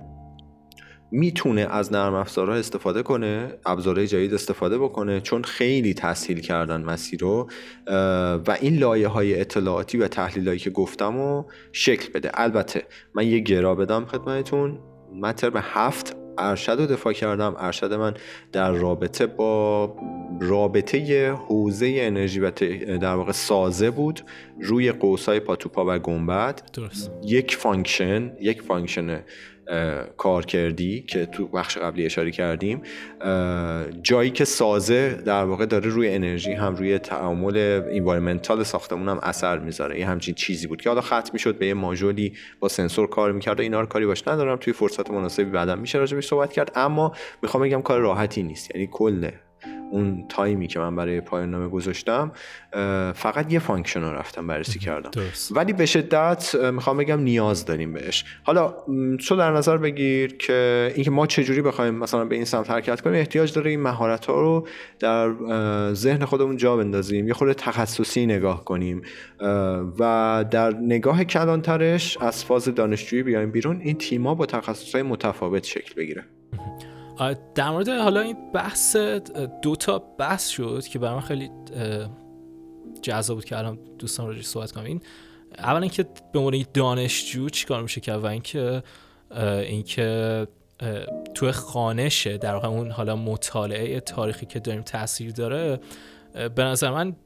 می‌تونه 1.10 1.60
از 1.60 1.92
نرم 1.92 2.14
افزارها 2.14 2.54
استفاده 2.54 3.02
کنه 3.02 3.54
ابزارهای 3.66 4.06
جدید 4.06 4.34
استفاده 4.34 4.78
بکنه 4.78 5.20
چون 5.20 5.42
خیلی 5.42 5.94
تسهیل 5.94 6.40
کردن 6.40 6.82
مسیر 6.82 7.20
رو 7.20 7.48
و 8.46 8.56
این 8.60 8.78
لایه 8.78 9.08
های 9.08 9.40
اطلاعاتی 9.40 9.98
و 9.98 10.08
تحلیل 10.08 10.56
که 10.56 10.70
گفتم 10.70 11.16
رو 11.16 11.46
شکل 11.72 12.12
بده. 12.12 12.30
البته 12.34 12.82
من 13.14 13.26
یه 13.26 13.38
گرا 13.38 13.74
بدم 13.74 14.04
خدمتتون. 14.04 14.78
من 15.14 15.32
ترم 15.32 15.52
هفت 15.56 16.16
ارشد 16.38 16.72
رو 16.72 16.86
دفاع 16.86 17.12
کردم. 17.12 17.54
ارشد 17.58 17.92
من 17.92 18.14
در 18.52 18.72
رابطه 18.72 19.26
با 19.26 19.96
رابطه 20.40 21.32
حوزه 21.32 21.96
انرژی 21.98 22.40
و 22.40 22.50
در 23.00 23.14
واقع 23.14 23.32
سازه 23.32 23.90
بود 23.90 24.20
روی 24.60 24.92
قوسای 24.92 25.40
پاتوپا 25.40 25.84
و 25.88 25.98
گنبد. 25.98 26.62
درست. 26.72 27.10
یک 27.24 27.56
function 27.56 28.32
یک 28.40 28.62
function 28.62 29.24
کار 30.16 30.46
کردی 30.46 31.00
که 31.02 31.26
تو 31.26 31.48
بخش 31.48 31.78
قبلی 31.78 32.06
اشاره 32.06 32.30
کردیم 32.30 32.82
جایی 34.02 34.30
که 34.30 34.44
سازه 34.44 35.22
در 35.26 35.44
واقع 35.44 35.66
داره 35.66 35.90
روی 35.90 36.08
انرژی 36.08 36.52
هم 36.52 36.76
روی 36.76 36.98
تعامل 36.98 37.82
environmental 37.90 38.62
ساختمون 38.62 39.08
هم 39.08 39.18
اثر 39.22 39.58
می‌ذاره. 39.58 39.98
یه 39.98 40.06
همچین 40.06 40.34
چیزی 40.34 40.66
بود 40.66 40.82
که 40.82 40.88
حالا 40.88 41.00
ختم 41.00 41.30
می‌شد 41.32 41.58
به 41.58 41.66
یه 41.66 41.74
ماژولی 41.74 42.32
با 42.60 42.68
سنسور 42.68 43.08
کار 43.08 43.32
می‌کرد 43.32 43.58
و 43.58 43.62
اینا 43.62 43.80
رو 43.80 43.86
کاری 43.86 44.06
باش 44.06 44.28
ندارم. 44.28 44.56
توی 44.56 44.72
فرصت 44.72 45.10
مناسبی 45.10 45.50
بعدم 45.50 45.78
میشه 45.78 45.98
راجبش 45.98 46.26
صحبت 46.26 46.52
کرد 46.52 46.72
اما 46.74 47.12
می‌خوام 47.42 47.64
بگم 47.64 47.82
کار 47.82 48.00
راحتی 48.00 48.42
نیست 48.42 48.74
یعنی 48.74 48.88
کل 48.92 49.28
اون 49.90 50.24
تایمی 50.28 50.66
که 50.66 50.78
من 50.78 50.96
برای 50.96 51.20
پایان 51.20 51.50
نامه 51.50 51.68
گذاشتم 51.68 52.32
فقط 53.14 53.52
یه 53.52 53.58
function 53.58 54.00
رو 54.00 54.10
رفتم 54.10 54.46
بررسی 54.46 54.78
کردم. 54.78 55.10
ولی 55.50 55.72
به 55.72 55.86
شدت 55.86 56.54
می‌خوام 56.54 56.96
بگم 56.96 57.20
نیاز 57.20 57.64
داریم 57.64 57.92
بهش. 57.92 58.24
حالا 58.42 58.74
تو 59.28 59.36
در 59.36 59.52
نظر 59.52 59.76
بگیر 59.76 60.36
که 60.36 60.92
اینکه 60.94 61.10
ما 61.10 61.26
چجوری 61.26 61.62
بخوایم 61.62 61.94
مثلا 61.94 62.24
به 62.24 62.34
این 62.34 62.44
سمت 62.44 62.70
حرکت 62.70 63.00
کنیم 63.00 63.16
احتیاج 63.16 63.52
داره 63.52 63.70
این 63.70 63.80
مهارت 63.80 64.26
ها 64.26 64.40
رو 64.40 64.68
در 64.98 65.34
ذهن 65.92 66.24
خودمون 66.24 66.56
جا 66.56 66.76
بندازیم 66.76 67.28
یه 67.28 67.34
خورده 67.34 67.54
تخصصی 67.54 68.26
نگاه 68.26 68.64
کنیم 68.64 69.02
و 69.98 70.44
در 70.50 70.74
نگاه 70.74 71.24
کلانترش 71.24 72.18
از 72.20 72.44
فاز 72.44 72.64
دانشجویی 72.64 73.22
بیایم 73.22 73.50
بیرون 73.50 73.80
این 73.80 73.98
تیما 73.98 74.34
با 74.34 74.46
تخصص 74.46 74.94
های 74.94 75.02
متفاوت 75.02 75.64
شکل 75.64 75.94
بگیره. 75.94 76.24
در 77.54 77.70
مورد 77.70 77.88
حالا 77.88 78.20
این 78.20 78.36
بحث 78.52 78.96
دو 79.62 79.76
تا 79.76 79.98
بحث 79.98 80.48
شد 80.48 80.86
که 80.86 80.98
برای 80.98 81.14
من 81.14 81.20
خیلی 81.20 81.50
جذاب 83.02 83.36
بود 83.36 83.44
که 83.44 83.58
الان 83.58 83.78
دوستان 83.98 84.26
راجع 84.26 84.42
صحبت 84.42 84.72
کنم. 84.72 84.84
این 84.84 85.00
اولا 85.58 85.80
اینکه 85.80 86.06
به 86.32 86.38
عنوان 86.38 86.64
دانشجو 86.74 87.48
چیکار 87.48 87.82
میشه 87.82 88.00
کرد 88.00 88.24
و 88.24 88.26
اینکه 88.26 88.82
اینکه 89.40 90.46
تو 91.34 91.52
خانشه 91.52 92.38
در 92.38 92.54
واقع 92.54 92.68
اون 92.68 92.90
حالا 92.90 93.16
مطالعه 93.16 94.00
تاریخی 94.00 94.46
که 94.46 94.60
داریم 94.60 94.82
تاثیر 94.82 95.32
داره 95.32 95.80
به 96.54 96.64
نظر 96.64 96.90
من 96.90 97.16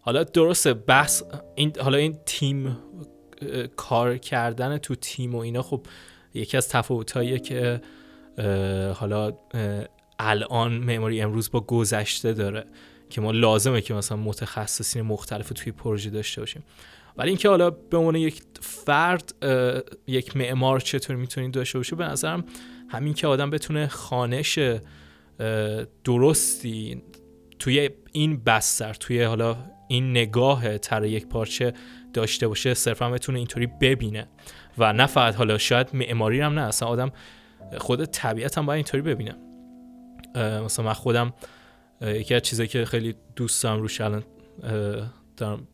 حالا 0.00 0.24
درسته 0.24 0.74
بحث 0.74 1.22
این 1.54 1.72
حالا 1.80 1.98
این 1.98 2.18
تیم 2.26 2.78
کار 3.76 4.18
کردن 4.18 4.78
تو 4.78 4.94
تیم 4.94 5.34
و 5.34 5.38
اینا 5.38 5.62
خب 5.62 5.86
یکی 6.34 6.56
از 6.56 6.68
تفاوتاییه 6.68 7.38
که 7.38 7.80
حالا 8.94 9.32
الان 10.18 10.72
معماری 10.72 11.20
امروز 11.20 11.50
با 11.50 11.60
گذشته 11.60 12.32
داره 12.32 12.66
که 13.10 13.20
ما 13.20 13.30
لازمه 13.30 13.80
که 13.80 13.94
مثلا 13.94 14.16
متخصصین 14.18 15.02
مختلف 15.02 15.52
توی 15.54 15.72
پروژه 15.72 16.10
داشته 16.10 16.40
باشیم. 16.40 16.62
ولی 17.16 17.28
اینکه 17.28 17.48
حالا 17.48 17.70
به 17.70 17.96
عنوان 17.96 18.14
یک 18.14 18.42
فرد 18.60 19.34
یک 20.06 20.36
معمار 20.36 20.80
چطور 20.80 21.16
می‌تونید 21.16 21.50
داشته 21.50 21.78
باشه 21.78 21.96
به 21.96 22.04
نظرم 22.04 22.44
همین 22.88 23.14
که 23.14 23.26
آدم 23.26 23.50
بتونه 23.50 23.86
خانش 23.86 24.58
درستی 26.04 27.02
توی 27.58 27.90
این 28.12 28.42
بستر 28.44 28.94
توی 28.94 29.22
حالا 29.22 29.56
این 29.88 30.10
نگاه 30.10 30.78
تر 30.78 31.04
یک 31.04 31.26
پارچه 31.26 31.72
داشته 32.12 32.48
باشه 32.48 32.74
صرفا 32.74 33.10
بتونه 33.10 33.38
اینطوری 33.38 33.66
ببینه. 33.66 34.28
و 34.78 34.92
نه 34.92 35.06
فقط 35.06 35.34
حالا 35.34 35.58
شاید 35.58 35.88
معماری 35.92 36.40
هم 36.40 36.58
نه 36.58 36.60
اصلا 36.60 36.88
آدم 36.88 37.12
خود 37.78 38.04
طبیعت 38.04 38.58
هم 38.58 38.66
باید 38.66 38.76
اینطوری 38.76 39.02
ببینم. 39.02 39.36
مثلا 40.64 40.84
من 40.84 40.92
خودم 40.92 41.32
یکی 42.02 42.34
از 42.34 42.42
چیزایی 42.42 42.68
که 42.68 42.84
خیلی 42.84 43.14
دوست 43.36 43.62
دارم 43.62 43.80
روش 43.80 44.00
الان 44.00 44.24
دارم 45.36 45.68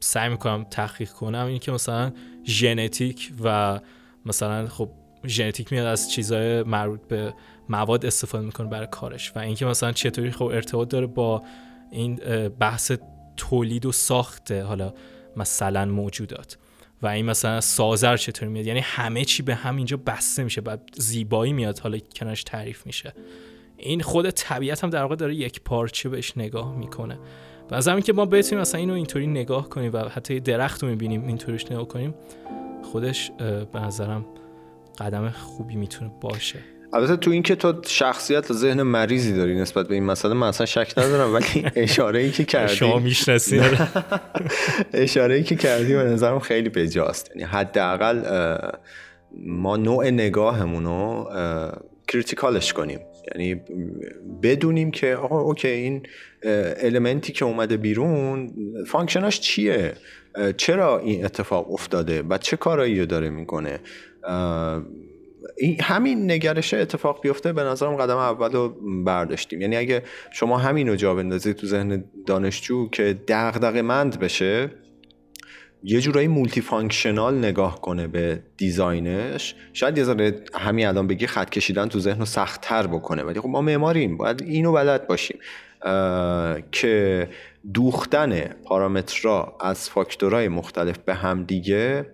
سعی 0.00 0.28
می‌کنم 0.28 0.64
تحقیق 0.64 1.10
کنم 1.10 1.46
این 1.46 1.58
که 1.58 1.72
مثلا 1.72 2.12
ژنتیک 2.44 3.32
و 3.44 3.80
مثلا 4.26 4.68
خب 4.68 4.90
ژنتیک 5.26 5.72
میاد 5.72 5.86
از 5.86 6.10
چیزهای 6.10 6.62
مربوط 6.62 7.00
به 7.00 7.34
مواد 7.68 8.06
استفاده 8.06 8.44
می‌کنه 8.44 8.68
برای 8.68 8.88
کارش 8.90 9.32
و 9.36 9.38
اینکه 9.38 9.66
مثلا 9.66 9.92
چطوری 9.92 10.30
خب 10.30 10.44
ارتباط 10.44 10.88
داره 10.88 11.06
با 11.06 11.42
این 11.90 12.16
بحث 12.48 12.92
تولید 13.36 13.86
و 13.86 13.92
ساخت 13.92 14.52
حالا 14.52 14.94
مثلا 15.36 15.84
موجودات. 15.84 16.58
و 17.02 17.06
این 17.06 17.26
مثلا 17.26 17.60
سازر 17.60 18.16
چطور 18.16 18.48
میاد؟ 18.48 18.66
یعنی 18.66 18.80
همه 18.80 19.24
چی 19.24 19.42
به 19.42 19.54
هم 19.54 19.76
اینجا 19.76 19.96
بسته 19.96 20.44
میشه 20.44 20.60
بعد 20.60 20.90
زیبایی 20.94 21.52
میاد 21.52 21.78
حالا 21.78 21.98
کنارش 21.98 22.44
تعریف 22.44 22.86
میشه. 22.86 23.12
این 23.76 24.02
خود 24.02 24.30
طبیعت 24.30 24.84
هم 24.84 24.90
در 24.90 25.02
واقع 25.02 25.16
داره 25.16 25.34
یک 25.34 25.60
پارچه 25.60 26.08
بهش 26.08 26.32
نگاه 26.36 26.76
می‌کنه. 26.76 27.18
و 27.70 27.74
از 27.74 27.88
همین 27.88 28.02
که 28.02 28.12
ما 28.12 28.24
بتونیم 28.24 28.60
مثلا 28.60 28.80
اینو 28.80 28.94
اینطوری 28.94 29.26
نگاه 29.26 29.68
کنیم 29.68 29.92
و 29.92 29.98
حتی 29.98 30.40
درخت 30.40 30.82
رو 30.82 30.88
می‌بینیم 30.88 31.26
اینطوریش 31.26 31.70
نگاه 31.70 31.88
کنیم 31.88 32.14
خودش 32.92 33.30
به 33.72 33.80
نظرم 33.80 34.26
قدم 34.98 35.30
خوبی 35.30 35.76
می‌تونه 35.76 36.10
باشه. 36.20 36.58
البته 36.92 37.16
تو 37.16 37.30
اینکه 37.30 37.54
تو 37.54 37.74
شخصیت 37.86 38.50
و 38.50 38.54
ذهن 38.54 38.82
مریضی 38.82 39.36
داری 39.36 39.54
نسبت 39.54 39.88
به 39.88 39.94
این 39.94 40.04
مسئله 40.04 40.34
من 40.34 40.48
اصلا 40.48 40.66
شک 40.66 40.94
ندارم 40.96 41.34
ولی 41.34 41.66
اشاره 41.76 42.20
ای 42.20 42.30
که 42.30 42.44
کردی 42.44 42.74
شما 42.74 42.98
می‌شناسی. 42.98 43.60
اشاره 44.92 45.34
ای 45.34 45.42
که 45.42 45.56
کردی 45.56 45.94
به 45.94 46.02
نظرم 46.02 46.38
خیلی 46.38 46.68
بجاست. 46.68 47.30
یعنی 47.30 47.42
حداقل 47.42 48.22
ما 49.46 49.76
نوع 49.76 50.10
نگاهمون 50.10 50.84
رو 50.84 51.30
critical 52.08 52.59
ش 52.59 52.72
کنیم. 52.72 53.00
یعنی 53.34 53.60
بدونیم 54.42 54.90
که 54.90 55.14
آقا 55.14 55.40
okay 55.40 55.68
این 55.68 56.06
element 56.82 57.26
ی 57.26 57.32
که 57.32 57.44
اومده 57.44 57.76
بیرون 57.76 58.52
function 58.86 59.29
اش 59.29 59.40
چیه؟ 59.40 59.92
چرا 60.56 60.98
این 60.98 61.24
اتفاق 61.24 61.72
افتاده؟ 61.72 62.22
و 62.22 62.38
چه 62.38 62.56
کارایی 62.56 63.00
رو 63.00 63.06
داره 63.06 63.30
می‌کنه؟ 63.30 63.80
همین 65.80 66.30
نگرش 66.30 66.74
اتفاق 66.74 67.22
بیفته 67.22 67.52
به 67.52 67.62
نظرم 67.62 67.96
قدم 67.96 68.16
اول 68.16 68.52
رو 68.52 68.68
برداشتیم. 69.04 69.60
یعنی 69.60 69.76
اگه 69.76 70.02
شما 70.32 70.58
همین 70.58 70.88
رو 70.88 70.96
جا 70.96 71.14
بندازید 71.14 71.56
تو 71.56 71.66
ذهن 71.66 72.04
دانشجو 72.26 72.88
که 72.90 73.18
دغدغه 73.28 73.82
مند 73.82 74.18
بشه 74.20 74.70
یه 75.82 76.00
جورایی 76.00 76.28
multifunctional 76.28 77.38
نگاه 77.38 77.80
کنه 77.80 78.06
به 78.06 78.42
design 78.56 79.21
ش. 79.21 79.54
شاید 79.72 79.98
یه 79.98 80.04
ذره 80.04 80.44
همین 80.54 80.86
الان 80.86 81.06
بگی 81.06 81.26
خط 81.26 81.50
کشیدن 81.50 81.88
تو 81.88 82.00
ذهن 82.00 82.18
رو 82.18 82.24
سختتر 82.24 82.86
بکنه. 82.86 83.22
ولی 83.22 83.40
خب 83.40 83.48
ما 83.48 83.60
معماریم 83.60 84.16
باید 84.16 84.42
اینو 84.42 84.72
بلد 84.72 85.06
باشیم. 85.06 85.38
که 86.72 87.28
دوختن 87.74 88.42
پارامترها 88.64 89.58
از 89.60 89.90
فاکتورهای 89.90 90.48
مختلف 90.48 90.98
به 90.98 91.14
هم 91.14 91.44
دیگه 91.44 92.06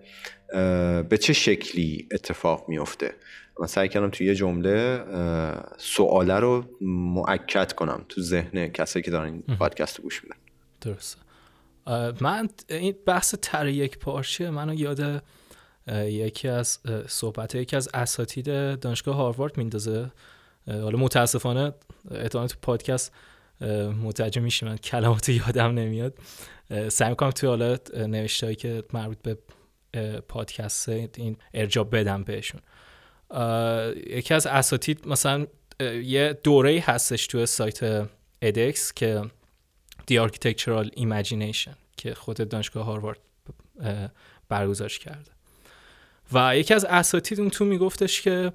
به 1.09 1.17
چه 1.21 1.33
شکلی 1.33 2.07
اتفاق 2.11 2.69
میفته 2.69 3.15
من 3.59 3.67
سعی 3.67 3.89
کردم 3.89 4.09
توی 4.09 4.27
یه 4.27 4.35
جمله 4.35 5.03
سواله 5.77 6.35
رو 6.39 6.65
معکد 6.81 7.71
کنم 7.71 8.05
تو 8.09 8.21
ذهن 8.21 8.67
کسایی 8.67 9.03
که 9.03 9.11
دارن 9.11 9.33
این 9.33 9.57
پادکست 9.57 9.97
رو 9.97 10.03
گوش 10.03 10.23
میدن. 10.23 10.35
درسته. 10.81 11.19
من 12.21 12.49
این 12.69 12.95
بحث 13.05 13.35
تر 13.41 13.67
یک 13.67 13.97
پارچه 13.97 14.49
منو 14.49 14.73
یاد 14.73 15.23
یکی 15.91 16.47
از 16.47 16.79
صحبت 17.07 17.55
یکی 17.55 17.75
از 17.75 17.89
اساتید 17.93 18.45
دانشگاه 18.79 19.15
هاروارد 19.15 19.57
میندازه. 19.57 20.11
حالا 20.67 20.97
متاسفانه 20.97 21.73
احتمالا 22.11 22.47
تو 22.47 22.55
پادکست 22.61 23.13
متوجه 24.03 24.41
میشی 24.41 24.65
من 24.65 24.77
کلمات 24.77 25.29
یادم 25.29 25.71
نمیاد. 25.71 26.17
سعی 26.89 27.09
می‌کنم 27.09 27.31
توی 27.31 27.49
حالا 27.49 27.77
نوشته 27.97 28.55
که 28.55 28.83
مربوط 28.93 29.17
به 29.23 29.37
پادکست 30.27 30.89
این 30.89 31.37
ارجاب 31.53 31.95
بدم 31.95 32.23
بهشون. 32.23 32.61
یکی 34.07 34.33
از 34.33 34.47
اساتید 34.47 35.07
مثلا 35.07 35.47
یه 36.03 36.39
دوره 36.43 36.83
هستش 36.85 37.27
توی 37.27 37.45
سایت 37.45 38.09
ادکس 38.41 38.93
که 38.93 39.21
The 40.11 40.27
Architectural 40.27 40.89
Imagination 40.97 41.75
که 41.97 42.13
خود 42.13 42.49
دانشگاه 42.49 42.85
هاروارد 42.85 43.19
برگزارش 44.49 44.99
کرده. 44.99 45.31
و 46.33 46.57
یکی 46.57 46.73
از 46.73 46.85
اساتید 46.85 47.39
اون 47.39 47.49
تو 47.49 47.65
میگفتش 47.65 48.21
که 48.21 48.51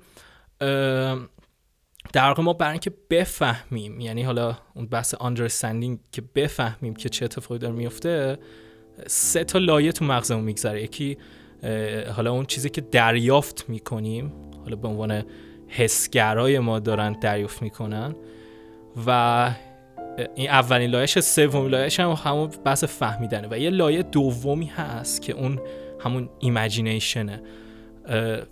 در 2.13 2.29
واقع 2.29 2.43
ما 2.43 2.53
برای 2.53 2.73
اینکه 2.73 2.93
بفهمیم 3.11 4.01
یعنی 4.01 4.23
حالا 4.23 4.59
اون 4.75 4.87
بحث 4.87 5.15
understanding 5.15 5.99
که 6.13 6.23
بفهمیم 6.35 6.95
که 6.95 7.09
چه 7.09 7.25
اتفاقی 7.25 7.59
داره 7.59 7.75
میفته 7.75 8.39
سه 9.07 9.45
تا 9.45 9.59
لایه 9.59 9.93
تو 9.93 10.05
مغزمون 10.05 10.45
میگذره. 10.45 10.83
یکی 10.83 11.17
حالا 12.17 12.33
اون 12.33 12.45
چیزی 12.45 12.71
که 12.71 12.81
دریافت 12.81 13.65
می‌کنیم 13.69 14.33
حالا 14.65 14.77
به 14.77 14.89
عنوان 14.89 15.25
حسگرای 15.69 16.59
ما 16.59 16.79
دارن 16.79 17.13
دریافت 17.13 17.63
می‌کنن 17.63 18.15
و 19.07 19.51
این 20.35 20.51
اولین 20.51 20.91
لایش 20.91 21.19
سومین 21.19 21.71
لایش 21.71 22.01
هم 22.01 22.11
همون 22.11 22.51
بحث 22.65 22.85
فهمیدنه 22.85 23.49
و 23.51 23.59
یه 23.59 23.71
لایه 23.71 24.03
دومی 24.03 24.67
هست 24.67 25.23
که 25.23 25.33
اون 25.33 25.61
همون 26.01 26.29
imagination 26.39 27.34
ه 27.34 27.43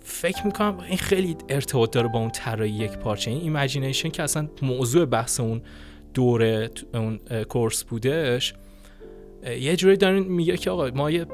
فکر 0.01 0.45
می‌کنم 0.45 0.79
این 0.79 0.97
خیلی 0.97 1.35
ارتباط 1.49 1.91
داره 1.91 2.07
با 2.07 2.19
اون 2.19 2.29
طراحی 2.29 2.71
یکپارچه. 2.71 3.31
این 3.31 3.41
imagination 3.41 4.09
که 4.09 4.23
اصلا 4.23 4.49
موضوع 4.61 5.05
بحث 5.05 5.39
اون 5.39 5.61
دوره 6.13 6.69
اون 6.93 7.19
کورس 7.49 7.83
بودش 7.83 8.53
یه 9.43 9.75
جوری 9.75 9.97
دارین 9.97 10.23
میگه 10.23 10.57
که 10.57 10.71
آقا 10.71 10.89
ما 10.95 11.11
یه 11.11 11.25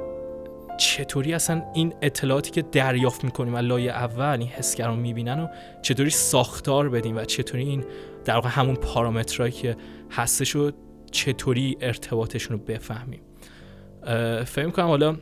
چطوری 0.77 1.33
اصلا 1.33 1.63
این 1.73 1.93
اطلاعاتی 2.01 2.51
که 2.51 2.61
دریافت 2.61 3.23
می‌کنیم 3.23 3.55
از 3.55 3.65
لایه 3.65 3.91
اول 3.91 4.37
این 4.39 4.47
حسگران 4.47 4.99
می‌بینن 4.99 5.39
و 5.39 5.47
چطوری 5.81 6.09
ساختار 6.09 6.89
بدیم 6.89 7.17
و 7.17 7.25
چطوری 7.25 7.63
این 7.63 7.85
در 8.25 8.35
واقع 8.35 8.49
همون 8.49 8.75
پارامترهایی 8.75 9.51
که 9.51 9.75
هستش 10.11 10.49
رو 10.49 10.71
چطوری 11.11 11.77
ارتباطشون 11.81 12.57
رو 12.57 12.63
بفهمیم. 12.63 13.21
فکر 14.45 14.69
کنم 14.69 14.87
حالا 14.87 15.17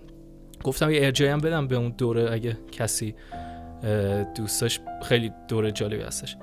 گفتم 0.64 0.92
یه 0.92 1.06
ارجایی 1.06 1.32
هم 1.32 1.40
بدم 1.40 1.68
به 1.68 1.76
اون 1.76 1.94
دوره 1.98 2.32
اگه 2.32 2.58
کسی 2.72 3.16
دوستاش 4.36 4.80
خیلی 5.04 5.32
دوره 5.48 5.72
جالبی 5.72 6.02
هستش. 6.02 6.38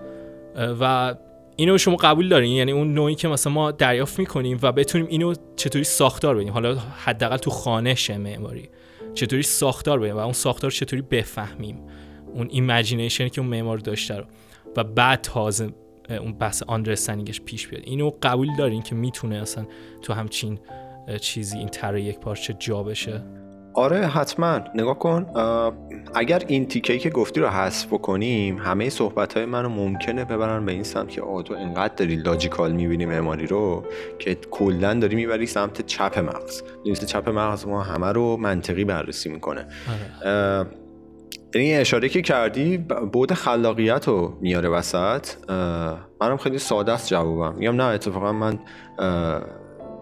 و 0.80 1.14
اینو 1.60 1.78
شما 1.78 1.96
قبول 1.96 2.28
دارین؟ 2.28 2.52
یعنی 2.52 2.72
اون 2.72 2.94
نوعی 2.94 3.14
که 3.14 3.28
مثلا 3.28 3.52
ما 3.52 3.70
دریافت 3.70 4.18
می‌کنیم 4.18 4.58
و 4.62 4.72
بتونیم 4.72 5.06
اینو 5.06 5.34
چطوری 5.56 5.84
ساختار 5.84 6.36
بدیم؟ 6.36 6.52
حالا 6.52 6.78
حداقل 6.78 7.36
تو 7.36 7.50
خانه 7.50 7.96
معماری 8.08 8.68
چطوری 9.14 9.42
ساختار 9.42 10.00
بدیم 10.00 10.16
و 10.16 10.18
اون 10.18 10.32
ساختار 10.32 10.70
چطوری 10.70 11.02
بفهمیم؟ 11.02 11.78
اون 12.34 12.48
imagination 12.50 13.28
که 13.28 13.40
اون 13.40 13.50
معمار 13.50 13.78
داشته 13.78 14.16
رو. 14.16 14.24
و 14.76 14.84
بعد 14.84 15.20
تازه 15.20 15.70
اون 16.10 16.32
بحث 16.32 16.62
understanding 16.62 17.30
ش 17.30 17.40
پیش 17.40 17.68
بیاد. 17.68 17.82
اینو 17.86 18.10
قبول 18.22 18.48
دارین 18.58 18.82
که 18.82 18.94
می‌تونه 18.94 19.36
اصلا 19.36 19.66
تو 20.02 20.12
همچین 20.12 20.58
چیزی 21.20 21.58
این 21.58 21.68
طرح 21.68 21.96
یکپارچه 21.96 22.56
جا 22.58 22.82
بشه؟ 22.82 23.22
آره 23.78 24.06
حتما. 24.06 24.60
نگاه 24.74 24.98
کن. 24.98 25.26
اگر 26.14 26.42
این 26.46 26.66
تیکه 26.66 26.98
که 26.98 27.10
گفتی 27.10 27.40
رو 27.40 27.48
حذف 27.48 27.86
بکنیم 27.86 28.58
همه 28.58 28.90
صحبت 28.90 29.36
های 29.36 29.46
منو 29.46 29.68
ممکنه 29.68 30.24
ببرن 30.24 30.66
به 30.66 30.72
این 30.72 30.82
سمت 30.82 31.08
که 31.08 31.22
آه 31.22 31.42
تو 31.42 31.54
انقدر 31.54 31.94
داری 31.94 32.16
لاجیکال 32.16 32.72
می‌بینی 32.72 33.06
معماری 33.06 33.46
رو 33.46 33.84
که 34.18 34.34
کلا 34.50 34.94
داری 34.94 35.16
می‌بری 35.16 35.46
سمت 35.46 35.86
چپ 35.86 36.18
مغز. 36.18 36.62
نیست 36.84 37.04
چپ 37.04 37.28
مغز 37.28 37.66
ما 37.66 37.82
همه 37.82 38.12
رو 38.12 38.36
منطقی 38.36 38.84
بررسی 38.84 39.28
می‌کنه. 39.28 39.66
آره. 40.22 40.66
یعنی 41.54 41.74
اشاره 41.74 42.08
که 42.08 42.22
کردی 42.22 42.78
بود 43.12 43.32
خلاقیت 43.32 44.08
رو 44.08 44.38
میاره 44.40 44.68
وسط. 44.68 45.28
منم 46.20 46.36
خیلی 46.36 46.58
ساده 46.58 46.92
است 46.92 47.08
جوابم. 47.08 47.54
میگم 47.58 47.76
نه 47.76 47.84
اتفاقا 47.84 48.32
من 48.32 48.58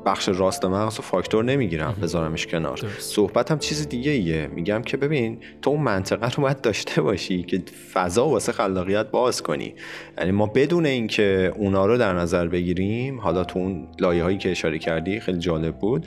بخش 0.06 0.28
راست 0.28 0.64
مغز 0.64 0.98
و 0.98 1.02
فاکتور 1.02 1.44
نمی‌گیرم 1.44 1.96
بذارمش 2.02 2.46
کنار. 2.46 2.80
صحبتم 2.98 3.58
چیز 3.58 3.88
دیگه 3.88 4.10
ایه 4.10 4.46
میگم 4.46 4.82
که 4.82 4.96
ببین 4.96 5.38
تو 5.62 5.70
اون 5.70 5.80
منطقه 5.80 6.30
رو 6.30 6.42
باید 6.42 6.60
داشته 6.60 7.02
باشی 7.02 7.42
که 7.42 7.62
فضا 7.92 8.28
واسه 8.28 8.52
خلاقیت 8.52 9.10
باز 9.10 9.42
کنی. 9.42 9.74
یعنی 10.18 10.30
ما 10.30 10.46
بدون 10.46 10.86
اینکه 10.86 11.52
اونا 11.56 11.86
رو 11.86 11.98
در 11.98 12.12
نظر 12.12 12.46
بگیریم 12.46 13.20
حالا 13.20 13.44
تو 13.44 13.58
اون 13.58 13.88
لایه 14.00 14.22
هایی 14.22 14.38
که 14.38 14.50
اشاره 14.50 14.78
کردی 14.78 15.20
خیلی 15.20 15.38
جالب 15.38 15.78
بود 15.78 16.06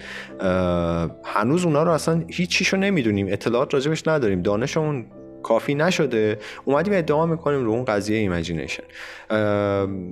هنوز 1.25 1.65
اونا 1.65 1.83
رو 1.83 1.91
اصلا 1.91 2.23
هیچ 2.27 2.49
چیشو 2.49 2.77
نمی‌دونیم. 2.77 3.27
اطلاعات 3.29 3.73
راجبش 3.73 4.07
نداریم. 4.07 4.41
دانشمون 4.41 5.05
کافی 5.43 5.75
نشده. 5.75 6.37
اومدیم 6.65 6.93
ادعا 6.93 7.25
می‌کنیم 7.25 7.63
رو 7.63 7.71
اون 7.71 7.85
قضیه 7.85 8.17
imagination 8.17 8.83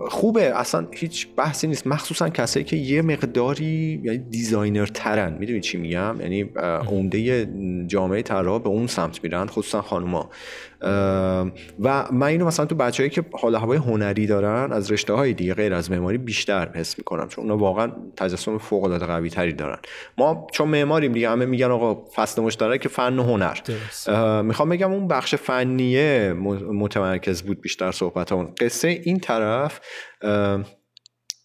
خوبه. 0.10 0.60
اصلا 0.60 0.88
هیچ 0.92 1.28
بحثی 1.36 1.68
نیست. 1.68 1.88
مخصوصا 1.88 2.30
کسایی 2.30 2.66
که 2.66 2.76
یه 2.76 3.02
مقداری 3.02 4.02
یعنی 4.04 4.18
designer 4.18 4.86
ترن 4.86 5.38
می‌دونی 5.40 5.62
چی 5.62 5.78
میگم؟ 5.78 6.16
یعنی 6.20 6.42
عمده 6.88 7.50
جامعه 7.88 8.22
طراح 8.22 8.62
به 8.62 8.70
اون 8.70 8.88
سمت 8.88 9.24
میرن 9.24 9.46
خصوصا 9.46 9.82
خانوما. 9.82 10.30
و 11.80 12.06
من 12.12 12.28
اینو 12.28 12.46
مثلا 12.46 12.66
تو 12.66 12.76
بچههایی 12.76 13.10
که 13.10 13.24
حال 13.34 13.56
هوای 13.56 13.78
هنری 13.78 14.28
دارن 14.28 14.72
از 14.72 14.92
رشته 14.92 15.14
های 15.14 15.34
دیگه 15.34 15.54
غیر 15.54 15.74
از 15.74 15.92
معماری 15.92 16.18
بیشتر 16.18 16.70
حس 16.76 16.98
می‌کنم. 16.98 17.28
چون 17.28 17.44
اونا 17.44 17.58
واقعا 17.58 17.92
تجسم 18.16 18.58
فوق 18.58 18.84
العاده 18.84 19.06
قوی 19.06 19.30
تری 19.30 19.54
دارن. 19.54 19.78
ما 20.18 20.48
چون 20.52 20.68
معماریم 20.68 21.12
دیگه 21.12 21.30
همه 21.30 21.46
میگن 21.46 21.72
آقا 21.72 22.06
فصل 22.16 22.42
مشترک 22.42 22.88
فن 22.88 23.20
و 23.20 23.24
هنر. 23.24 23.58
می‌خوام 24.42 24.70
بگم 24.70 24.92
اون 24.92 25.08
بخش 25.08 25.36
فنیه 25.36 26.34
متمرکز 26.74 27.42
بود 27.42 27.62
بیشتر 27.62 27.92
صحبت 27.92 28.32
اون 28.32 28.48
قصه 28.60 29.02
این 29.08 29.20
طرف 29.20 29.80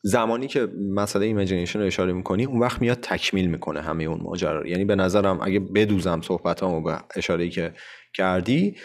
زمانی 0.05 0.47
که 0.47 0.69
مسئله 0.95 1.27
imagination 1.27 1.81
رو 1.81 1.87
اشاره 1.87 2.13
می‌کنی 2.13 2.45
اون 2.45 2.61
وقت 2.61 2.81
میاد 2.81 3.01
تکمیل 3.01 3.47
می‌کنه 3.47 3.81
همه 3.81 4.05
اون 4.05 4.21
ماجرا 4.23 4.67
یعنی 4.67 4.85
به 4.85 4.95
نظرم 4.97 5.39
اگه 5.43 5.61
بدوزم 5.61 6.21
صحبت 6.21 6.63
و 6.63 6.81
به 6.81 6.99
اشاره 7.17 7.49
که 7.49 7.75
کردی 8.15 8.77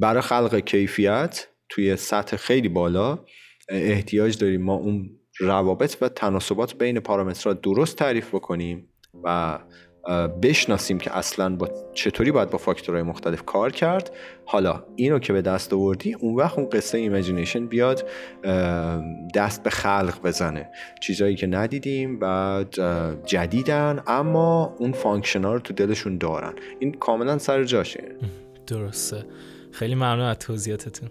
برای 0.00 0.20
خلق 0.22 0.58
کیفیت 0.58 1.48
توی 1.68 1.96
سطح 1.96 2.36
خیلی 2.36 2.68
بالا 2.68 3.24
احتیاج 3.68 4.38
داریم 4.38 4.62
ما 4.62 4.74
اون 4.74 5.10
روابط 5.40 5.96
و 6.00 6.08
تناسبات 6.08 6.74
بین 6.74 7.00
پارامترها 7.00 7.52
درست 7.52 7.96
تعریف 7.96 8.34
بکنیم 8.34 8.88
و 9.24 9.58
بشناسیم 10.42 10.98
که 10.98 11.16
اصلا 11.16 11.56
با 11.56 11.68
چطوری 11.94 12.32
باید 12.32 12.50
با 12.50 12.58
فاکتورهای 12.58 13.02
مختلف 13.02 13.44
کار 13.44 13.72
کرد. 13.72 14.10
حالا 14.44 14.84
اینو 14.96 15.18
که 15.18 15.32
به 15.32 15.42
دست 15.42 15.72
آوردی 15.72 16.14
اون 16.14 16.34
وقت 16.34 16.58
اون 16.58 16.68
قصه 16.68 16.98
imagination 16.98 17.66
بیاد 17.66 18.08
دست 19.34 19.62
به 19.62 19.70
خلق 19.70 20.22
بزنه. 20.24 20.70
چیزهایی 21.02 21.36
که 21.36 21.46
ندیدیم 21.46 22.18
و 22.20 22.64
جدیدن 23.24 24.02
اما 24.06 24.76
اون 24.78 24.92
function 24.92 25.42
رو 25.42 25.58
تو 25.58 25.74
دلشون 25.74 26.18
دارن. 26.18 26.52
این 26.78 26.92
کاملا 26.92 27.38
سر 27.38 27.64
جاشه. 27.64 28.04
درسته. 28.66 29.24
خیلی 29.72 29.94
ممنون 29.94 30.20
از 30.20 30.38
توضیحاتتون. 30.38 31.08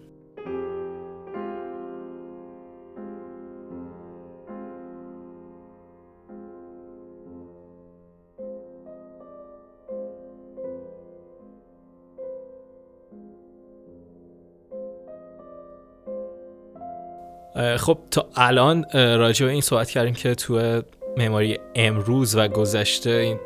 خب 17.78 17.98
تا 18.12 18.30
الان 18.36 18.86
راجع 18.94 19.46
به 19.46 19.52
این 19.52 19.62
صحبت 19.62 19.90
کردیم 19.90 20.14
که 20.14 20.36
تو 20.36 20.82
معماری 21.18 21.60
امروز 21.76 22.36
و 22.36 22.48
گذشته 22.48 23.10
این 23.10 23.40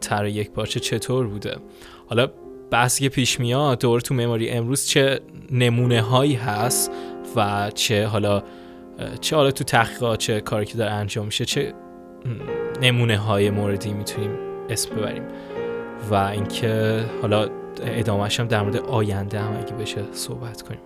طرح 0.00 0.28
یک 0.28 0.50
پارچه 0.50 0.80
چطور 0.80 1.26
بوده. 1.26 1.56
حالا 2.08 2.28
بحثی 2.70 3.04
که 3.04 3.08
پیش 3.08 3.40
میاد 3.40 3.78
دور 3.80 4.00
تو 4.00 4.14
معماری 4.14 4.50
امروز 4.50 4.86
چه 4.86 5.20
نمونه 5.50 6.02
هایی 6.02 6.34
هست 6.34 6.90
و 7.36 7.70
چه 7.74 8.06
حالا 8.06 8.42
چه 9.20 9.36
حالا 9.36 9.50
تو 9.50 9.64
تحقیقات 9.64 10.18
چه 10.18 10.40
کاری 10.40 10.66
که 10.66 10.78
داره 10.78 10.90
انجام 10.90 11.26
میشه 11.26 11.44
چه 11.44 11.74
نمونه 12.82 13.16
های 13.16 13.50
موردی 13.50 13.92
می‌تونیم 13.92 14.30
اسم 14.70 14.96
ببریم. 14.96 15.22
و 16.10 16.14
اینکه 16.14 17.04
حالا 17.22 17.48
ادامهش 17.82 18.40
هم 18.40 18.46
در 18.46 18.62
مورد 18.62 18.76
آینده 18.76 19.40
هم 19.40 19.56
اگه 19.56 19.72
بشه 19.72 20.02
صحبت 20.12 20.62
کنیم. 20.62 20.80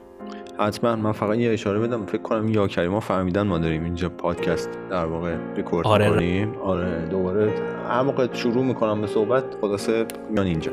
حتما 0.58 0.96
من 0.96 1.12
فقط 1.12 1.38
یه 1.38 1.52
اشاره 1.52 1.78
بدم. 1.78 2.06
فکر 2.06 2.22
کنم 2.22 2.48
یا 2.48 2.68
کریما 2.68 3.00
فهمیدن 3.00 3.42
ما 3.42 3.58
داریم 3.58 3.84
اینجا 3.84 4.08
پادکست 4.08 4.70
در 4.90 5.04
واقع 5.04 5.36
ریکورد 5.56 5.86
آره. 5.86 6.10
کنیم 6.10 6.54
آره 6.54 7.06
دوباره 7.10 7.52
هر 7.88 8.02
موقع 8.02 8.26
شروع 8.32 8.64
می‌کنم 8.64 9.00
به 9.00 9.06
صحبت 9.06 9.44
خلاصه 9.60 10.06
میان 10.30 10.46
اینجا. 10.46 10.72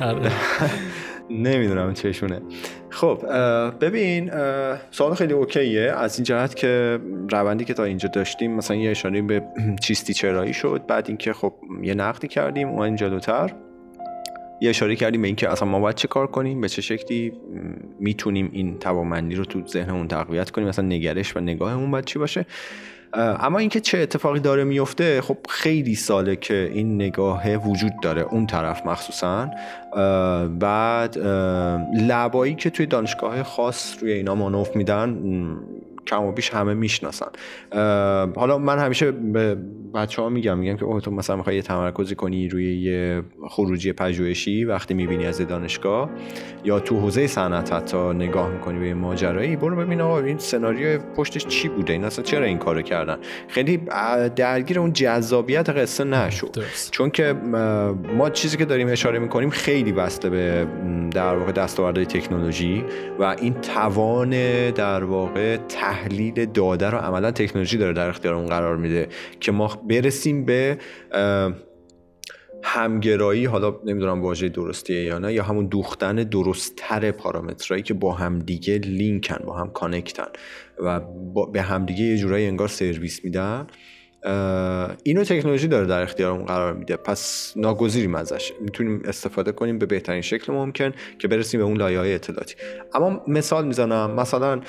آره. 0.00 0.30
نمی‌دونم 1.30 1.94
چشونه 1.94 2.40
خب 2.90 3.18
ببین 3.80 4.30
سوال 4.90 5.14
خیلی 5.14 5.32
اوکیه. 5.32 5.92
از 5.96 6.18
این 6.18 6.24
جهت 6.24 6.54
که 6.54 6.98
روندی 7.30 7.64
که 7.64 7.74
تا 7.74 7.84
اینجا 7.84 8.08
داشتیم 8.08 8.54
مثلا 8.54 8.76
یه 8.76 8.90
اشاره 8.90 9.22
به 9.22 9.42
چیستی 9.84 10.14
چرایی 10.14 10.52
شد. 10.52 10.82
بعد 10.88 11.04
اینکه 11.08 11.32
خب 11.32 11.52
یه 11.82 11.94
نقدی 11.94 12.28
کردیم 12.28 12.68
اون 12.68 12.96
جلوتر 12.96 13.52
یه 14.60 14.70
اشاره 14.70 14.96
کردیم 14.96 15.22
به 15.22 15.26
اینکه 15.26 15.50
اصلا 15.50 15.68
ما 15.68 15.80
باید 15.80 15.96
چه 15.96 16.08
کار 16.08 16.26
کنیم 16.26 16.60
به 16.60 16.68
چه 16.68 16.82
شکلی 16.82 17.32
می‌تونیم 18.00 18.48
این 18.52 18.78
توانمندی 18.78 19.34
رو 19.34 19.44
تو 19.44 19.66
ذهنمون 19.66 20.08
تقویت 20.08 20.50
کنیم 20.50 20.68
مثلا 20.68 20.86
نگرش 20.86 21.36
و 21.36 21.40
نگاهمون 21.40 21.90
باید 21.90 22.04
چی 22.04 22.18
باشه. 22.18 22.46
اما 23.12 23.58
اینکه 23.58 23.80
چه 23.80 23.98
اتفاقی 23.98 24.40
داره 24.40 24.64
میفته 24.64 25.20
خب 25.20 25.38
خیلی 25.48 25.94
ساله 25.94 26.36
که 26.36 26.70
این 26.74 26.94
نگاه 26.94 27.56
وجود 27.56 27.92
داره 28.02 28.22
اون 28.22 28.46
طرف 28.46 28.86
مخصوصا. 28.86 29.50
بعد 30.58 31.18
لبایی 32.08 32.54
که 32.54 32.70
توی 32.70 32.86
دانشگاه 32.86 33.42
خاص 33.42 33.96
روی 34.00 34.12
اینا 34.12 34.34
مانوف 34.34 34.76
میدن 34.76 35.18
کم 36.06 36.24
و 36.24 36.32
بیش 36.32 36.50
همه 36.50 36.74
می‌شناسن. 36.74 37.26
حالا 38.36 38.58
من 38.58 38.78
همیشه 38.78 39.10
به 39.10 39.56
بچه 39.94 40.22
ها 40.22 40.28
میگم 40.28 40.58
میگم 40.58 40.76
که 40.76 40.84
اوه 40.84 41.00
تو 41.00 41.10
مثلا 41.10 41.36
می‌خوای 41.36 41.56
یه 41.56 41.62
تمرکزی 41.62 42.14
کنی 42.14 42.48
روی 42.48 42.76
یه 42.78 43.22
خروجی 43.48 43.92
پژوهشی 43.92 44.64
وقتی 44.64 44.94
می‌بینی 44.94 45.26
از 45.26 45.40
دانشگاه 45.40 46.10
یا 46.64 46.80
تو 46.80 47.00
حوزه 47.00 47.26
صنعت 47.26 47.72
حتی 47.72 47.96
نگاه 47.96 48.50
می‌کنی 48.50 48.78
به 48.78 48.94
ماجرایی 48.94 49.56
برو 49.56 49.76
ببین 49.76 50.00
آقا 50.00 50.20
این 50.20 50.38
سناریو 50.38 50.98
پشتش 50.98 51.46
چی 51.46 51.68
بوده 51.68 51.92
این 51.92 52.04
اصلا 52.04 52.24
چرا 52.24 52.44
این 52.44 52.58
کارو 52.58 52.82
کردن؟ 52.82 53.18
خیلی 53.48 53.76
درگیر 54.36 54.78
اون 54.78 54.92
جذابیت 54.92 55.68
قصه 55.68 56.04
نشد 56.04 56.56
چون 56.90 57.10
که 57.10 57.32
ما 58.16 58.30
چیزی 58.30 58.56
که 58.56 58.64
داریم 58.64 58.88
اشاره 58.88 59.18
می‌کنیم 59.18 59.50
خیلی 59.50 59.92
بسته 59.92 60.30
به 60.30 60.66
در 61.10 61.36
واقع 61.36 61.52
دستاوردهای 61.52 62.06
تکنولوژی 62.06 62.84
و 63.18 63.22
این 63.24 63.54
توان 63.54 64.30
در 64.70 65.04
واقع 65.04 65.56
تحلیل 65.96 66.46
داده 66.46 66.90
رو 66.90 66.98
عملا 66.98 67.30
تکنولوژی 67.30 67.78
داره 67.78 67.92
در 67.92 68.08
اختیارمون 68.08 68.46
قرار 68.46 68.76
میده 68.76 69.08
که 69.40 69.52
ما 69.52 69.82
برسیم 69.88 70.44
به 70.44 70.78
همگرایی 72.62 73.44
حالا 73.44 73.74
نمی‌دونم 73.84 74.22
واژه 74.22 74.48
درستیه 74.48 75.02
یا 75.02 75.18
نه 75.18 75.32
یا 75.32 75.42
همون 75.42 75.66
دوختن 75.66 76.16
درستتر 76.16 77.10
پارامترهایی 77.10 77.82
که 77.82 77.94
با 77.94 78.12
همدیگه 78.12 78.78
لینکن 78.78 79.44
با 79.46 79.56
هم 79.56 79.70
کانکتن 79.70 80.26
و 80.78 81.00
به 81.52 81.62
همدیگه 81.62 82.04
یه 82.04 82.16
جورایی 82.16 82.46
انگار 82.46 82.68
سرویس 82.68 83.24
میدن. 83.24 83.66
اینو 85.02 85.24
تکنولوژی 85.24 85.68
داره 85.68 85.86
در 85.86 86.02
اختیارمون 86.02 86.44
قرار 86.44 86.72
میده. 86.72 86.96
پس 86.96 87.52
ناگزیریم 87.56 88.14
ازش. 88.14 88.52
می‌تونیم 88.60 89.02
استفاده 89.04 89.52
کنیم 89.52 89.78
به 89.78 89.86
بهترین 89.86 90.20
شکل 90.22 90.52
ممکن 90.52 90.92
که 91.18 91.28
برسیم 91.28 91.60
به 91.60 91.66
اون 91.66 91.76
لایه 91.76 91.98
های 91.98 92.14
اطلاعاتی. 92.14 92.54
اما 92.94 93.22
مثال 93.28 93.66
می‌زنم. 93.66 94.10
مثلا 94.10 94.60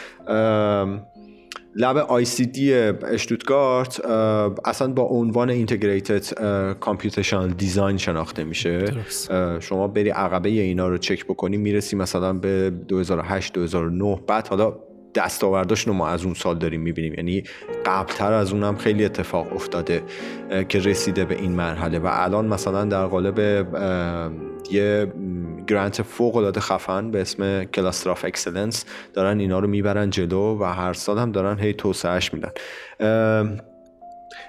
lab 1.80 1.97
ICD 1.97 2.73
اشتوتگارت 2.73 4.05
اصلا 4.65 4.93
با 4.93 5.03
عنوان 5.03 5.49
Integrated 5.49 6.34
Computational 6.80 7.49
Design 7.49 7.97
شناخته 7.97 8.43
میشه. 8.43 8.86
شما 9.59 9.88
بری 9.88 10.09
عقبه 10.09 10.49
اینا 10.49 10.88
رو 10.89 10.97
چک 10.97 11.25
بکنی 11.25 11.57
می‌رسی 11.57 11.95
مثلا 11.95 12.34
به 12.34 12.69
2008 12.69 13.53
2009 13.53 14.19
بعد 14.28 14.47
حالا 14.47 14.73
دستاورداشون 15.18 15.93
رو 15.93 15.97
ما 15.97 16.07
از 16.07 16.26
اون 16.26 16.34
سال 16.34 16.57
داریم 16.57 16.82
می‌بینیم. 16.82 17.13
یعنی 17.13 17.43
قبلتر 17.86 18.34
از 18.34 18.53
اونم 18.53 18.76
خیلی 18.76 19.05
اتفاق 19.05 19.53
افتاده 19.53 20.03
که 20.70 20.80
رسیده 20.80 21.26
به 21.26 21.36
این 21.36 21.51
مرحله. 21.51 21.99
و 21.99 22.09
الان 22.11 22.45
مثلا 22.47 22.86
در 22.86 23.05
قالب 23.05 23.39
یه 24.72 25.13
grant 25.67 26.01
فوق 26.01 26.36
العاده 26.36 26.59
خفن 26.59 27.11
به 27.11 27.22
اسم 27.22 27.63
Cluster 27.63 28.09
Excellence 28.09 28.86
دارن 29.13 29.39
اینا 29.39 29.59
رو 29.59 29.68
می‌برن 29.68 30.09
جلو 30.09 30.57
و 30.59 30.63
هر 30.63 30.93
سال 30.93 31.18
هم 31.18 31.32
دارن 31.32 31.59
هی 31.59 31.74
توسعهش 31.74 32.32
میدن. 32.34 32.51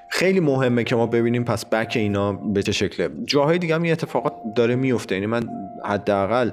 خیلی 0.09 0.41
مهمه 0.41 0.85
که 0.85 0.97
ما 0.97 1.07
ببینیم 1.07 1.45
پس 1.45 1.66
back 1.66 1.93
اینا 1.97 2.33
به 2.33 2.62
چه 2.62 2.72
شکله. 2.72 3.09
جاهای 3.24 3.59
دیگه 3.59 3.74
هم 3.74 3.83
این 3.83 3.93
اتفاقات 3.93 4.33
داره 4.57 4.76
میفته. 4.76 5.14
یعنی 5.14 5.26
من 5.26 5.49
حداقل 5.85 6.51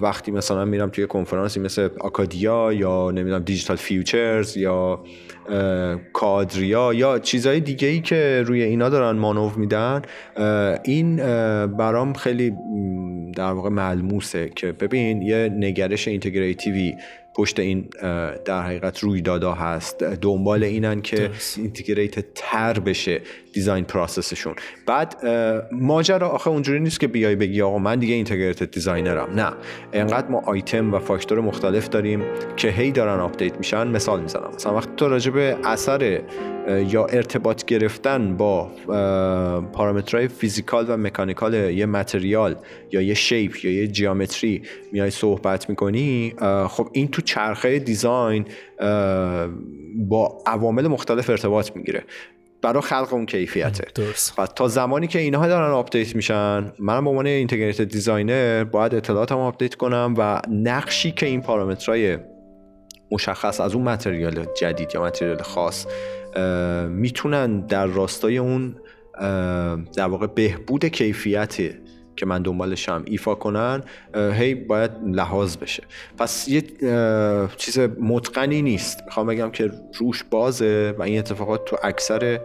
وقتی 0.00 0.30
مثلا 0.30 0.64
میرم 0.64 0.90
توی 0.90 1.06
کنفرانسی 1.06 1.60
مثل 1.60 1.88
ACADIA 2.00 2.72
یا 2.72 3.10
نمی‌دونم 3.10 3.42
DigitalFutures 3.42 4.56
یا 4.56 5.04
CAADRIA 6.12 6.94
یا 6.94 7.18
چیزهای 7.18 7.60
دیگه 7.60 7.88
ای 7.88 8.00
که 8.00 8.42
روی 8.46 8.62
اینا 8.62 8.88
دارن 8.88 9.18
مانور 9.18 9.50
میدن 9.56 10.02
این 10.84 11.16
برام 11.66 12.12
خیلی 12.12 12.52
در 13.36 13.52
واقع 13.52 13.68
ملموسه 13.68 14.48
که 14.48 14.72
ببین 14.72 15.22
یه 15.22 15.48
نگرش 15.56 16.08
integrative 16.08 16.87
ی 16.87 16.94
پشت 17.36 17.58
این 17.58 17.88
در 18.44 18.62
حقیقت 18.62 18.98
رویدادا 18.98 19.52
هست 19.52 20.02
دنبال 20.02 20.64
اینن 20.64 21.02
که 21.02 21.30
integrate 21.56 22.24
تر 22.34 22.78
بشه 22.78 23.20
design 23.52 23.84
process 23.84 24.25
شون. 24.25 24.54
بعد 24.86 25.26
ماجرا 25.72 26.28
آخه 26.28 26.50
اونجوری 26.50 26.80
نیست 26.80 27.00
که 27.00 27.06
بیای 27.06 27.36
بگی 27.36 27.62
آقا 27.62 27.78
من 27.78 27.98
دیگه 27.98 28.14
integrated 28.14 28.70
designer 28.70 29.16
م. 29.16 29.28
نه. 29.36 29.52
انقدر 29.92 30.28
ما 30.28 30.42
آیتم 30.46 30.94
و 30.94 30.98
فاکتور 30.98 31.40
مختلف 31.40 31.88
داریم 31.88 32.22
که 32.56 32.68
هی 32.68 32.90
دارن 32.90 33.20
update 33.20 33.56
میشن. 33.56 33.88
مثال 33.88 34.20
می‌زنم. 34.20 34.50
مثلا 34.54 34.76
وقتی 34.76 34.92
تو 34.96 35.08
راجع 35.08 35.30
به 35.30 35.56
اثر 35.64 36.20
یا 36.88 37.06
ارتباط 37.06 37.64
گرفتن 37.64 38.36
با 38.36 38.70
پارامترهای 39.72 40.28
physical 40.28 40.86
و 40.88 40.96
mechanical 40.96 41.54
یه 41.54 41.86
material 41.86 42.56
یا 42.92 43.00
یه 43.00 43.14
shape 43.14 43.64
یا 43.64 43.72
یه 43.72 43.86
geometry 43.86 44.62
میای 44.92 45.10
صحبت 45.10 45.68
می‌کنی 45.68 46.34
خب 46.68 46.88
این 46.92 47.08
تو 47.08 47.21
چرخه 47.22 47.78
design 47.78 48.44
با 49.96 50.42
عوامل 50.46 50.88
مختلف 50.88 51.30
ارتباط 51.30 51.76
می‌گیره. 51.76 52.04
برای 52.62 52.82
خلق 52.82 53.08
اون 53.12 53.26
کیفیته. 53.26 53.84
درست. 53.94 54.38
و 54.38 54.46
تا 54.46 54.68
زمانی 54.68 55.06
که 55.06 55.18
اینها 55.18 55.48
دارن 55.48 55.70
update 55.70 56.16
میشن 56.16 56.72
من 56.78 57.04
به 57.04 57.10
عنوان 57.10 57.26
integrated 57.26 57.84
designer 57.84 58.64
باید 58.64 58.94
اطلاعاتم 58.94 59.38
update 59.38 59.74
کنم 59.74 60.14
و 60.18 60.40
نقشی 60.50 61.10
که 61.12 61.26
این 61.26 61.40
پارامترهای 61.40 62.18
مشخص 63.10 63.60
از 63.60 63.74
اون 63.74 63.84
material 63.84 64.46
جدید 64.60 64.88
یا 64.94 65.02
material 65.02 65.42
خاص 65.42 65.86
می‌تونن 66.88 67.60
در 67.60 67.86
راستای 67.86 68.38
اون 68.38 68.76
در 69.96 70.06
واقع 70.06 70.26
بهبود 70.26 70.84
کیفیت 70.84 71.60
که 72.16 72.26
من 72.26 72.42
دنبالشم 72.42 73.02
ایفا 73.06 73.34
کنن 73.34 73.82
هی 74.14 74.54
باید 74.54 74.90
لحاظ 75.06 75.56
بشه. 75.56 75.82
پس 76.18 76.48
یه 76.48 76.62
چیز 77.56 77.78
متقنی 77.78 78.62
نیست. 78.62 79.02
می‌خوام 79.04 79.26
بگم 79.26 79.50
که 79.50 79.70
روش 79.94 80.24
بازه 80.30 80.94
و 80.98 81.02
این 81.02 81.18
اتفاقات 81.18 81.64
تو 81.64 81.76
اکثر 81.82 82.40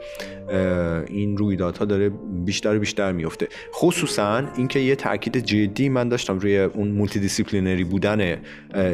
این 1.07 1.37
رویدادها 1.37 1.85
داره 1.85 2.09
بیشتر 2.45 2.75
و 2.75 2.79
بیشتر 2.79 3.11
میفته 3.11 3.47
خصوصا 3.73 4.43
اینکه 4.57 4.79
یه 4.79 4.95
تاکید 4.95 5.37
جدی 5.37 5.89
من 5.89 6.09
داشتم 6.09 6.39
روی 6.39 6.57
اون 6.57 6.87
multidisciplinary 6.87 7.83
بودن 7.83 8.37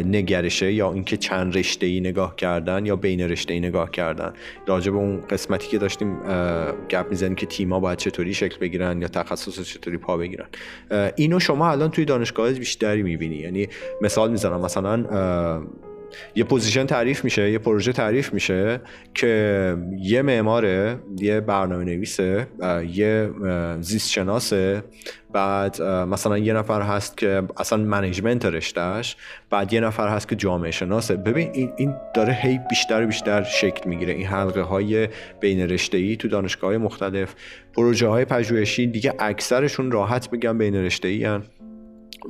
نگرشه 0.06 0.74
یا 0.74 0.94
اینکه 0.94 1.18
چند 1.18 1.58
رشته 1.58 1.86
ای 1.86 2.00
نگاه 2.00 2.36
کردن 2.36 2.86
یا 2.86 2.96
بین 2.96 3.22
رشته 3.22 3.54
ای 3.54 3.60
نگاه 3.60 3.92
کردن. 3.92 4.34
راجع 4.68 4.92
به 4.92 4.98
اون 4.98 5.22
قسمتی 5.22 5.68
که 5.68 5.78
داشتیم 5.78 6.18
گپ 6.90 7.06
می‌زنیم 7.10 7.36
که 7.36 7.46
تیما 7.46 7.80
باید 7.80 7.98
چطوری 7.98 8.34
شکل 8.34 8.58
بگیرن 8.58 9.02
یا 9.02 9.08
تخصص 9.08 9.62
چطوری 9.62 9.98
پا 9.98 10.18
بگیرن. 10.18 10.48
اینو 11.16 11.40
شما 11.40 11.72
الان 11.72 11.92
توی 11.92 12.06
دانشگاه 12.06 12.52
بیشتری 12.52 13.04
می‌بینی. 13.04 13.36
یعنی 13.36 13.68
مثال 14.02 14.32
می‌زنم 14.32 14.62
مثلا 14.62 15.06
یه 16.36 16.44
position 16.44 16.86
تعریف 16.86 17.24
میشه 17.24 17.52
یه 17.52 17.60
پروژه 17.60 17.94
تعریف 17.94 18.34
میشه 18.34 18.82
که 19.14 19.78
یه 20.00 20.22
معماره 20.22 21.00
یه 21.18 21.40
برنامه 21.40 21.84
نویسه 21.84 22.48
یه 22.94 23.30
زیست 23.82 24.10
شناسه 24.10 24.84
بعد 25.34 25.82
مثلا 25.82 26.38
یه 26.38 26.54
نفر 26.54 26.82
هست 26.82 27.18
که 27.18 27.44
اصلا 27.58 27.84
منیجمنت 27.84 28.46
رشتهش 28.46 29.16
بعد 29.50 29.74
یه 29.74 29.80
نفر 29.80 30.08
هست 30.08 30.30
که 30.30 30.36
جامعه 30.36 30.72
شناسه 30.72 31.16
ببین 31.16 31.50
این, 31.54 31.74
این 31.78 31.96
داره 32.14 32.34
هی 32.34 32.60
بیشتر 32.70 33.06
بیشتر 33.06 33.44
شکل 33.44 33.90
می‌گیره. 33.90 34.14
این 34.14 34.28
حلقه 34.28 34.62
های 34.62 35.08
بین 35.40 35.60
رشته 35.60 35.98
ای 35.98 36.16
تو 36.16 36.28
دانشگاه 36.28 36.70
های 36.70 36.78
مختلف. 36.78 37.36
پروژه 37.74 38.08
های 38.08 38.26
پژوهشی 38.26 38.88
دیگه 38.88 39.14
اکثرشون 39.20 39.92
راحت 39.92 40.30
میگن 40.32 40.58
بین 40.58 40.76
رشته 40.76 41.08
ای 41.08 41.26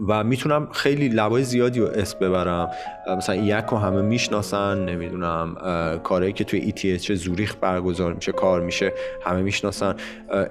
و 0.08 0.24
می‌تونم 0.24 0.68
خیلی 0.72 1.10
لبای 1.10 1.44
زیادی 1.44 1.80
رو 1.80 1.88
اسم 1.88 2.20
ببرم. 2.20 2.70
مثلا 3.18 3.36
یک 3.36 3.66
رو 3.72 3.78
همه 3.78 4.02
می‌شناسن 4.02 4.86
نمی‌دونم 4.86 5.56
کارهایی 6.04 6.34
که 6.34 6.44
توی 6.44 6.72
ETH 6.72 7.12
زوریخ 7.12 7.56
برگزار 7.62 8.14
میشه 8.14 8.32
کار 8.32 8.62
میشه 8.62 8.94
همه 9.26 9.42
می‌شناسن. 9.42 9.96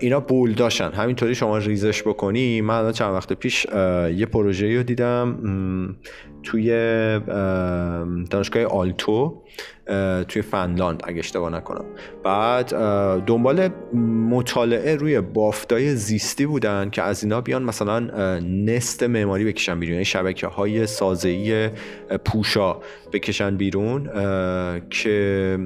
اینا 0.01 0.21
بول 0.21 0.53
داشتن. 0.53 0.93
همینطوری 0.93 1.35
شما 1.35 1.59
ریزش 1.59 2.03
بکنی. 2.03 2.61
من 2.61 2.93
چند 2.93 3.15
وقت 3.15 3.33
پیش 3.33 3.67
یه 4.17 4.27
پروژه 4.27 4.77
رو 4.77 4.83
دیدم 4.83 5.37
توی 6.43 6.71
دانشگاه 8.31 8.65
آلتو. 8.65 9.43
توی 10.29 10.43
فنلاند 10.43 11.03
اگه 11.05 11.19
اشتباه 11.19 11.51
نکنم. 11.51 11.85
بعد 12.25 12.71
دنبال 13.27 13.69
مطالعه 14.31 14.97
روی 14.97 15.21
بافتای 15.21 15.95
زیستی 15.95 16.47
بودن 16.47 16.91
که 16.91 17.03
از 17.03 17.25
اینا 17.25 17.41
بیان 17.41 17.63
مثلا 17.63 18.01
نست 18.41 19.03
معماری 19.03 19.45
بکشن 19.45 19.81
بیرون 19.81 19.93
یعنی 19.93 20.05
شبکه 20.05 20.47
های 20.47 20.87
سازه‌ای 20.87 21.69
پوشا 22.25 22.77
بکشن 23.13 23.57
بیرون 23.57 24.11
که 24.91 25.59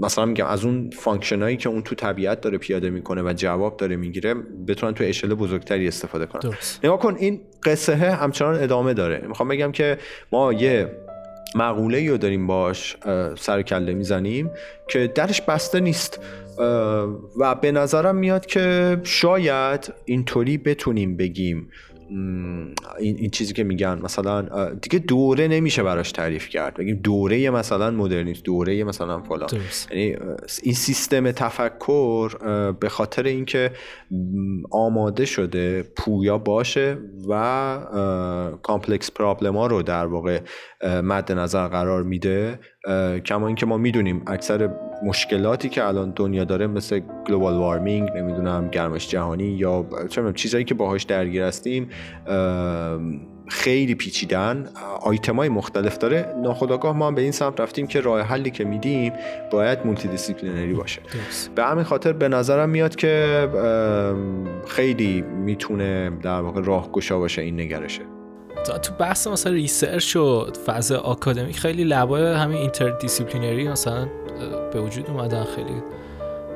مثلا 0.00 0.26
میگم 0.26 0.46
از 0.46 0.64
اون 0.64 0.90
فانکشنایی 0.90 1.56
که 1.56 1.68
اون 1.68 1.82
تو 1.82 1.94
طبیعت 1.94 2.40
داره 2.40 2.58
پیاده 2.58 2.90
می‌کنه 2.90 3.22
و 3.22 3.32
جواب 3.36 3.76
داره 3.76 3.96
می‌گیره 3.96 4.34
بتونن 4.68 4.94
تو 4.94 5.04
اشل 5.04 5.34
بزرگتری 5.34 5.88
استفاده 5.88 6.26
کنن. 6.26 6.52
نگاه 6.84 6.98
کن 6.98 7.16
این 7.18 7.40
قصه 7.64 7.94
همچنان 7.94 8.62
ادامه 8.62 8.94
داره. 8.94 9.24
می‌خوام 9.28 9.48
بگم 9.48 9.72
که 9.72 9.98
ما 10.32 10.52
یه 10.52 10.90
مقوله 11.54 12.10
رو 12.10 12.16
داریم 12.16 12.46
باش 12.46 12.96
سر 13.38 13.62
کله 13.62 13.94
می‌زنیم 13.94 14.50
که 14.88 15.12
درش 15.14 15.40
بسته 15.40 15.80
نیست. 15.80 16.20
و 17.38 17.54
به 17.54 17.72
نظرم 17.72 18.16
میاد 18.16 18.46
که 18.46 18.96
شاید 19.02 19.92
اینطوری 20.04 20.58
بتونیم 20.58 21.16
بگیم. 21.16 21.68
این, 22.10 22.74
این 22.98 23.30
چیزی 23.30 23.54
که 23.54 23.64
میگن 23.64 24.00
مثلا 24.02 24.42
دیگه 24.74 24.98
دوره 24.98 25.48
نمیشه 25.48 25.82
براش 25.82 26.12
تعریف 26.12 26.48
کرد. 26.48 26.74
بگیم 26.74 26.96
دوره 26.96 27.50
مثلا 27.50 27.90
مدرنیست 27.90 28.44
دوره 28.44 28.84
مثلا 28.84 29.22
فلان. 29.22 29.48
یعنی 29.90 30.16
این 30.62 30.74
سیستم 30.74 31.30
تفکر 31.30 32.28
به 32.72 32.88
خاطر 32.88 33.22
اینکه 33.22 33.70
آماده 34.70 35.24
شده 35.24 35.82
پویا 35.96 36.38
باشه 36.38 36.98
و 37.28 38.58
complex 38.62 39.10
problem 39.10 39.56
ها 39.56 39.66
رو 39.66 39.82
در 39.82 40.06
واقع 40.06 40.40
مد 40.84 41.32
نظر 41.32 41.68
قرار 41.68 42.02
میده. 42.02 42.60
کما 43.24 43.46
اینکه 43.46 43.66
ما 43.66 43.76
می‌دونیم 43.76 44.22
اکثر 44.26 44.70
مشکلاتی 45.04 45.68
که 45.68 45.86
الان 45.86 46.12
دنیا 46.16 46.44
داره 46.44 46.66
مثل 46.66 47.00
global 47.26 47.54
warming 47.54 48.10
نمی‌دونم 48.16 48.68
گرمایش 48.68 49.08
جهانی 49.08 49.44
یا 49.44 49.86
چه 50.08 50.32
چیزایی 50.32 50.64
که 50.64 50.74
باهاش 50.74 51.02
درگیر 51.02 51.42
هستیم 51.42 51.88
خیلی 53.48 53.94
پیچیدگی 53.94 54.68
های 55.36 55.48
مختلف 55.48 55.98
داره. 55.98 56.34
ناخداگاه 56.42 56.96
ما 56.96 57.06
هم 57.06 57.14
به 57.14 57.22
این 57.22 57.32
سمت 57.32 57.60
رفتیم 57.60 57.86
که 57.86 58.00
راه 58.00 58.20
حلی 58.20 58.50
که 58.50 58.64
میدیم 58.64 59.12
باید 59.50 59.78
multidisciplinary 59.84 60.72
باشه 60.72 61.00
به 61.54 61.64
همین 61.64 61.84
خاطر 61.84 62.12
به 62.12 62.28
نظرم 62.28 62.70
میاد 62.70 62.96
که 62.96 63.48
خیلی 64.66 65.22
می‌تونه 65.22 66.10
در 66.22 66.40
واقع 66.40 66.62
راهگشا 66.62 67.18
باشه 67.18 67.42
این 67.42 67.60
نگرشه. 67.60 68.02
تو 68.64 68.94
بحث 68.98 69.26
مثلا 69.26 69.52
research 69.52 70.16
و 70.16 70.46
فاز 70.66 70.92
آکادمیک 70.92 71.58
خیلی 71.58 71.84
لب‌های 71.84 72.22
همین 72.22 72.58
interdisciplinary 72.58 73.68
مثلا 73.68 74.08
به 74.72 74.80
وجود 74.80 75.10
اومدن 75.10 75.44
خیلی. 75.44 75.82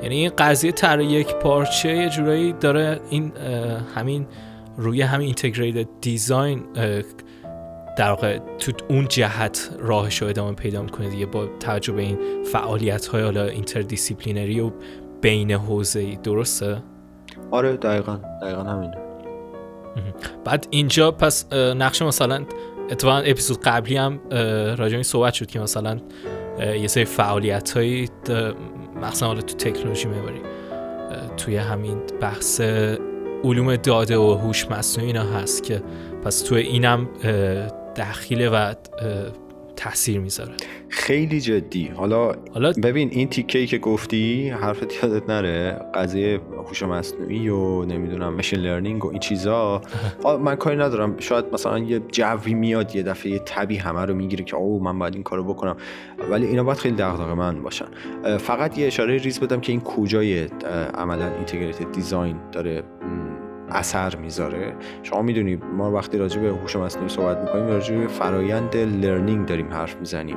یعنی 0.02 0.14
این 0.14 0.30
قضیه 0.38 0.72
تر 0.72 1.00
یک 1.00 1.34
پارچه 1.34 1.96
یه 1.96 2.08
جورایی 2.08 2.52
داره 2.52 3.00
این 3.10 3.32
همین 3.94 4.26
روی 4.76 5.02
همین 5.02 5.26
integrated 5.26 5.88
design 6.00 6.62
در 7.98 8.10
واقع 8.10 8.38
تو 8.58 8.72
اون 8.88 9.08
جهت 9.08 9.70
راهش 9.78 10.22
رو 10.22 10.28
ادامه 10.28 10.52
پیدا 10.52 10.82
می‌کنه 10.82 11.08
دیگه 11.08 11.26
با 11.26 11.46
توجه 11.60 11.92
به 11.92 12.02
این 12.02 12.18
فعالیت 12.52 13.06
های 13.06 13.22
حالا 13.22 13.44
interdisciplinary 13.44 14.60
و 14.60 14.70
بین 15.20 15.50
حوزه 15.50 16.00
ای 16.00 16.16
درسته؟ 16.16 16.82
آره 17.50 17.76
دقیقا. 17.76 18.18
دقیقا 18.42 18.62
همینه. 18.62 19.11
بعد 20.44 20.66
اینجا 20.70 21.10
پس 21.10 21.52
نقش 21.52 22.02
مثلا 22.02 22.44
اتفاقا 22.90 23.18
اپیزود 23.18 23.60
قبلی 23.60 23.96
هم 23.96 24.20
راجع 24.78 25.02
صحبت 25.02 25.34
شد 25.34 25.46
که 25.46 25.60
مثلا 25.60 25.98
یه 26.58 26.86
سری 26.86 27.04
فعالیت 27.04 27.70
هایی 27.70 28.08
مثلا 29.02 29.34
تو 29.34 29.56
تکنولوژی 29.56 30.08
می‌بری 30.08 30.40
توی 31.36 31.56
همین 31.56 31.98
بحث 32.20 32.60
علوم 33.44 33.76
داده 33.76 34.18
و 34.18 34.34
هوش 34.34 34.70
مصنوعی 34.70 35.06
اینا 35.06 35.22
هست 35.22 35.62
که 35.62 35.82
پس 36.24 36.40
تو 36.40 36.54
اینم 36.54 37.08
دخیله 37.96 38.48
و 38.48 38.74
تاثیر 39.82 40.20
می‌ذاره. 40.20 40.52
خیلی 40.88 41.40
جدی. 41.40 41.86
حالا, 41.86 42.32
حالا 42.54 42.72
ببین 42.82 43.08
این 43.12 43.28
تیکه 43.28 43.66
که 43.66 43.78
گفتی 43.78 44.48
حرفت 44.48 45.04
یادت 45.04 45.30
نره. 45.30 45.80
قضیه 45.94 46.40
هوش 46.68 46.82
مصنوعی 46.82 47.48
و 47.48 47.84
نمی‌دونم 47.84 48.34
مشین 48.34 48.58
لرنینگ 48.58 49.04
و 49.04 49.08
این 49.08 49.18
چیزا. 49.18 49.82
من 50.44 50.56
کاری 50.56 50.76
ندارم. 50.76 51.18
شاید 51.18 51.44
مثلا 51.52 51.78
یه 51.78 52.00
جوی 52.12 52.54
میاد 52.54 52.96
یه 52.96 53.02
دفعه 53.02 53.32
یه 53.32 53.38
طبی 53.38 53.76
همه 53.76 54.04
رو 54.04 54.14
می‌گیره 54.14 54.44
که 54.44 54.56
او 54.56 54.82
من 54.82 54.98
باید 54.98 55.14
این 55.14 55.22
کارو 55.22 55.44
بکنم. 55.44 55.76
ولی 56.30 56.46
اینا 56.46 56.64
باید 56.64 56.78
خیلی 56.78 56.96
دغدغه 56.96 57.34
من 57.34 57.62
باشن. 57.62 57.86
فقط 58.38 58.78
یه 58.78 58.86
اشاره 58.86 59.16
ریز 59.16 59.40
بدم 59.40 59.60
که 59.60 59.72
این 59.72 59.80
کجای 59.80 60.44
عملا 60.94 61.34
integrated 61.36 61.92
design 61.92 62.36
داره 62.52 62.82
اثر 63.72 64.16
می‌ذاره. 64.16 64.74
شما 65.02 65.22
می‌دونید 65.22 65.64
ما 65.64 65.92
وقتی 65.92 66.18
راجع 66.18 66.40
به 66.40 66.48
هوش 66.48 66.76
مصنوعی 66.76 67.08
صحبت 67.08 67.38
می‌کنیم 67.38 67.66
راجع 67.66 67.96
به 67.96 68.06
فرایند 68.06 68.76
learning 68.76 69.46
داریم 69.46 69.72
حرف 69.72 69.96
می‌زنیم. 69.96 70.36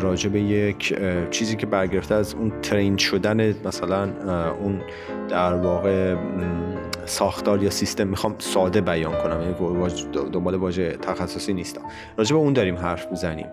راجع 0.00 0.30
به 0.30 0.40
یک 0.40 0.98
چیزی 1.30 1.56
که 1.56 1.66
برگرفته 1.66 2.14
از 2.14 2.34
اون 2.34 2.52
train 2.62 2.96
شدن 2.96 3.54
مثلا 3.64 4.08
اون 4.60 4.80
در 5.28 5.54
واقع 5.54 6.16
ساختار 7.04 7.62
یا 7.62 7.70
سیستم 7.70 8.08
می‌خوام 8.08 8.34
ساده 8.38 8.80
بیان 8.80 9.12
کنم 9.22 9.40
یعنی 9.40 9.54
دنبال 10.32 10.54
واژه 10.54 10.92
تخصصی 10.92 11.54
نیستم. 11.54 11.80
راجع 12.16 12.36
به 12.36 12.42
اون 12.42 12.52
داریم 12.52 12.76
حرف 12.76 13.06
می‌زنیم. 13.10 13.46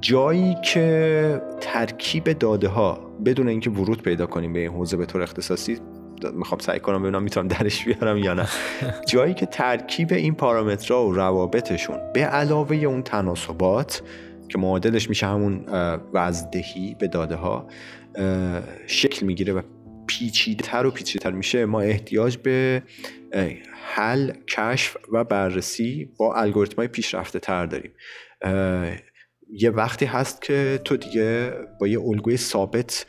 جایی 0.00 0.56
که 0.64 1.42
ترکیب 1.60 2.24
داده 2.24 2.68
ها 2.68 3.00
بدون 3.24 3.48
اینکه 3.48 3.70
ورود 3.70 4.02
پیدا 4.02 4.26
کنیم 4.26 4.52
به 4.52 4.60
این 4.60 4.70
حوزه 4.70 4.96
به 4.96 5.06
طور 5.06 5.22
اختصاصی 5.22 5.78
می‌خوام 6.34 6.58
سعی 6.58 6.80
کنم 6.80 7.02
ببینم 7.02 7.22
می‌تونم 7.22 7.48
درش 7.48 7.84
بیارم 7.84 8.18
یا 8.18 8.34
نه. 8.34 8.48
جایی 9.08 9.34
که 9.34 9.46
ترکیب 9.46 10.12
این 10.12 10.34
پارامترها 10.34 11.06
و 11.06 11.14
روابطشون 11.14 12.12
به 12.14 12.24
علاوه 12.24 12.76
اون 12.76 13.02
تناسبات 13.02 14.02
که 14.48 14.58
معادلش 14.58 15.08
میشه 15.08 15.26
همون 15.26 15.64
وزدهی 16.12 16.96
به 16.98 17.08
داده 17.08 17.34
ها 17.34 17.66
شکل 18.86 19.26
می‌گیره 19.26 19.52
و 19.52 19.62
پیچیده‌تر 20.06 20.86
و 20.86 20.90
پیچیده‌تر 20.90 21.30
میشه 21.30 21.66
ما 21.66 21.80
احتیاج 21.80 22.36
به 22.36 22.82
حل 23.94 24.32
کشف 24.48 24.96
و 25.12 25.24
بررسی 25.24 26.10
با 26.18 26.34
الگوریتم 26.34 26.76
های 26.76 26.88
پیشرفته 26.88 27.38
تر 27.38 27.66
داریم 27.66 27.90
یه 29.52 29.70
وقتی 29.70 30.04
هست 30.04 30.42
که 30.42 30.80
تو 30.84 30.96
دیگه 30.96 31.52
با 31.80 31.88
یه 31.88 32.00
الگوی 32.00 32.36
ثابت 32.36 33.06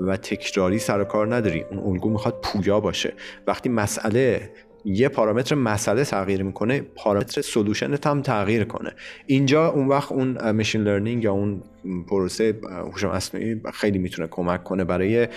و 0.00 0.16
تکراری 0.16 0.78
سر 0.78 1.00
و 1.00 1.04
کار 1.04 1.34
نداری. 1.34 1.60
اون 1.60 1.78
الگو 1.78 2.10
می‌خواد 2.10 2.40
پویا 2.42 2.80
باشه. 2.80 3.14
وقتی 3.46 3.68
مسئله 3.68 4.50
یه 4.84 5.08
پارامتر 5.08 5.54
مسئله 5.54 6.04
تغییر 6.04 6.42
می‌کنه 6.42 6.80
پارامتر 6.80 7.42
solution 7.42 7.99
ت 7.99 8.06
هم 8.06 8.22
تغییر 8.22 8.64
کنه. 8.64 8.92
اینجا 9.26 9.68
اون 9.68 9.88
وقت 9.88 10.12
اون 10.12 10.50
machine 10.50 10.82
learning 10.82 11.24
یا 11.24 11.32
اون 11.32 11.62
پروسه 12.08 12.60
هوش 12.70 13.04
مصنوعی 13.04 13.60
خیلی 13.74 13.98
می‌تونه 13.98 14.28
کمک 14.28 14.64
کنه 14.64 14.84
برای 14.84 15.28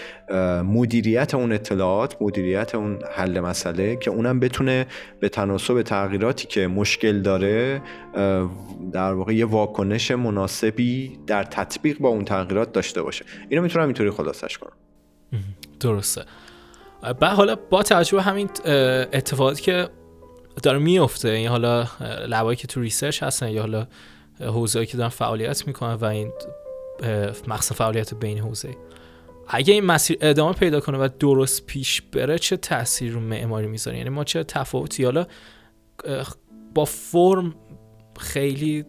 مدیریت 0.63 1.35
اون 1.35 1.51
اطلاعات 1.51 2.21
مدیریت 2.21 2.75
اون 2.75 2.99
حل 3.15 3.39
مسئله 3.39 3.95
که 3.95 4.11
اونم 4.11 4.39
بتونه 4.39 4.85
به 5.19 5.29
تناسب 5.29 5.81
تغییراتی 5.81 6.47
که 6.47 6.67
مشکل 6.67 7.21
داره 7.21 7.81
در 8.91 9.13
واقع 9.13 9.35
یه 9.35 9.45
واکنش 9.45 10.11
مناسبی 10.11 11.19
در 11.27 11.43
تطبیق 11.43 11.97
با 11.97 12.09
اون 12.09 12.25
تغییرات 12.25 12.71
داشته 12.71 13.01
باشه. 13.01 13.25
اینو 13.49 13.63
می‌تونم 13.63 13.85
اینطوری 13.85 14.09
خلاصش 14.09 14.57
کنم. 14.57 14.73
درسته. 15.79 16.21
بعد 17.01 17.23
حالا 17.23 17.55
با 17.55 17.83
توجه 17.83 18.17
به 18.17 18.23
همین 18.23 18.49
اتفاقاتی 19.13 19.61
که 19.61 19.89
داره 20.63 20.79
میفته 20.79 21.29
این 21.29 21.47
حالا 21.47 21.87
لبایی 22.27 22.55
که 22.55 22.67
تو 22.67 22.81
ریسرچ 22.81 23.23
هستن 23.23 23.49
یا 23.49 23.61
حالا 23.61 23.87
حوزه‌ای 24.39 24.85
که 24.85 24.97
دارن 24.97 25.09
فعالیت 25.09 25.67
می‌کنن 25.67 25.93
و 25.93 26.05
این 26.05 26.31
مقصد 27.47 27.75
فعالیت 27.75 28.13
بین 28.13 28.37
حوزه. 28.37 28.77
اگه 29.47 29.73
این 29.73 29.85
مسیر 29.85 30.17
ادامه 30.21 30.53
پیدا 30.53 30.79
کنه 30.79 30.97
و 30.97 31.09
درست 31.19 31.65
پیش 31.65 32.01
بره 32.01 32.39
چه 32.39 32.57
تاثیر 32.57 33.11
رو 33.11 33.19
معماری 33.19 33.67
می‌ذاره؟ 33.67 33.97
یعنی 33.97 34.09
ما 34.09 34.23
چه 34.23 34.43
تفاوتی؟ 34.43 35.03
حالا 35.03 35.25
با 36.73 36.85
فرم 36.85 37.55
خیلی 38.19 38.85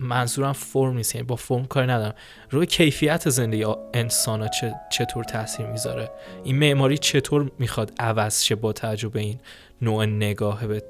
منظورم 0.00 0.52
فرم 0.52 0.96
نیست 0.96 1.14
یعنی 1.14 1.26
با 1.26 1.36
فرم 1.36 1.64
کاری 1.64 1.86
ندارم. 1.86 2.14
روی 2.50 2.66
کیفیت 2.66 3.28
زندگی 3.28 3.66
انسان 3.94 4.42
ها 4.42 4.48
چطور 4.90 5.24
تاثیر 5.24 5.66
می‌ذاره؟ 5.66 6.10
این 6.44 6.58
معماری 6.58 6.98
چطور 6.98 7.50
می‌خواد 7.58 7.92
عوض 7.98 8.42
شه 8.42 8.54
با 8.54 8.72
تجربه 8.72 9.20
این 9.20 9.38
نوع 9.82 10.04
نگاه 10.04 10.66
به 10.66 10.82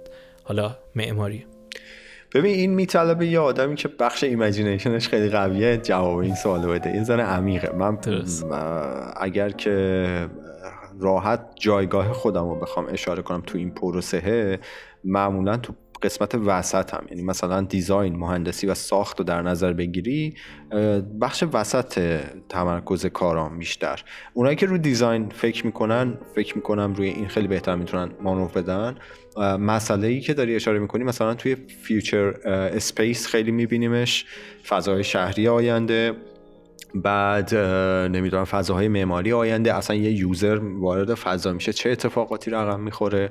حالا 0.45 0.77
معماری؟ 0.95 1.47
ببین 2.35 2.55
این 2.55 2.75
میطلبه 2.75 3.27
یه 3.27 3.39
آدمی 3.39 3.75
که 3.75 3.89
بخش 3.89 4.25
imagination 4.25 4.96
ش 4.96 5.09
خیلی 5.09 5.29
قویه 5.29 5.77
جواب 5.77 6.17
این 6.17 6.35
سوال 6.35 6.67
بده. 6.67 6.91
این 6.91 7.05
ذهن 7.05 7.21
عمیقه. 7.21 7.73
من 7.77 7.99
اگر 9.17 9.51
که 9.51 10.29
راحت 11.01 11.41
جایگاه 11.55 12.13
خودم 12.13 12.49
رو 12.49 12.55
بخوام 12.55 12.87
اشاره 12.89 13.23
کنم 13.23 13.43
تو 13.47 13.59
این 13.59 13.71
پروسه 13.71 14.59
معمولا 15.05 15.57
تو 15.57 15.73
قسمت 16.03 16.35
وسطم. 16.35 17.07
یعنی 17.11 17.23
مثلا 17.23 17.61
design 17.61 18.17
مهندسی 18.17 18.67
و 18.67 18.75
ساخت 18.75 19.19
رو 19.19 19.25
در 19.25 19.43
نظر 19.43 19.73
بگیری 19.73 20.35
بخش 21.21 21.45
وسط 21.53 22.21
تمرکز 22.49 23.07
کارام 23.07 23.59
بیشتر. 23.59 24.05
اونایی 24.35 24.57
که 24.57 24.67
رو 24.67 24.79
design 24.79 25.29
فکر 25.29 25.67
می‌کنن 25.67 26.19
فکر 26.35 26.57
می‌کنم 26.57 26.95
روی 26.95 27.09
این 27.09 27.29
خیلی 27.29 27.49
بهتر 27.49 27.75
می‌تونن 27.75 28.11
مانور 28.21 28.51
بدن. 28.55 28.97
مسئله 29.61 30.07
ای 30.07 30.21
که 30.21 30.35
داری 30.35 30.57
اشاره 30.57 30.79
می‌کنی 30.79 31.05
مثلا 31.05 31.35
توی 31.35 31.57
future 31.83 32.27
space 32.49 33.27
خیلی 33.27 33.51
میبینیمش. 33.51 34.27
فضای 34.69 35.05
شهری 35.05 35.49
آینده. 35.49 36.13
بعد 36.95 37.55
نمی‌دونم 38.15 38.45
فضاهای 38.45 38.89
معماری 38.89 39.33
آینده. 39.33 39.75
اصلا 39.75 39.97
یه 39.97 40.13
user 40.13 40.59
وارد 40.59 41.15
فضا 41.15 41.53
میشه. 41.53 41.73
چه 41.73 41.91
اتفاقاتی 41.91 42.51
رقم 42.51 42.81
می‌خوره؟ 42.81 43.31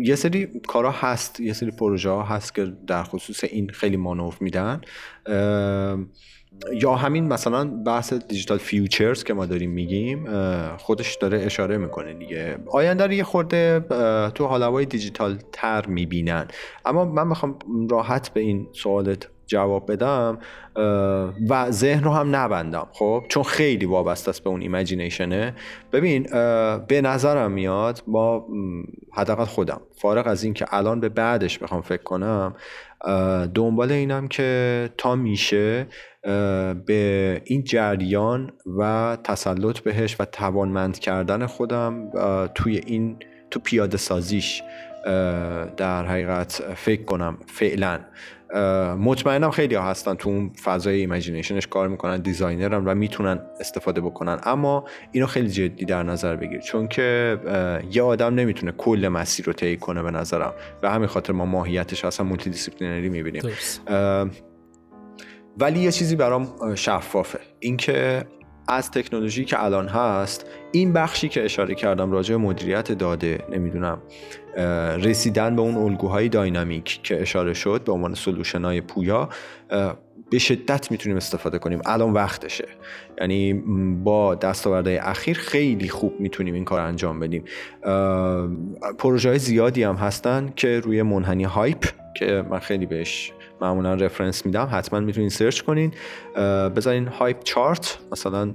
یه 0.00 0.14
سری 0.14 0.48
کارا 0.68 0.90
هست. 0.90 1.40
یه 1.40 1.52
سری 1.52 1.70
پروژه 1.70 2.10
ها 2.10 2.22
هست 2.22 2.54
که 2.54 2.72
در 2.86 3.02
خصوص 3.02 3.44
این 3.44 3.68
خیلی 3.68 3.96
مانور 3.96 4.42
میدن. 4.42 4.80
یا 6.72 6.94
همین 6.94 7.28
مثلا 7.28 7.64
بحث 7.64 8.12
digital 8.12 8.58
futures 8.58 9.24
که 9.24 9.34
ما 9.34 9.46
داریم 9.46 9.70
میگیم 9.70 10.24
خودش 10.76 11.16
داره 11.16 11.38
اشاره 11.40 11.78
می‌کنه 11.78 12.14
دیگه. 12.14 12.58
آینده 12.70 13.06
رو 13.06 13.12
یه 13.12 13.24
خورده 13.24 13.84
تو 14.34 14.46
حالوای 14.46 14.84
دیجیتال 14.84 15.38
تر 15.52 15.86
می‌بینن. 15.86 16.48
اما 16.84 17.04
من 17.04 17.26
می‌خوام 17.26 17.58
راحت 17.90 18.28
به 18.28 18.40
این 18.40 18.66
سوالت 18.72 19.28
جواب 19.50 19.92
بدم 19.92 20.38
و 21.48 21.70
ذهن 21.70 22.04
رو 22.04 22.10
هم 22.10 22.36
نبندم 22.36 22.86
خب؟ 22.92 23.24
چون 23.28 23.42
خیلی 23.42 23.86
وابسته 23.86 24.28
است 24.28 24.44
به 24.44 24.50
اون 24.50 24.60
ایمیجینیشنه 24.60 25.54
ببین 25.92 26.22
به 26.88 27.00
نظرم 27.04 27.52
میاد 27.52 28.02
ما 28.06 28.46
حداقل 29.12 29.44
خودم 29.44 29.80
فارغ 29.96 30.26
از 30.26 30.44
این 30.44 30.54
که 30.54 30.66
الان 30.70 31.00
به 31.00 31.08
بعدش 31.08 31.58
بخوام 31.58 31.80
فکر 31.80 32.02
کنم 32.02 32.54
دنبال 33.54 33.92
اینم 33.92 34.28
که 34.28 34.90
تا 34.98 35.14
میشه 35.14 35.86
به 36.86 37.42
این 37.44 37.64
جریان 37.64 38.52
و 38.78 39.16
تسلط 39.24 39.78
بهش 39.78 40.16
و 40.20 40.24
توانمند 40.24 40.98
کردن 40.98 41.46
خودم 41.46 42.10
توی 42.54 42.80
این 42.86 43.16
تو 43.50 43.60
پیاده 43.60 43.96
سازیش 43.96 44.62
در 45.76 46.06
حقیقت 46.06 46.62
فکر 46.74 47.04
کنم 47.04 47.38
فعلا. 47.46 48.00
مطمئنم 48.98 49.50
خیلی 49.50 49.74
ها 49.74 49.82
هستن 49.82 50.14
تو 50.14 50.28
اون 50.28 50.52
فضای 50.64 51.00
imagination 51.00 51.56
ش 51.56 51.66
کار 51.66 51.88
می‌کنن 51.88 52.20
designer 52.20 52.77
ن 52.77 52.84
و 52.84 52.94
می‌تونن 52.94 53.40
استفاده 53.60 54.00
بکنن. 54.00 54.40
اما 54.42 54.84
اینو 55.12 55.26
خیلی 55.26 55.48
جدی 55.48 55.84
در 55.84 56.02
نظر 56.02 56.36
بگیر. 56.36 56.60
چون 56.60 56.88
که 56.88 57.38
یه 57.92 58.02
آدم 58.02 58.34
نمی‌تونه 58.34 58.72
کل 58.72 59.08
مسیر 59.08 59.46
رو 59.46 59.52
طی 59.52 59.76
کنه 59.76 60.02
به 60.02 60.10
نظرم. 60.10 60.52
و 60.82 60.90
همین 60.90 61.06
خاطر 61.06 61.32
ما 61.32 61.44
ماهیتش 61.44 62.04
اصلا 62.04 62.26
multidisciplinary 62.26 63.08
می‌بینیم 63.08 63.42
ولی 65.58 65.80
یه 65.80 65.92
چیزی 65.92 66.16
برام 66.16 66.74
شفافه. 66.74 67.38
اینکه 67.60 68.24
از 68.70 68.90
تکنولوژی 68.90 69.44
که 69.44 69.64
الان 69.64 69.88
هست 69.88 70.46
این 70.72 70.92
بخشی 70.92 71.28
که 71.28 71.44
اشاره 71.44 71.74
کردم 71.74 72.12
راجع 72.12 72.36
مدیریت 72.36 72.92
داده 72.92 73.38
نمی‌دونم 73.52 74.02
رسیدن 75.02 75.56
به 75.56 75.62
اون 75.62 75.76
الگوهای 75.76 76.28
داینامیک 76.28 77.00
که 77.02 77.22
اشاره 77.22 77.54
شد 77.54 77.84
به 77.84 77.92
عنوان 77.92 78.14
سلوشن 78.14 78.64
های 78.64 78.80
پویا 78.80 79.28
به 80.30 80.38
شدت 80.38 80.90
می‌تونیم 80.90 81.16
استفاده 81.16 81.58
کنیم. 81.58 81.80
الان 81.84 82.12
وقتشه. 82.12 82.68
یعنی 83.20 83.54
با 84.04 84.34
دستاوردهای 84.34 84.96
اخیر 84.98 85.38
خیلی 85.38 85.88
خوب 85.88 86.20
می‌تونیم 86.20 86.54
این 86.54 86.64
کار 86.64 86.80
انجام 86.80 87.20
بدیم. 87.20 87.44
پروژه 88.98 89.28
های 89.28 89.38
زیادی 89.38 89.82
هم 89.82 89.94
هستن 89.94 90.52
که 90.56 90.80
روی 90.80 91.02
منحنی 91.02 91.44
هایپ 91.44 91.86
که 92.16 92.44
من 92.50 92.58
خیلی 92.58 92.86
بهش 92.86 93.32
معمولا 93.60 93.94
رفرنس 93.94 94.46
میدم. 94.46 94.68
حتما 94.72 95.00
می‌تونین 95.00 95.28
سرچ 95.28 95.60
کنین. 95.60 95.92
بذارین 96.76 97.06
هایپ 97.06 97.42
چارت 97.44 97.98
مثلا 98.12 98.54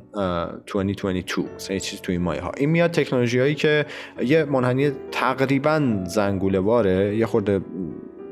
2022 0.68 1.44
مثلا 1.56 1.74
یه 1.74 1.80
چیز 1.80 2.02
توی 2.02 2.16
این 2.16 2.22
مایه 2.22 2.42
ها 2.42 2.52
این 2.58 2.70
میاد 2.70 2.92
تکنولوژی 2.92 3.40
هایی 3.40 3.56
که 3.56 3.86
یه 4.22 4.44
منحنی 4.44 4.92
تقریبا 5.12 6.04
زنگوله 6.08 6.60
واره 6.60 7.16
یه 7.18 7.26
خورده 7.26 7.62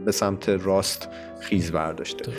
به 0.05 0.11
سمت 0.11 0.49
راست 0.49 1.09
خیز 1.39 1.71
برداشته. 1.71 2.31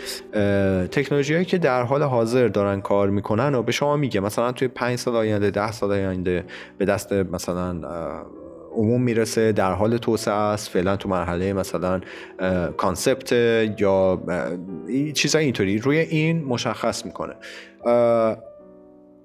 تکنولوژی 0.87 1.35
هایی 1.35 1.45
که 1.45 1.59
در 1.59 1.83
حال 1.83 2.03
حاضر 2.03 2.49
دارن 2.49 2.81
کار 2.81 3.11
می‌کنن 3.11 3.55
و 3.55 3.63
به 3.63 3.73
شما 3.73 3.97
میگه 3.97 4.21
مثلا 4.21 4.53
توی 4.53 4.69
5 4.69 4.99
سال 4.99 5.17
آینده 5.17 5.51
10 5.51 5.73
سال 5.73 5.93
آینده 5.93 6.45
به 6.79 6.85
دست 6.85 7.13
مثلا 7.13 7.81
عموم 8.75 9.03
می‌رسه 9.03 9.53
در 9.53 9.73
حال 9.73 9.97
توسعه 9.97 10.35
است 10.35 10.69
فعلا 10.69 10.97
تو 10.97 11.09
مرحله 11.09 11.53
مثلا 11.53 12.01
concept 12.77 13.33
یا 13.79 14.23
چیزای 15.15 15.45
اینطوری. 15.45 15.79
روی 15.79 15.99
این 15.99 16.45
مشخص 16.45 17.07
می‌کنه. 17.07 17.35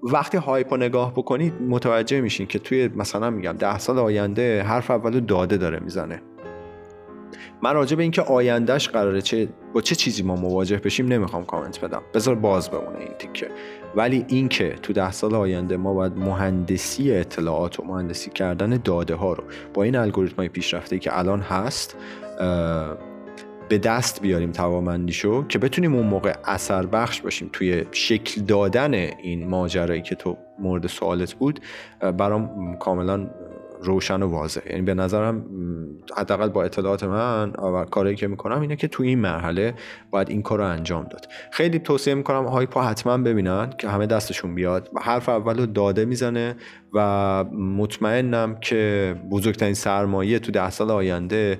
وقتی 0.02 0.38
hype 0.38 0.68
و 0.68 0.76
نگاه 0.76 1.12
بکنید 1.12 1.54
متوجه 1.68 2.20
میشین 2.20 2.46
که 2.46 2.58
توی 2.58 2.88
مثلا 2.88 3.30
میگم 3.30 3.52
ده 3.52 3.78
سال 3.78 3.98
آینده 3.98 4.62
حرف 4.62 4.90
اول 4.90 5.20
داده 5.20 5.56
داره 5.56 5.80
می‌زنه. 5.80 6.22
من 7.62 7.74
راجع 7.74 7.96
به 7.96 8.02
اینکه 8.02 8.22
آیندهش 8.22 8.88
قراره 8.88 9.22
چه 9.22 9.48
با 9.72 9.80
چه 9.80 9.94
چیزی 9.94 10.22
ما 10.22 10.36
مواجه 10.36 10.76
بشیم 10.76 11.06
نمی‌خوام 11.06 11.44
کامنت 11.44 11.80
بدم. 11.84 12.02
بذار 12.14 12.34
باز 12.34 12.70
بمونه 12.70 12.98
این 12.98 13.14
تیکه. 13.18 13.48
ولی 13.96 14.24
اینکه 14.28 14.74
تو 14.82 14.92
ده 14.92 15.10
سال 15.10 15.34
آینده 15.34 15.76
ما 15.76 15.94
باید 15.94 16.16
مهندسی 16.16 17.14
اطلاعات 17.14 17.80
و 17.80 17.84
مهندسی 17.84 18.30
کردن 18.30 18.80
داده 18.84 19.14
ها 19.14 19.32
رو 19.32 19.44
با 19.74 19.82
این 19.82 19.96
الگوریتم 19.96 20.36
های 20.36 20.48
پیشرفته 20.48 20.98
که 20.98 21.18
الان 21.18 21.40
هست 21.40 21.96
به 23.68 23.78
دست 23.78 24.22
بیاریم 24.22 24.52
توامندیشو 24.52 25.46
که 25.46 25.58
بتونیم 25.58 25.94
اون 25.94 26.06
موقع 26.06 26.34
اثر 26.44 26.86
بخش 26.86 27.20
باشیم 27.20 27.50
توی 27.52 27.84
شکل 27.92 28.40
دادن 28.40 28.94
این 28.94 29.48
ماجرایی 29.48 30.02
که 30.02 30.14
تو 30.14 30.36
مورد 30.58 30.86
سوالت 30.86 31.34
بود. 31.34 31.60
برام 32.00 32.76
کاملا 32.76 33.30
روشن 33.82 34.22
و 34.22 34.26
واضح. 34.26 34.60
یعنی 34.70 34.82
به 34.82 34.94
نظرم 34.94 35.44
حداقل 36.16 36.48
با 36.48 36.64
اطلاعات 36.64 37.04
من 37.04 37.50
و 37.50 37.84
کاری 37.84 38.14
که 38.14 38.26
می‌کنم 38.28 38.60
اینه 38.60 38.76
که 38.76 38.88
تو 38.88 39.02
این 39.02 39.18
مرحله 39.18 39.74
باید 40.10 40.30
این 40.30 40.42
کار 40.42 40.58
رو 40.58 40.64
انجام 40.64 41.04
داد. 41.04 41.26
خیلی 41.50 41.78
توصیه 41.78 42.14
می‌کنم 42.14 42.46
هایپا 42.46 42.82
حتما 42.82 43.18
ببینن 43.18 43.70
که 43.78 43.88
همه 43.88 44.06
دستشون 44.06 44.54
بیاد. 44.54 44.90
حرف 45.00 45.28
اول 45.28 45.66
داده 45.66 46.04
می‌زنه 46.04 46.56
و 46.94 47.44
مطمئنم 47.54 48.56
که 48.60 49.14
بزرگترین 49.30 49.74
سرمایه 49.74 50.38
تو 50.38 50.52
ده 50.52 50.70
سال 50.70 50.90
آینده 50.90 51.58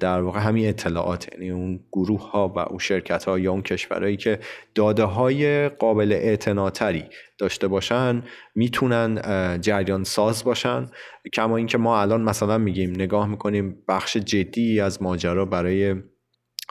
در 0.00 0.20
واقع 0.20 0.40
همین 0.40 0.68
اطلاعات 0.68 1.28
یعنی 1.32 1.50
اون 1.50 1.80
گروه 1.92 2.30
ها 2.30 2.48
و 2.48 2.58
اون 2.58 2.78
شرکت 2.78 3.24
ها 3.24 3.38
یا 3.38 3.52
اون 3.52 3.62
کشورهایی 3.62 4.16
که 4.16 4.38
داده 4.74 5.04
های 5.04 5.68
قابل 5.68 6.12
اعتناتری 6.12 7.04
داشته 7.38 7.68
باشن 7.68 8.22
می‌تونن 8.54 9.20
جریان 9.60 10.04
ساز 10.04 10.44
باشن. 10.44 10.86
کما 11.32 11.56
اینکه 11.56 11.78
ما 11.78 12.00
الان 12.00 12.22
مثلا 12.22 12.58
میگیم 12.58 12.90
نگاه 12.90 13.26
می‌کنیم 13.26 13.76
بخش 13.88 14.16
جدی 14.16 14.80
از 14.80 15.02
ماجرا 15.02 15.44
برای 15.44 15.94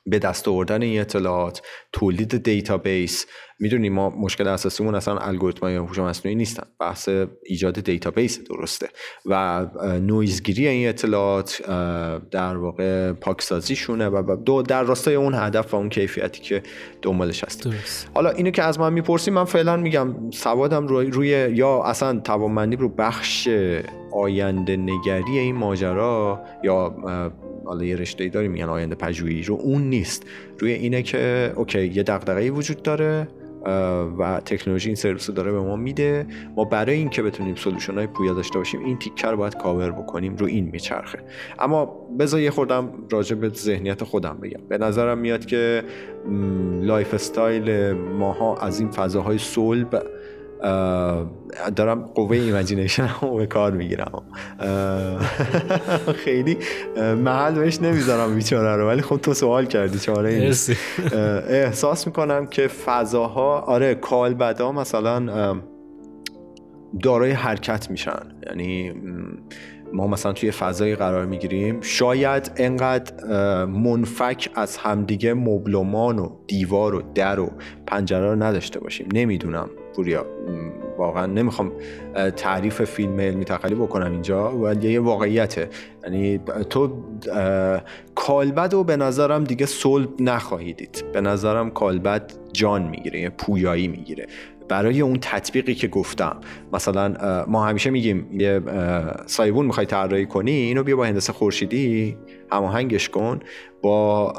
به 0.06 0.20
دست 0.20 0.47
آوردن 0.47 0.82
این 0.82 1.01
اطلاعات 1.01 1.62
تولید 1.93 2.43
database. 2.43 3.26
می‌دونیم 3.60 3.93
ما 3.93 4.10
مشکل 4.10 4.47
اساسیمون 4.47 4.95
اصلا 4.95 5.18
الگوریتم 5.18 5.70
یا 5.70 5.86
هوش 5.86 5.99
مصنوعی 5.99 6.36
نیستن. 6.36 6.64
بحث 6.80 7.10
ایجاد 7.43 7.80
database 7.80 8.39
درسته. 8.43 8.89
و 9.26 9.66
نویزگیری 10.01 10.68
این 10.68 10.89
اطلاعات 10.89 11.62
در 12.32 12.58
واقع 12.58 13.12
پاکسازیشونه 13.12 14.08
و 14.08 14.36
دو 14.45 14.62
در 14.62 14.84
راستای 14.84 15.16
اون 15.16 15.34
هدف 15.34 15.74
و 15.74 15.78
اون 15.78 15.89
کیفیتی 15.89 16.41
که 16.41 16.64
دنبالش 17.01 17.43
هست 17.43 17.70
حالا 18.14 18.30
اینو 18.30 18.51
که 18.51 18.64
از 18.64 18.80
من 18.80 18.93
می‌پرسی 18.93 19.32
من 19.32 19.45
فعلا 19.45 19.78
میگم 19.78 20.32
سوادم 20.32 20.88
روی, 20.88 21.10
روی 21.10 21.28
یا 21.30 21.84
اصلا 21.84 22.20
توانمندی 22.20 22.76
رو 22.76 22.89
بخش 22.89 23.49
آینده 24.14 24.78
نگری 24.78 25.38
این 25.38 25.56
ماجرا 25.56 26.41
یا 26.64 26.95
حالا 27.66 27.84
یه 27.84 27.95
رشته 27.95 28.30
داریم 28.30 28.51
میگن 28.51 28.70
آینده 28.70 28.95
پژوهی 28.95 29.43
رو. 29.43 29.55
اون 29.55 29.82
نیست. 29.82 30.26
روی 30.59 30.72
اینه 30.72 31.01
که 31.01 31.53
okay 31.56 31.86
یه 31.86 32.03
دغدغه‌ای 32.03 32.49
وجود 32.49 32.84
داره 32.84 33.28
و 34.20 34.41
تکنولوژی 34.45 34.89
این 34.89 34.95
سرویس 34.95 35.30
رو 35.30 35.36
داره 35.36 35.51
به 35.51 35.59
ما 35.59 35.76
میده. 35.76 36.26
ما 36.55 36.66
برای 36.66 36.95
اینکه 36.95 37.22
بتونیم 37.24 37.55
solution 37.56 37.93
های 37.93 38.07
پویا 38.07 38.34
داشته 38.34 38.57
باشیم 38.57 38.86
این 38.86 38.99
تیکه 39.00 39.32
رو 39.32 39.38
باید 39.38 39.57
کاور 39.57 39.91
بکنیم 39.91 40.36
رو 40.36 40.45
این 40.45 40.70
میچرخه. 40.72 41.20
اما 41.59 41.86
بذار 42.20 42.39
یه 42.39 42.51
خوردم 42.51 42.89
راجع 43.11 43.36
به 43.36 43.49
ذهنیت 43.49 44.03
خودم 44.03 44.38
بگم. 44.41 44.59
به 44.70 44.78
نظرم 44.78 45.18
میاد 45.18 45.45
که 45.45 45.84
lifestyle 46.82 47.91
ماها 47.93 48.57
از 48.57 48.80
این 48.80 48.91
فضاهای 48.91 49.38
صلب 49.38 50.03
دارم 51.76 52.01
قوه 52.16 52.38
imagination 52.38 53.10
رو 53.22 53.36
به 53.36 53.45
کار 53.45 53.72
می‌گیرم. 53.72 54.24
خیلی 56.16 56.57
محل 56.97 57.53
بهش 57.53 57.82
نمی‌ذارم 57.82 58.36
بیچاره 58.36 58.76
رو 58.76 58.88
ولی 58.88 59.01
خب 59.01 59.18
تو 59.18 59.34
سوال 59.34 59.66
کردی 59.66 59.99
چاره 59.99 60.51
احساس 61.49 62.07
می‌کنم 62.07 62.47
که 62.47 62.68
فضاها 62.68 63.59
آره 63.59 63.95
کالبدا 63.95 64.72
مثلا 64.72 65.61
دارای 67.03 67.32
حرکت 67.32 67.91
میشن. 67.91 68.22
یعنی 68.47 68.93
ما 69.93 70.07
مثلا 70.07 70.34
توی 70.34 70.51
فضایی 70.51 70.95
قرار 70.95 71.26
می‌گیریم. 71.26 71.82
شاید 71.82 72.51
انقدر 72.57 73.13
منفک 73.66 74.49
از 74.55 74.78
همدیگه 74.78 75.34
مبلمان 75.34 76.20
و 76.20 76.30
دیوار 76.47 76.95
و 76.95 77.01
در 77.16 77.39
و 77.39 77.51
پنجره 77.88 78.30
رو 78.30 78.43
نداشته 78.43 78.80
باشیم. 78.80 79.07
نمی‌دونم. 79.13 79.70
پوریا 79.96 80.26
واقعا 80.98 81.26
نمی‌خوام 81.26 81.72
تعریف 82.36 82.82
فیلم 82.82 83.20
علمی 83.20 83.46
تخیلی 83.46 83.76
بکنم 83.76 84.12
اینجا 84.12 84.58
ولی 84.58 84.91
یه 84.91 85.00
واقعیته. 85.00 85.70
یعنی 86.04 86.39
تو 86.70 87.04
کالبد 88.16 88.74
رو 88.74 88.84
به 88.84 88.98
نظرم 88.98 89.43
دیگه 89.43 89.66
صلب 89.66 90.10
نخواهیدید. 90.20 91.04
به 91.14 91.22
نظرم 91.22 91.72
کالبد 91.72 92.34
جان 92.54 92.88
می‌گیره 92.88 93.30
پویایی 93.30 93.88
می‌گیره. 93.88 94.28
برای 94.70 95.02
اون 95.02 95.18
تطبیقی 95.22 95.76
که 95.76 95.88
گفتم. 95.88 96.38
مثلا 96.74 97.46
ما 97.48 97.66
همیشه 97.66 97.89
میگیم 97.89 98.28
یه 98.39 98.62
سایبون 99.26 99.66
می‌خوای 99.66 99.86
طراحی 99.86 100.26
کنی 100.26 100.52
اینو 100.52 100.84
بیا 100.84 100.96
با 100.96 101.06
هندسه 101.06 101.34
خورشیدی. 101.34 102.18
هماهنگش 102.52 103.10
کن 103.10 103.39
با 103.82 104.34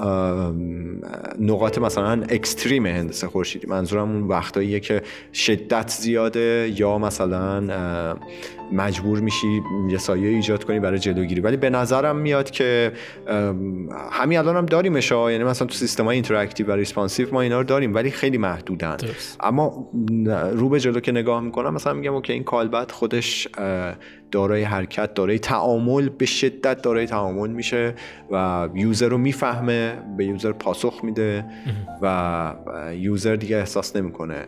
نقاط 1.40 1.78
مثلا 1.78 2.22
اکستریم 2.28 2.86
هندسه 2.86 3.26
خورشیدی. 3.26 3.66
منظورم 3.66 4.10
اون 4.10 4.22
وقتاییه 4.22 4.80
که 4.80 5.02
شدت 5.32 5.90
زیاده 5.90 6.72
یا 6.76 6.98
مثلا 6.98 7.60
مجبور 8.72 9.20
میشی 9.20 9.62
یه 9.90 9.98
سایه 9.98 10.28
ایجاد 10.28 10.64
کنی 10.64 10.80
برای 10.80 10.98
جلوگیری. 10.98 11.40
ولی 11.40 11.56
به 11.56 11.70
نظرم 11.70 12.16
میاد 12.16 12.50
که 12.50 12.92
همین 14.10 14.38
الان 14.38 14.56
هم 14.56 14.66
داریمش 14.66 15.10
یعنی 15.10 15.44
مثلا 15.44 15.66
تو 15.66 15.74
سیستم 15.74 16.04
های 16.04 16.14
interactive 16.14 16.66
و 16.66 16.72
responsive 16.72 17.28
ما 17.32 17.40
اینا 17.40 17.58
رو 17.58 17.64
داریم 17.64 17.94
ولی 17.94 18.10
خیلی 18.10 18.38
محدودن. 18.38 18.96
اما 19.40 19.90
رو 20.52 20.68
به 20.68 20.80
جلو 20.80 21.00
که 21.00 21.12
نگاه 21.12 21.40
می‌کنم 21.40 21.74
مثلا 21.74 21.92
میگم 21.92 22.14
okay 22.14 22.32
این 22.32 22.44
کالبد 22.44 22.90
خودش 22.90 23.48
دارای 24.30 24.62
حرکت 24.62 25.14
دارای 25.14 25.38
تعامل 25.38 26.08
به 26.08 26.26
شدت 26.26 26.82
دارای 26.82 27.06
تعامل 27.06 27.50
میشه 27.50 27.94
و 28.30 28.68
user 28.74 29.08
رو 29.08 29.18
می‌فهمه 29.18 30.02
به 30.16 30.24
user 30.24 30.52
پاسخ 30.52 31.00
میده 31.04 31.44
و 32.02 32.54
یوزر 32.92 33.36
دیگه 33.36 33.56
احساس 33.56 33.96
نمی‌کنه 33.96 34.46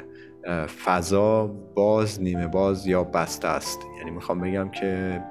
فضا 0.84 1.46
باز 1.74 2.22
نیمه 2.22 2.46
باز 2.46 2.86
یا 2.86 3.04
بسته 3.04 3.48
است. 3.48 3.78
یعنی 3.98 4.10
می‌خوام 4.10 4.40
بگم 4.40 4.70
که 4.70 5.22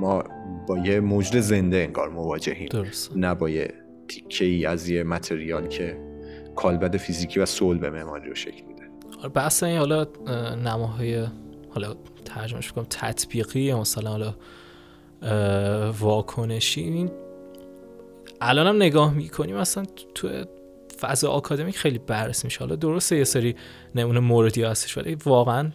ما 0.00 0.24
با 0.66 0.78
یه 0.78 1.00
موجود 1.00 1.40
زنده 1.40 1.76
انگار 1.76 2.08
مواجهیم. 2.08 2.68
نه 3.16 3.34
با 3.34 3.48
یه 3.48 3.74
تیکه 4.08 4.44
ای 4.44 4.66
از 4.66 4.88
یه 4.88 5.04
متریال 5.04 5.66
که 5.66 5.98
کالبد 6.56 6.96
فیزیکی 6.96 7.40
و 7.40 7.46
سول 7.46 7.78
به 7.78 7.90
معماری 7.90 8.28
رو 8.28 8.34
شکل 8.34 8.64
میده. 8.66 8.82
آره، 9.20 9.28
بحث 9.28 9.62
این 9.62 9.78
حالا 9.78 10.06
نماهای 10.64 11.26
حالا 11.76 11.94
ترجمهش 12.24 12.72
کنم 12.72 12.86
تطبیقی 12.90 13.74
مثلا 13.74 14.10
حالا 14.10 14.34
واکنشی. 15.92 16.80
این 16.80 17.10
الان 18.40 18.66
هم 18.66 18.76
نگاه 18.76 19.14
می‌کنیم 19.14 19.56
مثلا 19.56 19.84
تو 20.14 20.44
فضا 21.00 21.30
آکادمیک 21.30 21.78
خیلی 21.78 21.98
بررسی 21.98 22.46
میشه. 22.46 22.58
حالا 22.60 22.76
درسته 22.76 23.16
یه 23.16 23.24
سری 23.24 23.56
نمونه 23.94 24.20
موردی 24.20 24.62
هستش 24.62 24.98
ولی 24.98 25.14
واقعا 25.14 25.72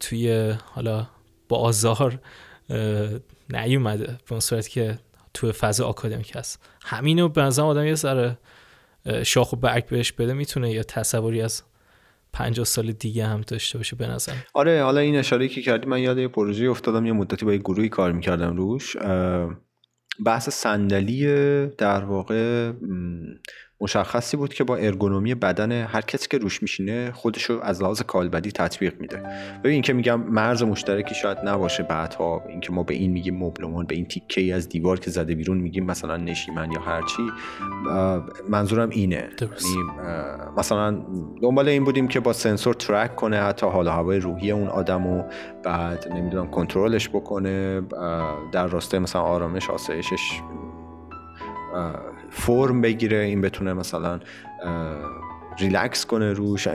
توی 0.00 0.54
حالا 0.64 1.06
بازار 1.48 2.18
نیومده. 3.50 4.06
به 4.06 4.30
اون 4.30 4.40
صورت 4.40 4.68
که 4.68 4.98
توی 5.34 5.52
فضا 5.52 5.86
آکادمیک 5.86 6.32
هست. 6.36 6.62
همینو 6.82 7.28
به 7.28 7.42
نظرم 7.42 7.66
آدم 7.66 7.84
یه 7.84 7.94
ذره 7.94 8.38
شاخ 9.22 9.52
و 9.52 9.56
برگ 9.56 9.86
بهش 9.86 10.12
بده 10.12 10.32
می‌تونه 10.32 10.72
یه 10.72 10.84
تصوری 10.84 11.42
از 11.42 11.62
50 12.36 12.64
سال 12.66 12.92
دیگه 12.92 13.26
هم 13.26 13.40
داشته 13.40 13.78
باشه 13.78 13.96
به 13.96 14.06
نظر 14.06 14.32
آره 14.54 14.82
حالا 14.82 15.00
این 15.00 15.16
اشاره 15.16 15.48
که 15.48 15.62
کردی 15.62 15.86
من 15.86 16.00
یاد 16.00 16.18
یه 16.18 16.28
پروژه 16.28 16.70
افتادم 16.70 17.06
یه 17.06 17.12
مدتی 17.12 17.44
با 17.44 17.52
یه 17.52 17.58
گروهی 17.58 17.88
کار 17.88 18.12
می‌کردم 18.12 18.56
روش. 18.56 18.96
بحث 20.24 20.48
صندلی 20.48 21.26
در 21.66 22.04
واقع 22.04 22.72
مشخصی 23.80 24.36
بود 24.36 24.54
که 24.54 24.64
با 24.64 24.76
ارگونومی 24.76 25.34
بدن 25.34 25.72
هر 25.72 26.00
کسی 26.00 26.28
که 26.30 26.38
روش 26.38 26.62
میشینه 26.62 27.12
خودشو 27.12 27.60
از 27.62 27.82
لحاظ 27.82 28.02
کالبدی 28.02 28.52
تطبیق 28.52 29.00
میده. 29.00 29.22
ببین 29.64 29.82
که 29.82 29.92
میگم 29.92 30.20
مرز 30.20 30.62
مشترکی 30.62 31.14
شاید 31.14 31.38
نباشه 31.44 31.82
بعدها. 31.82 32.42
اینکه 32.48 32.72
ما 32.72 32.82
به 32.82 32.94
این 32.94 33.12
میگیم 33.12 33.36
مبلمان 33.36 33.86
به 33.86 33.94
این 33.94 34.06
تیکه 34.06 34.40
ای 34.40 34.52
از 34.52 34.68
دیوار 34.68 35.00
که 35.00 35.10
زده 35.10 35.34
بیرون 35.34 35.58
میگیم 35.58 35.84
مثلا 35.84 36.16
نشیمن 36.16 36.72
یا 36.72 36.80
هرچی 36.80 37.22
منظورم 38.48 38.90
اینه. 38.90 39.16
یعنی 39.16 39.30
مثلا 40.56 41.02
دنبال 41.42 41.68
این 41.68 41.84
بودیم 41.84 42.08
که 42.08 42.20
با 42.20 42.32
سنسور 42.32 42.74
ترک 42.74 43.16
کنه 43.16 43.40
حتی 43.40 43.66
حال 43.66 43.88
هوای 43.88 44.18
روحی 44.18 44.50
اون 44.50 44.68
آدم 44.68 45.06
و 45.06 45.22
بعد 45.64 46.12
نمی‌دونم 46.12 46.50
کنترلش 46.50 47.08
بکنه. 47.08 47.82
در 48.52 48.66
راستای 48.66 49.00
مثلا 49.00 49.22
آرامش 49.22 49.70
آسایشش. 49.70 50.40
فرم 52.36 52.80
بگیره 52.80 53.18
این 53.18 53.40
بتونه 53.40 53.72
مثلا 53.72 54.20
ریلکس 55.58 56.06
کنه 56.06 56.32
روش. 56.32 56.68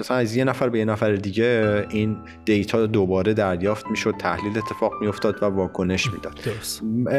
مثلا 0.00 0.16
از 0.16 0.36
یه 0.36 0.44
نفر 0.44 0.68
به 0.68 0.78
یه 0.78 0.84
نفر 0.84 1.12
دیگه 1.12 1.86
این 1.90 2.16
data 2.44 2.86
دوباره 2.86 3.34
دریافت 3.34 3.86
می‌شد 3.86 4.14
تحلیل 4.18 4.58
اتفاق 4.58 4.92
میافتاد 5.00 5.42
و 5.42 5.46
واکنش 5.46 6.10
می‌داد. 6.12 6.38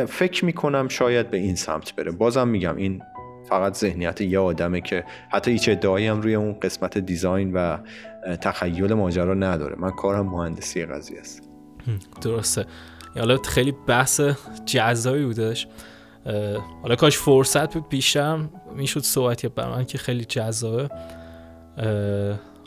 فکر 0.06 0.46
می‌کنم 0.46 0.88
شاید 0.88 1.30
به 1.30 1.38
این 1.38 1.56
سمت 1.56 1.96
بره. 1.96 2.12
بازم 2.12 2.48
میگم 2.48 2.76
این 2.76 3.02
فقط 3.50 3.74
ذهنیت 3.74 4.22
یه 4.22 4.40
آدمه 4.40 4.82
که 4.82 5.04
حتی 5.32 5.52
هیچ 5.52 5.70
ادعایی 5.70 6.08
هم 6.08 6.22
روی 6.22 6.36
اون 6.36 6.60
قسمت 6.60 6.98
design 6.98 7.54
و 7.54 7.78
تخیل 8.42 8.94
ماجرا 8.94 9.34
نداره. 9.34 9.76
من 9.80 9.92
کارم 9.92 10.26
مهندسی 10.26 10.86
قضیه 10.86 11.20
است. 11.20 11.50
درسته. 12.22 12.66
حالا 13.16 13.38
خیلی 13.38 13.74
بحث 13.88 14.22
جزایی 14.66 15.26
بودش. 15.26 15.68
حالا 16.82 16.96
کاش 16.96 17.18
فرصت 17.18 17.78
بیشتر 17.78 18.40
می‌شد 18.76 19.00
صحبت 19.00 19.46
بر 19.46 19.70
من 19.70 19.86
که 19.86 19.98
خیلی 19.98 20.26
جذابه. 20.26 20.90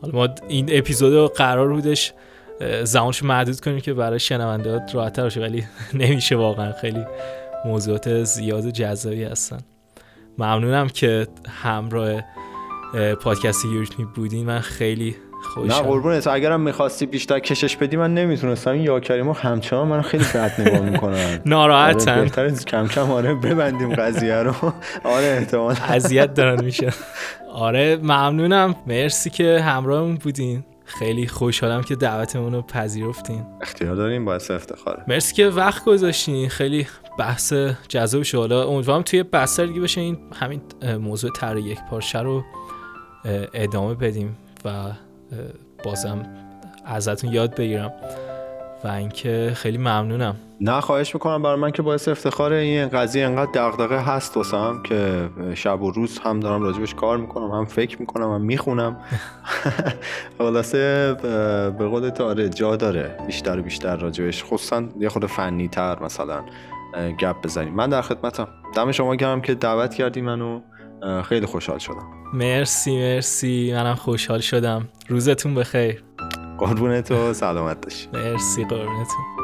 حالا 0.03 0.13
ما 0.13 0.29
این 0.49 0.69
اپیزود 0.73 1.33
قرار 1.33 1.69
بودش 1.69 2.13
زمانش 2.83 3.23
محدود 3.23 3.61
کنیم 3.61 3.81
که 3.81 3.95
برای 3.95 4.19
شنونده 4.19 4.73
ها 4.73 4.81
راحتر 4.95 5.23
باشه 5.23 5.41
ولی 5.41 5.65
نمیشه 5.95 6.37
واقعا 6.37 6.73
خیلی 6.73 7.05
موضوعات 7.65 8.25
زیاد 8.25 8.67
و 8.67 8.71
جذابی 8.71 9.25
هستن. 9.25 9.59
ممنونم 10.39 10.89
که 10.89 11.27
همراه 11.49 12.23
پادکست 13.21 13.65
یوریتمی 13.65 14.05
بودین. 14.05 14.47
من 14.47 14.61
خیلی 14.61 15.17
نه 15.67 15.75
قربونت. 15.75 16.27
اگرم 16.27 16.61
می‌خواستی 16.61 17.07
بیشتر 17.07 17.39
کشش 17.39 17.77
بدی 17.77 17.97
من 17.97 18.15
نمی‌تونستم. 18.15 18.71
این 18.71 18.83
یا 18.83 19.01
کریمو 19.01 19.33
همچنان 19.33 19.89
من 19.89 20.03
خیلی 20.03 20.25
بد 20.25 20.61
نگاه 20.61 20.81
می‌کنن. 20.81 21.41
ناراحتن. 21.47 22.11
آره 22.11 22.23
بهتر 22.23 22.51
کم 22.51 22.87
کم 22.87 23.11
آره 23.11 23.35
ببندیم 23.35 23.95
قضیه 23.95 24.35
رو. 24.35 24.53
آره 25.15 25.27
احتمال 25.27 25.77
اذیت 25.89 26.35
دارن 26.35 26.65
میشه 26.65 26.93
آره 27.53 27.97
ممنونم. 27.97 28.75
مرسی 28.87 29.31
که 29.31 29.61
همراهمون 29.61 30.15
بودین. 30.15 30.65
خیلی 30.85 31.27
خوشحالم 31.27 31.83
که 31.83 31.97
دعوتمون 31.97 32.55
رو 32.55 32.63
پذیرفتین. 32.63 33.43
اختیار 33.61 33.95
داریم 33.95 34.25
باعث 34.25 34.51
افتخاره. 34.51 35.05
مرسی 35.09 35.35
که 35.35 35.47
وقت 35.47 35.85
گذاشتین. 35.85 36.49
خیلی 36.49 36.87
بحث 37.19 37.53
جذاب 37.89 38.23
شد. 38.23 38.39
حالا 38.39 38.69
امیدوارم 38.69 39.03
توی 39.03 39.23
بحث 39.23 39.61
دیگه 39.61 39.81
بشه 39.81 40.01
این 40.01 40.19
همین 40.41 40.61
موضوع 41.01 41.31
تر 41.31 41.57
یک 41.57 41.79
پارچه 41.91 42.19
رو 42.19 42.45
ادامه 43.55 43.95
بدیم 43.95 44.37
و 44.65 44.71
بازم 45.85 46.27
ازتون 46.85 47.33
یاد 47.33 47.55
بگیرم 47.57 47.93
و 48.85 48.89
اینکه 48.89 49.53
خیلی 49.55 49.79
ممنونم. 49.79 50.37
نه 50.61 50.81
خواهش 50.81 51.15
می‌کنم. 51.15 51.43
برای 51.43 51.57
من 51.57 51.71
که 51.71 51.83
باعث 51.83 52.09
افتخار 52.09 52.53
این 52.53 52.89
قضیه 52.89 53.25
انقدر 53.27 53.51
دغدغه 53.55 53.99
هست 53.99 54.37
واسم 54.37 54.83
که 54.85 55.29
شب 55.55 55.83
و 55.83 55.91
روز 55.91 56.19
هم 56.19 56.41
دارم 56.41 56.63
راجبش 56.63 56.95
کار 56.95 57.19
می‌کنم 57.19 57.51
هم 57.51 57.65
فکر 57.65 58.01
می‌کنم 58.01 58.33
هم 58.33 58.41
می‌خونم. 58.41 58.97
خلاصه 60.39 61.15
به 61.79 61.89
قول 61.89 62.11
آره 62.21 62.49
جا 62.49 62.77
داره. 62.77 63.17
بیشتر 63.27 63.59
و 63.59 63.63
بیشتر 63.63 63.97
راجبش. 63.97 64.45
خصوصا 64.45 64.85
یه 65.01 65.09
خود 65.09 65.27
فنی 65.27 65.69
تر 65.69 66.03
مثلا 66.03 66.41
گپ 67.21 67.37
بزنیم. 67.45 67.75
من 67.75 67.89
در 67.89 68.03
خدمتم. 68.03 68.49
دم 68.77 68.93
شما 68.93 69.15
گرم 69.17 69.41
که 69.41 69.55
دعوت 69.55 69.95
کردی 69.95 70.21
منو. 70.21 70.61
خیلی 71.25 71.47
خوشحال 71.47 71.79
شدم. 71.79 72.07
مرسی 72.33 72.99
مرسی. 72.99 73.73
منم 73.73 73.95
خوشحال 73.95 74.41
شدم. 74.41 74.89
روزتون 75.09 75.55
بخیر. 75.55 76.03
قربونت 76.59 77.11
و 77.11 77.33
سلامت 77.33 77.81
داشت 77.81 78.09
مرسی 78.13 78.65
قربونتون. 78.65 79.38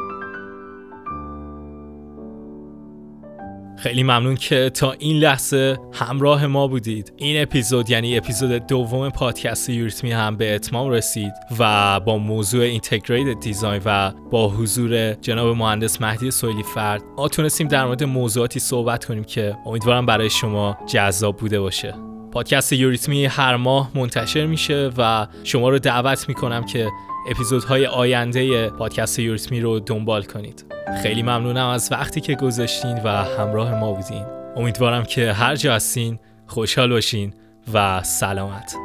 خیلی 3.77 4.03
ممنون 4.03 4.35
که 4.35 4.69
تا 4.69 4.91
این 4.91 5.17
لحظه 5.17 5.77
همراه 5.93 6.47
ما 6.47 6.67
بودید. 6.67 7.13
این 7.17 7.41
اپیزود 7.41 7.89
یعنی 7.89 8.17
اپیزود 8.17 8.67
دوم 8.67 9.09
پادکست 9.09 9.69
یوریتمی 9.69 10.11
هم 10.11 10.37
به 10.37 10.55
اتمام 10.55 10.89
رسید 10.89 11.33
و 11.59 11.99
با 11.99 12.17
موضوع 12.17 12.63
اینتگریتد 12.63 13.39
دیزاین 13.39 13.81
و 13.85 14.11
با 14.31 14.49
حضور 14.49 15.13
جناب 15.13 15.57
مهندس 15.57 16.01
مهدی 16.01 16.31
سویلی 16.31 16.63
فرد 16.63 17.03
ما 17.17 17.27
تونستیم 17.27 17.67
در 17.67 17.85
مورد 17.85 18.03
موضوعاتی 18.03 18.59
صحبت 18.59 19.05
کنیم 19.05 19.23
که 19.23 19.57
امیدوارم 19.65 20.05
برای 20.05 20.29
شما 20.29 20.77
جذاب 20.87 21.37
بوده 21.37 21.59
باشه. 21.59 21.93
پادکست 22.31 22.73
یوریتمی 22.73 23.25
هر 23.25 23.55
ماه 23.55 23.91
منتشر 23.95 24.45
میشه 24.45 24.91
و 24.97 25.27
شما 25.43 25.69
رو 25.69 25.79
دعوت 25.79 26.29
می‌کنم 26.29 26.65
که 26.65 26.89
اپیزودهای 27.27 27.85
آینده 27.85 28.69
پادکست 28.69 29.19
یوریتمی 29.19 29.61
رو 29.61 29.79
دنبال 29.79 30.23
کنید. 30.23 30.65
خیلی 31.03 31.23
ممنونم 31.23 31.67
از 31.67 31.91
وقتی 31.91 32.21
که 32.21 32.35
گذاشتین 32.35 33.03
و 33.03 33.09
همراه 33.09 33.79
ما 33.79 33.93
بودین. 33.93 34.25
امیدوارم 34.55 35.03
که 35.03 35.33
هر 35.33 35.55
جا 35.55 35.73
هستین 35.73 36.19
خوشحال 36.47 36.89
باشین 36.89 37.33
و 37.73 38.03
سلامت. 38.03 38.75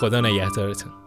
خدا 0.00 0.20
نگهدارتون. 0.20 1.03